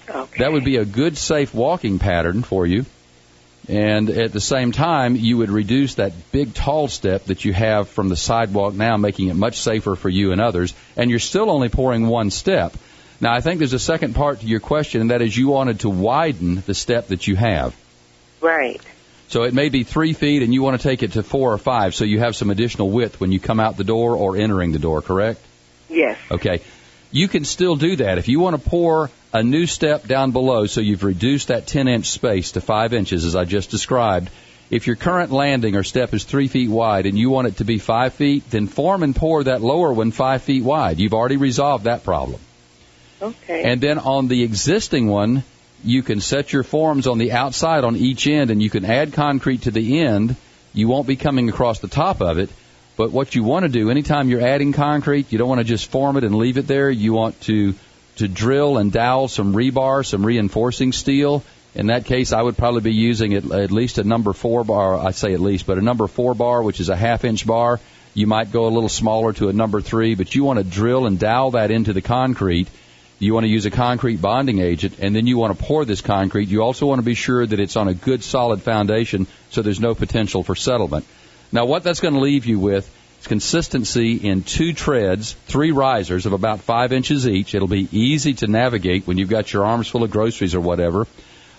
Okay. 0.08 0.44
That 0.44 0.52
would 0.52 0.64
be 0.64 0.78
a 0.78 0.86
good, 0.86 1.18
safe 1.18 1.54
walking 1.54 1.98
pattern 1.98 2.44
for 2.44 2.66
you. 2.66 2.86
And 3.70 4.10
at 4.10 4.32
the 4.32 4.40
same 4.40 4.72
time, 4.72 5.16
you 5.18 5.38
would 5.38 5.50
reduce 5.50 5.96
that 5.96 6.32
big, 6.32 6.54
tall 6.54 6.88
step 6.88 7.26
that 7.26 7.44
you 7.44 7.52
have 7.52 7.90
from 7.90 8.08
the 8.08 8.16
sidewalk 8.16 8.74
now, 8.74 8.96
making 8.96 9.28
it 9.28 9.36
much 9.36 9.60
safer 9.60 9.96
for 9.96 10.10
you 10.10 10.32
and 10.32 10.40
others. 10.40 10.74
And 10.96 11.10
you're 11.10 11.20
still 11.20 11.52
only 11.52 11.68
pouring 11.68 12.08
one 12.08 12.30
step. 12.30 12.74
Now, 13.20 13.34
I 13.34 13.42
think 13.42 13.60
there's 13.60 13.74
a 13.74 13.80
second 13.80 14.16
part 14.16 14.40
to 14.40 14.46
your 14.46 14.60
question, 14.60 15.02
and 15.02 15.12
that 15.12 15.22
is 15.22 15.36
you 15.36 15.50
wanted 15.50 15.82
to 15.82 15.90
widen 15.90 16.64
the 16.66 16.74
step 16.74 17.08
that 17.08 17.28
you 17.28 17.36
have. 17.36 17.76
Right. 18.40 18.80
So 19.30 19.44
it 19.44 19.54
may 19.54 19.68
be 19.68 19.84
three 19.84 20.14
feet, 20.14 20.44
and 20.44 20.54
you 20.54 20.62
want 20.62 20.80
to 20.80 20.88
take 20.88 21.04
it 21.04 21.14
to 21.14 21.24
four 21.24 21.52
or 21.52 21.58
five, 21.58 21.94
so 21.94 22.06
you 22.06 22.20
have 22.20 22.36
some 22.36 22.50
additional 22.50 22.90
width 22.90 23.20
when 23.20 23.34
you 23.34 23.40
come 23.40 23.60
out 23.60 23.76
the 23.76 23.84
door 23.84 24.16
or 24.16 24.38
entering 24.38 24.72
the 24.72 24.80
door, 24.80 25.02
correct? 25.02 25.42
Yes. 25.90 26.18
Okay. 26.32 26.62
You 27.12 27.28
can 27.28 27.46
still 27.46 27.76
do 27.76 27.96
that. 27.98 28.18
If 28.18 28.28
you 28.28 28.40
want 28.40 28.62
to 28.62 28.70
pour 28.70 29.10
a 29.34 29.44
new 29.44 29.66
step 29.66 30.08
down 30.08 30.32
below, 30.32 30.66
so 30.66 30.82
you've 30.82 31.04
reduced 31.04 31.50
that 31.50 31.68
10 31.68 31.88
inch 31.88 32.08
space 32.08 32.54
to 32.54 32.62
5 32.62 32.94
inches, 32.94 33.26
as 33.26 33.36
I 33.36 33.46
just 33.46 33.70
described, 33.70 34.30
if 34.70 34.88
your 34.88 34.98
current 34.98 35.32
landing 35.32 35.76
or 35.76 35.84
step 35.84 36.14
is 36.14 36.26
3 36.26 36.48
feet 36.48 36.70
wide 36.70 37.06
and 37.06 37.18
you 37.18 37.30
want 37.30 37.48
it 37.48 37.58
to 37.58 37.64
be 37.64 37.78
5 37.78 38.14
feet, 38.14 38.50
then 38.50 38.68
form 38.68 39.04
and 39.04 39.16
pour 39.16 39.44
that 39.44 39.62
lower 39.62 39.94
one 39.94 40.12
5 40.12 40.42
feet 40.42 40.64
wide. 40.64 41.00
You've 41.00 41.14
already 41.14 41.38
resolved 41.38 41.86
that 41.86 42.04
problem. 42.04 42.42
Okay. 43.22 43.64
And 43.64 43.80
then 43.80 43.98
on 43.98 44.28
the 44.28 44.44
existing 44.44 45.08
one, 45.08 45.44
you 45.84 46.04
can 46.04 46.20
set 46.20 46.52
your 46.52 46.64
forms 46.64 47.08
on 47.08 47.18
the 47.18 47.32
outside 47.32 47.84
on 47.84 47.96
each 47.96 48.28
end 48.28 48.52
and 48.52 48.62
you 48.62 48.70
can 48.70 48.84
add 48.84 49.14
concrete 49.14 49.64
to 49.64 49.72
the 49.72 50.00
end. 50.00 50.36
You 50.74 50.88
won't 50.88 51.08
be 51.08 51.16
coming 51.16 51.50
across 51.50 51.80
the 51.80 51.88
top 51.88 52.22
of 52.22 52.38
it. 52.38 52.50
But 52.98 53.12
what 53.12 53.36
you 53.36 53.44
want 53.44 53.64
to 53.64 53.70
do, 53.70 53.92
anytime 53.92 54.28
you're 54.28 54.42
adding 54.42 54.74
concrete, 54.74 55.32
you 55.32 55.38
don't 55.38 55.48
want 55.48 55.60
to 55.60 55.64
just 55.64 55.92
form 55.92 56.18
it 56.18 56.24
and 56.24 56.36
leave 56.36 56.58
it 56.58 56.66
there. 56.66 56.90
You 56.90 57.14
want 57.14 57.40
to, 57.42 57.76
to 58.16 58.28
drill 58.28 58.78
and 58.78 58.92
dowel 58.92 59.28
some 59.28 59.54
rebar, 59.54 60.04
some 60.04 60.26
reinforcing 60.26 60.92
steel. 60.92 61.44
In 61.76 61.88
that 61.88 62.06
case, 62.06 62.34
I 62.34 62.42
would 62.42 62.58
probably 62.58 62.82
be 62.82 62.94
using 62.94 63.36
at, 63.36 63.52
at 63.52 63.72
least 63.72 64.00
a 64.00 64.04
number 64.04 64.34
four 64.34 64.64
bar, 64.64 64.98
I 64.98 65.12
say 65.12 65.34
at 65.34 65.40
least, 65.40 65.68
but 65.68 65.78
a 65.78 65.82
number 65.82 66.08
four 66.08 66.34
bar, 66.34 66.64
which 66.64 66.80
is 66.80 66.90
a 66.90 66.96
half 66.96 67.24
inch 67.24 67.46
bar. 67.46 67.80
You 68.16 68.26
might 68.26 68.52
go 68.52 68.66
a 68.66 68.74
little 68.74 68.90
smaller 68.90 69.32
to 69.34 69.50
a 69.50 69.54
number 69.54 69.80
three, 69.80 70.16
but 70.16 70.34
you 70.34 70.44
want 70.44 70.58
to 70.58 70.64
drill 70.64 71.06
and 71.06 71.20
dowel 71.20 71.52
that 71.52 71.70
into 71.70 71.94
the 71.94 72.02
concrete. 72.02 72.68
You 73.20 73.36
want 73.36 73.44
to 73.44 73.50
use 73.50 73.68
a 73.68 73.72
concrete 73.72 74.20
bonding 74.20 74.58
agent, 74.58 74.96
and 74.98 75.16
then 75.16 75.28
you 75.28 75.38
want 75.38 75.56
to 75.56 75.64
pour 75.64 75.86
this 75.86 76.02
concrete. 76.02 76.50
You 76.50 76.64
also 76.64 76.88
want 76.88 76.98
to 76.98 77.06
be 77.06 77.14
sure 77.14 77.46
that 77.46 77.60
it's 77.60 77.76
on 77.76 77.88
a 77.88 77.94
good 77.94 78.24
solid 78.24 78.64
foundation 78.64 79.28
so 79.52 79.62
there's 79.62 79.80
no 79.80 79.94
potential 79.94 80.42
for 80.42 80.56
settlement. 80.56 81.06
Now, 81.52 81.66
what 81.66 81.84
that's 81.84 82.00
going 82.00 82.14
to 82.14 82.20
leave 82.20 82.46
you 82.46 82.60
with 82.60 82.90
is 83.22 83.28
consistency 83.28 84.16
in 84.16 84.44
two 84.44 84.74
treads, 84.74 85.34
three 85.48 85.72
risers 85.72 86.26
of 86.26 86.34
about 86.34 86.62
five 86.62 86.92
inches 86.92 87.28
each. 87.28 87.56
It'll 87.56 87.68
be 87.68 87.88
easy 87.92 88.34
to 88.36 88.48
navigate 88.48 89.08
when 89.08 89.18
you've 89.18 89.30
got 89.30 89.52
your 89.52 89.66
arms 89.66 89.88
full 89.88 90.04
of 90.04 90.12
groceries 90.12 90.56
or 90.56 90.60
whatever. 90.60 91.08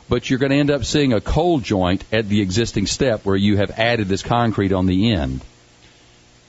But 0.09 0.29
you're 0.29 0.39
going 0.39 0.53
to 0.53 0.59
end 0.59 0.71
up 0.71 0.85
seeing 0.85 1.13
a 1.13 1.21
cold 1.21 1.65
joint 1.65 2.05
at 2.13 2.29
the 2.29 2.41
existing 2.41 2.87
step 2.87 3.25
where 3.25 3.37
you 3.37 3.57
have 3.59 3.79
added 3.79 4.09
this 4.09 4.23
concrete 4.23 4.73
on 4.73 4.87
the 4.87 5.13
end. 5.13 5.43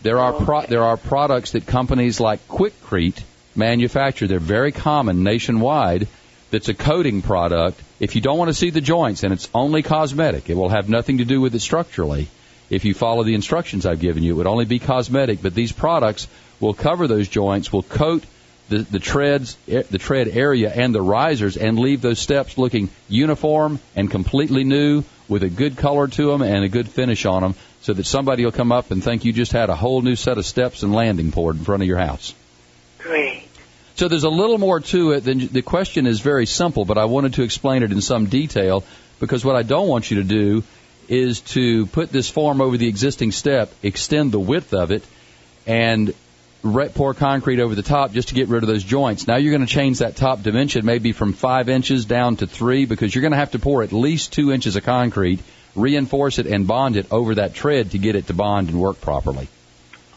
There 0.02 0.19
are 0.19 0.32
pro- 0.32 0.65
there 0.65 0.84
are 0.84 0.95
products 0.95 1.52
that 1.52 1.65
companies 1.65 2.21
like 2.21 2.47
Quikrete 2.47 3.21
manufacture. 3.56 4.28
They're 4.28 4.39
very 4.39 4.71
common 4.71 5.23
nationwide. 5.23 6.08
That's 6.52 6.69
a 6.69 6.73
coating 6.73 7.21
product. 7.21 7.82
If 7.99 8.15
you 8.15 8.21
don't 8.21 8.38
want 8.38 8.47
to 8.49 8.54
see 8.54 8.69
the 8.69 8.82
joints 8.82 9.23
and 9.23 9.34
it's 9.34 9.49
only 9.54 9.84
cosmetic, 9.84 10.49
it 10.49 10.56
will 10.56 10.69
have 10.69 10.88
nothing 10.88 11.17
to 11.17 11.25
do 11.25 11.41
with 11.41 11.54
it 11.54 11.60
structurally. 11.60 12.30
If 12.69 12.86
you 12.86 12.93
follow 12.93 13.23
the 13.23 13.36
instructions 13.36 13.86
I've 13.86 13.99
given 13.99 14.23
you, 14.23 14.34
it 14.34 14.38
would 14.38 14.47
only 14.47 14.65
be 14.65 14.79
cosmetic. 14.79 15.41
But 15.41 15.55
these 15.55 15.71
products 15.71 16.27
will 16.60 16.73
cover 16.73 17.08
those 17.08 17.27
joints, 17.27 17.73
will 17.73 17.84
coat 17.84 18.23
the, 18.69 18.79
the 18.79 18.99
treads, 18.99 19.55
the 19.65 19.97
tread 19.97 20.27
area, 20.27 20.71
and 20.71 20.93
the 20.93 21.01
risers, 21.01 21.58
and 21.58 21.79
leave 21.79 22.01
those 22.01 22.19
steps 22.19 22.58
looking 22.58 22.89
uniform 23.08 23.79
and 23.95 24.12
completely 24.12 24.63
new, 24.63 25.03
with 25.27 25.43
a 25.43 25.49
good 25.49 25.77
color 25.77 26.08
to 26.08 26.32
them 26.32 26.41
and 26.41 26.63
a 26.63 26.69
good 26.69 26.89
finish 26.89 27.25
on 27.25 27.41
them, 27.41 27.55
so 27.82 27.93
that 27.93 28.05
somebody 28.05 28.43
will 28.43 28.51
come 28.51 28.71
up 28.71 28.91
and 28.91 29.03
think 29.03 29.25
you 29.25 29.34
just 29.34 29.51
had 29.51 29.69
a 29.69 29.75
whole 29.75 30.01
new 30.01 30.15
set 30.15 30.38
of 30.38 30.45
steps 30.45 30.84
and 30.84 30.93
landing 30.93 31.32
poured 31.32 31.58
in 31.58 31.63
front 31.63 31.82
of 31.82 31.88
your 31.88 31.97
house. 31.97 32.34
Great. 32.97 33.47
So 33.95 34.08
there's 34.08 34.23
a 34.23 34.29
little 34.29 34.58
more 34.58 34.79
to 34.79 35.12
it 35.12 35.21
than 35.25 35.47
the 35.47 35.62
question 35.62 36.08
is 36.08 36.19
very 36.19 36.45
simple, 36.45 36.86
but 36.86 36.97
I 36.97 37.05
wanted 37.05 37.34
to 37.36 37.43
explain 37.43 37.84
it 37.84 37.91
in 37.91 38.01
some 38.01 38.27
detail 38.27 38.84
because 39.19 39.43
what 39.43 39.55
I 39.55 39.63
don't 39.63 39.88
want 39.88 40.10
you 40.10 40.17
to 40.17 40.23
do 40.23 40.63
is 41.09 41.41
to 41.41 41.87
put 41.87 42.11
this 42.11 42.29
form 42.29 42.61
over 42.61 42.77
the 42.77 42.87
existing 42.87 43.31
step, 43.31 43.73
extend 43.83 44.31
the 44.31 44.39
width 44.39 44.73
of 44.73 44.91
it, 44.91 45.03
and 45.65 46.13
pour 46.93 47.13
concrete 47.13 47.59
over 47.59 47.73
the 47.73 47.81
top 47.81 48.11
just 48.11 48.29
to 48.29 48.35
get 48.35 48.47
rid 48.47 48.63
of 48.63 48.67
those 48.67 48.83
joints. 48.83 49.27
Now 49.27 49.37
you're 49.37 49.51
going 49.51 49.65
to 49.65 49.73
change 49.73 49.99
that 49.99 50.15
top 50.15 50.43
dimension 50.43 50.85
maybe 50.85 51.11
from 51.11 51.33
five 51.33 51.69
inches 51.69 52.05
down 52.05 52.35
to 52.37 52.47
three 52.47 52.85
because 52.85 53.13
you're 53.13 53.21
going 53.21 53.31
to 53.31 53.37
have 53.37 53.51
to 53.51 53.59
pour 53.59 53.81
at 53.81 53.91
least 53.91 54.33
two 54.33 54.51
inches 54.51 54.75
of 54.75 54.83
concrete, 54.83 55.39
reinforce 55.75 56.37
it, 56.37 56.45
and 56.45 56.67
bond 56.67 56.95
it 56.95 57.07
over 57.11 57.35
that 57.35 57.53
tread 57.53 57.91
to 57.91 57.97
get 57.97 58.15
it 58.15 58.27
to 58.27 58.33
bond 58.33 58.69
and 58.69 58.79
work 58.79 59.01
properly. 59.01 59.47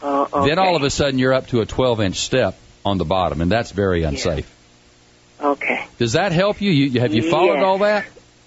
Uh, 0.01 0.23
okay. 0.33 0.49
Then 0.49 0.59
all 0.59 0.75
of 0.75 0.83
a 0.83 0.89
sudden 0.89 1.17
you're 1.17 1.33
up 1.33 1.47
to 1.47 1.61
a 1.61 1.65
12 1.65 2.01
inch 2.01 2.17
step 2.17 2.55
on 2.85 2.97
the 2.97 3.05
bottom, 3.05 3.41
and 3.41 3.49
that's 3.51 3.71
very 3.71 4.03
unsafe. 4.03 4.49
Okay. 5.41 5.85
Does 5.97 6.13
that 6.13 6.31
help 6.33 6.61
you? 6.61 6.71
you 6.71 6.99
have 6.99 7.13
you 7.13 7.29
followed 7.29 7.55
Yes. 7.55 7.63
all 7.63 7.77
that? 7.79 8.05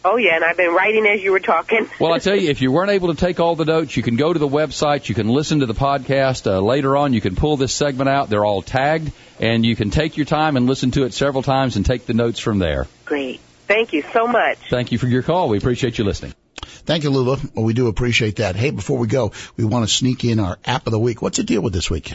Oh 0.09 0.19
yeah, 0.19 0.37
and 0.37 0.45
I've 0.45 0.57
been 0.57 0.73
writing 0.73 1.05
as 1.05 1.21
you 1.21 1.33
were 1.33 1.41
talking. 1.41 1.91
Well, 1.99 2.13
I 2.13 2.19
tell 2.19 2.37
you, 2.37 2.49
if 2.51 2.61
you 2.63 2.71
weren't 2.71 2.91
able 2.91 3.13
to 3.13 3.19
take 3.19 3.41
all 3.41 3.57
the 3.57 3.65
notes, 3.65 3.97
you 3.97 4.03
can 4.05 4.15
go 4.15 4.33
to 4.33 4.39
the 4.39 4.47
website. 4.47 5.09
You 5.09 5.15
can 5.17 5.29
listen 5.29 5.61
to 5.61 5.67
the 5.67 5.75
podcast 5.75 6.47
uh, 6.47 6.61
later 6.61 6.97
on. 6.97 7.13
You 7.13 7.21
can 7.21 7.35
pull 7.35 7.57
this 7.57 7.75
segment 7.75 8.09
out. 8.09 8.29
They're 8.29 8.45
all 8.45 8.63
tagged, 8.63 9.11
and 9.41 9.67
you 9.67 9.75
can 9.75 9.91
take 9.91 10.17
your 10.17 10.27
time 10.27 10.57
and 10.57 10.67
listen 10.67 10.93
to 10.93 11.05
it 11.05 11.15
several 11.15 11.43
times 11.43 11.75
and 11.75 11.85
take 11.85 12.07
the 12.07 12.15
notes 12.15 12.39
from 12.39 12.61
there. 12.61 12.87
Great. 13.05 13.41
Thank 13.67 13.93
you 13.93 14.03
so 14.13 14.29
much. 14.29 14.59
Thank 14.71 14.93
you 14.93 14.99
for 14.99 15.09
your 15.09 15.23
call. 15.23 15.49
We 15.49 15.59
appreciate 15.59 15.99
you 15.99 16.05
listening. 16.05 16.35
Thank 16.63 17.03
you, 17.03 17.11
Lula. 17.11 17.41
Well, 17.55 17.65
we 17.65 17.75
do 17.75 17.89
appreciate 17.89 18.37
that. 18.37 18.55
Hey, 18.55 18.71
before 18.71 18.99
we 18.99 19.09
go, 19.09 19.33
we 19.57 19.65
want 19.65 19.89
to 19.89 19.93
sneak 19.93 20.25
in 20.25 20.39
our 20.39 20.57
app 20.65 20.87
of 20.87 20.93
the 20.93 21.01
week. 21.01 21.21
What's 21.21 21.39
the 21.39 21.45
deal 21.45 21.63
with 21.63 21.73
this 21.73 21.91
week? 21.91 22.13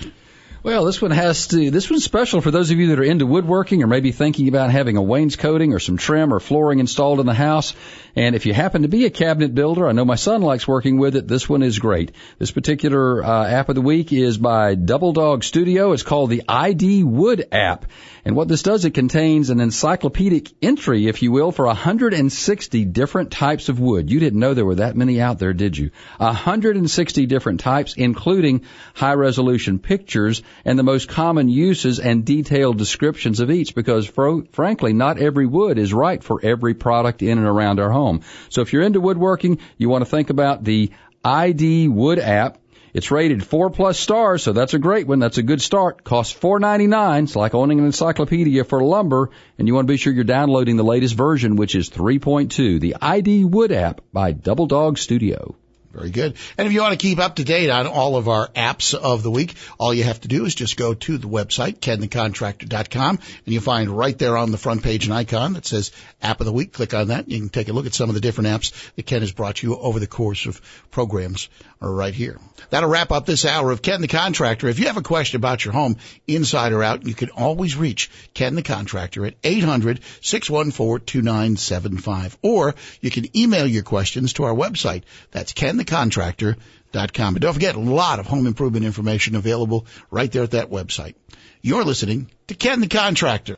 Well, 0.63 0.86
this 0.86 1.02
one 1.02 1.10
has 1.10 1.47
to. 1.47 1.71
This 1.71 1.89
one's 1.89 2.04
special 2.04 2.39
for 2.39 2.52
those 2.52 2.69
of 2.69 2.78
you 2.78 2.89
that 2.89 3.00
are 3.00 3.04
into 3.04 3.26
woodworking 3.26 3.82
or 3.82 3.88
maybe 3.88 4.12
thinking 4.12 4.47
about 4.47 4.69
having 4.69 4.95
a 4.95 5.02
wainscoting 5.02 5.74
or 5.74 5.80
some 5.80 5.97
trim 5.97 6.32
or 6.32 6.39
flooring 6.39 6.78
installed 6.78 7.19
in 7.19 7.26
the 7.26 7.34
house. 7.34 7.74
And 8.15 8.36
if 8.36 8.45
you 8.45 8.54
happen 8.54 8.84
to 8.84 8.88
be 8.88 9.06
a 9.06 9.10
cabinet 9.10 9.56
builder, 9.56 9.88
I 9.88 9.93
know 9.93 10.06
my 10.06 10.17
son 10.17 10.43
likes 10.43 10.67
working 10.67 11.00
with 11.00 11.15
it. 11.15 11.28
This 11.28 11.50
one 11.50 11.63
is 11.63 11.80
great. 11.80 12.12
This 12.38 12.52
particular 12.52 13.24
uh, 13.24 13.47
app 13.47 13.69
of 13.69 13.76
the 13.76 13.82
week 13.82 14.13
is 14.13 14.38
by 14.38 14.76
Double 14.76 15.13
Dog 15.13 15.43
Studio. 15.43 15.93
It's 15.93 16.04
called 16.04 16.30
the 16.30 16.43
ID 16.47 17.06
Wood 17.06 17.47
app. 17.52 17.88
And 18.23 18.36
what 18.36 18.47
this 18.47 18.62
does, 18.62 18.86
it 18.86 18.93
contains 18.93 19.49
an 19.49 19.59
encyclopedic 19.59 20.51
entry, 20.61 21.07
if 21.07 21.24
you 21.24 21.32
will, 21.32 21.51
for 21.51 21.65
160 21.65 22.86
different 22.86 23.32
types 23.32 23.69
of 23.69 23.80
wood. 23.80 24.11
You 24.11 24.19
didn't 24.19 24.39
know 24.39 24.53
there 24.53 24.65
were 24.65 24.76
that 24.76 24.95
many 24.95 25.19
out 25.19 25.39
there, 25.39 25.53
did 25.53 25.78
you? 25.78 25.91
160 26.17 27.26
different 27.26 27.59
types, 27.61 27.95
including 27.95 28.61
high 28.93 29.13
resolution 29.13 29.80
pictures 29.80 30.43
and 30.65 30.78
the 30.78 30.84
most 30.84 31.09
common 31.09 31.49
uses 31.49 31.99
and 31.99 32.24
detailed 32.24 32.78
descriptions 32.78 33.39
of 33.39 33.49
each 33.49 33.74
because 33.74 34.05
frankly, 34.51 34.93
not 34.93 35.17
every 35.19 35.47
wood 35.47 35.78
is 35.78 35.93
right 35.93 36.24
for 36.24 36.39
every 36.43 36.74
product 36.74 37.22
in 37.22 37.38
and 37.38 37.47
around 37.47 37.80
our 37.80 37.91
home. 37.91 38.22
So 38.49 38.61
if 38.61 38.72
you're 38.74 38.84
into 38.84 39.01
woodworking, 39.01 39.59
you 39.78 39.89
want 39.89 40.03
to 40.03 40.09
think 40.09 40.30
about 40.30 40.63
the 40.63 40.91
ID 41.24 41.88
Wood 41.88 42.19
app. 42.19 42.57
It's 42.93 43.11
rated 43.11 43.45
four 43.45 43.69
plus 43.69 43.99
stars, 43.99 44.43
so 44.43 44.53
that's 44.53 44.73
a 44.73 44.79
great 44.79 45.07
one. 45.07 45.19
That's 45.19 45.37
a 45.37 45.43
good 45.43 45.61
start. 45.61 46.03
Costs 46.03 46.33
four 46.33 46.59
ninety 46.59 46.87
nine. 46.87 47.25
It's 47.25 47.35
like 47.35 47.55
owning 47.55 47.79
an 47.79 47.85
encyclopedia 47.85 48.63
for 48.63 48.83
lumber, 48.83 49.29
and 49.57 49.67
you 49.67 49.75
want 49.75 49.87
to 49.87 49.93
be 49.93 49.97
sure 49.97 50.11
you're 50.11 50.23
downloading 50.23 50.75
the 50.75 50.83
latest 50.83 51.15
version, 51.15 51.55
which 51.55 51.75
is 51.75 51.89
3.2, 51.89 52.79
the 52.79 52.97
ID 53.01 53.45
Wood 53.45 53.71
app 53.71 54.01
by 54.11 54.31
Double 54.33 54.67
Dog 54.67 54.97
Studio. 54.97 55.55
Very 55.93 56.09
good. 56.09 56.35
And 56.57 56.67
if 56.67 56.73
you 56.73 56.81
want 56.81 56.93
to 56.93 56.97
keep 56.97 57.19
up 57.19 57.35
to 57.35 57.43
date 57.43 57.69
on 57.69 57.85
all 57.85 58.15
of 58.15 58.29
our 58.29 58.47
apps 58.49 58.93
of 58.93 59.23
the 59.23 59.31
week, 59.31 59.55
all 59.77 59.93
you 59.93 60.05
have 60.05 60.21
to 60.21 60.29
do 60.29 60.45
is 60.45 60.55
just 60.55 60.77
go 60.77 60.93
to 60.93 61.17
the 61.17 61.27
website, 61.27 61.79
kenthecontractor.com, 61.79 63.15
and 63.17 63.53
you'll 63.53 63.61
find 63.61 63.89
right 63.89 64.17
there 64.17 64.37
on 64.37 64.51
the 64.51 64.57
front 64.57 64.83
page 64.83 65.05
an 65.05 65.11
icon 65.11 65.53
that 65.53 65.65
says 65.65 65.91
App 66.21 66.39
of 66.39 66.45
the 66.45 66.53
Week. 66.53 66.71
Click 66.71 66.93
on 66.93 67.09
that. 67.09 67.27
You 67.27 67.39
can 67.39 67.49
take 67.49 67.67
a 67.67 67.73
look 67.73 67.87
at 67.87 67.93
some 67.93 68.09
of 68.09 68.15
the 68.15 68.21
different 68.21 68.49
apps 68.49 68.71
that 68.95 69.05
Ken 69.05 69.19
has 69.19 69.33
brought 69.33 69.61
you 69.61 69.77
over 69.77 69.99
the 69.99 70.07
course 70.07 70.45
of 70.45 70.61
programs 70.91 71.49
right 71.89 72.13
here. 72.13 72.38
That'll 72.69 72.89
wrap 72.89 73.11
up 73.11 73.25
this 73.25 73.43
hour 73.45 73.71
of 73.71 73.82
Ken 73.82 74.01
the 74.01 74.07
Contractor. 74.07 74.67
If 74.67 74.77
you 74.79 74.88
have 74.88 74.97
a 74.97 75.01
question 75.01 75.38
about 75.38 75.63
your 75.65 75.73
home, 75.73 75.97
inside 76.27 76.73
or 76.73 76.84
out, 76.84 77.07
you 77.07 77.13
can 77.13 77.29
always 77.32 77.75
reach 77.75 78.09
Ken 78.34 78.55
the 78.55 78.61
Contractor 78.61 79.25
at 79.25 79.41
800-614-2975. 79.41 82.38
Or 82.41 82.75
you 83.01 83.11
can 83.11 83.36
email 83.36 83.67
your 83.67 83.84
questions 83.84 84.32
to 84.34 84.43
our 84.43 84.53
website. 84.53 85.03
That's 85.32 85.53
kenthecontractor.com. 85.53 87.36
And 87.36 87.41
don't 87.41 87.53
forget, 87.53 87.75
a 87.75 87.79
lot 87.79 88.19
of 88.19 88.27
home 88.27 88.47
improvement 88.47 88.86
information 88.86 89.36
available 89.36 89.86
right 90.09 90.32
there 90.32 90.43
at 90.43 90.51
that 90.51 90.69
website. 90.69 91.15
You're 91.61 91.84
listening 91.84 92.32
to 92.47 92.55
Ken 92.55 92.79
the 92.79 92.88
Contractor. 92.88 93.57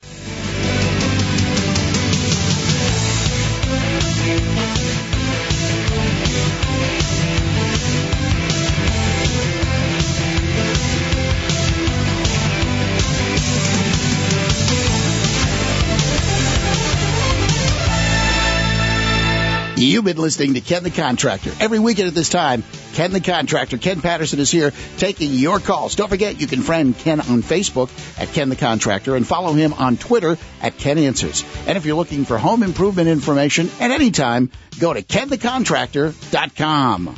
You've 19.84 20.06
been 20.06 20.18
listening 20.18 20.54
to 20.54 20.62
Ken 20.62 20.84
the 20.84 20.92
Contractor. 20.92 21.52
Every 21.60 21.78
weekend 21.78 22.08
at 22.08 22.14
this 22.14 22.30
time, 22.30 22.64
Ken 22.94 23.12
the 23.12 23.20
Contractor, 23.20 23.78
Ken 23.78 24.00
Patterson 24.02 24.40
is 24.40 24.50
here 24.50 24.72
taking 24.98 25.34
your 25.34 25.60
calls. 25.60 25.96
Don't 25.96 26.08
forget, 26.08 26.40
you 26.40 26.48
can 26.48 26.62
friend 26.62 26.98
Ken 26.98 27.20
on 27.20 27.44
Facebook 27.44 27.90
at 28.18 28.30
Ken 28.30 28.48
the 28.50 28.56
Contractor 28.56 29.14
and 29.16 29.28
follow 29.28 29.52
him 29.52 29.74
on 29.74 29.98
Twitter 29.98 30.38
at 30.62 30.78
Ken 30.78 30.98
Answers. 30.98 31.44
And 31.68 31.78
if 31.78 31.86
you're 31.86 31.98
looking 31.98 32.24
for 32.24 32.38
home 32.38 32.64
improvement 32.64 33.10
information 33.10 33.70
at 33.80 33.92
any 33.92 34.12
time, 34.12 34.52
go 34.80 34.94
to 34.94 35.04
kenthecontractor.com. 35.04 37.18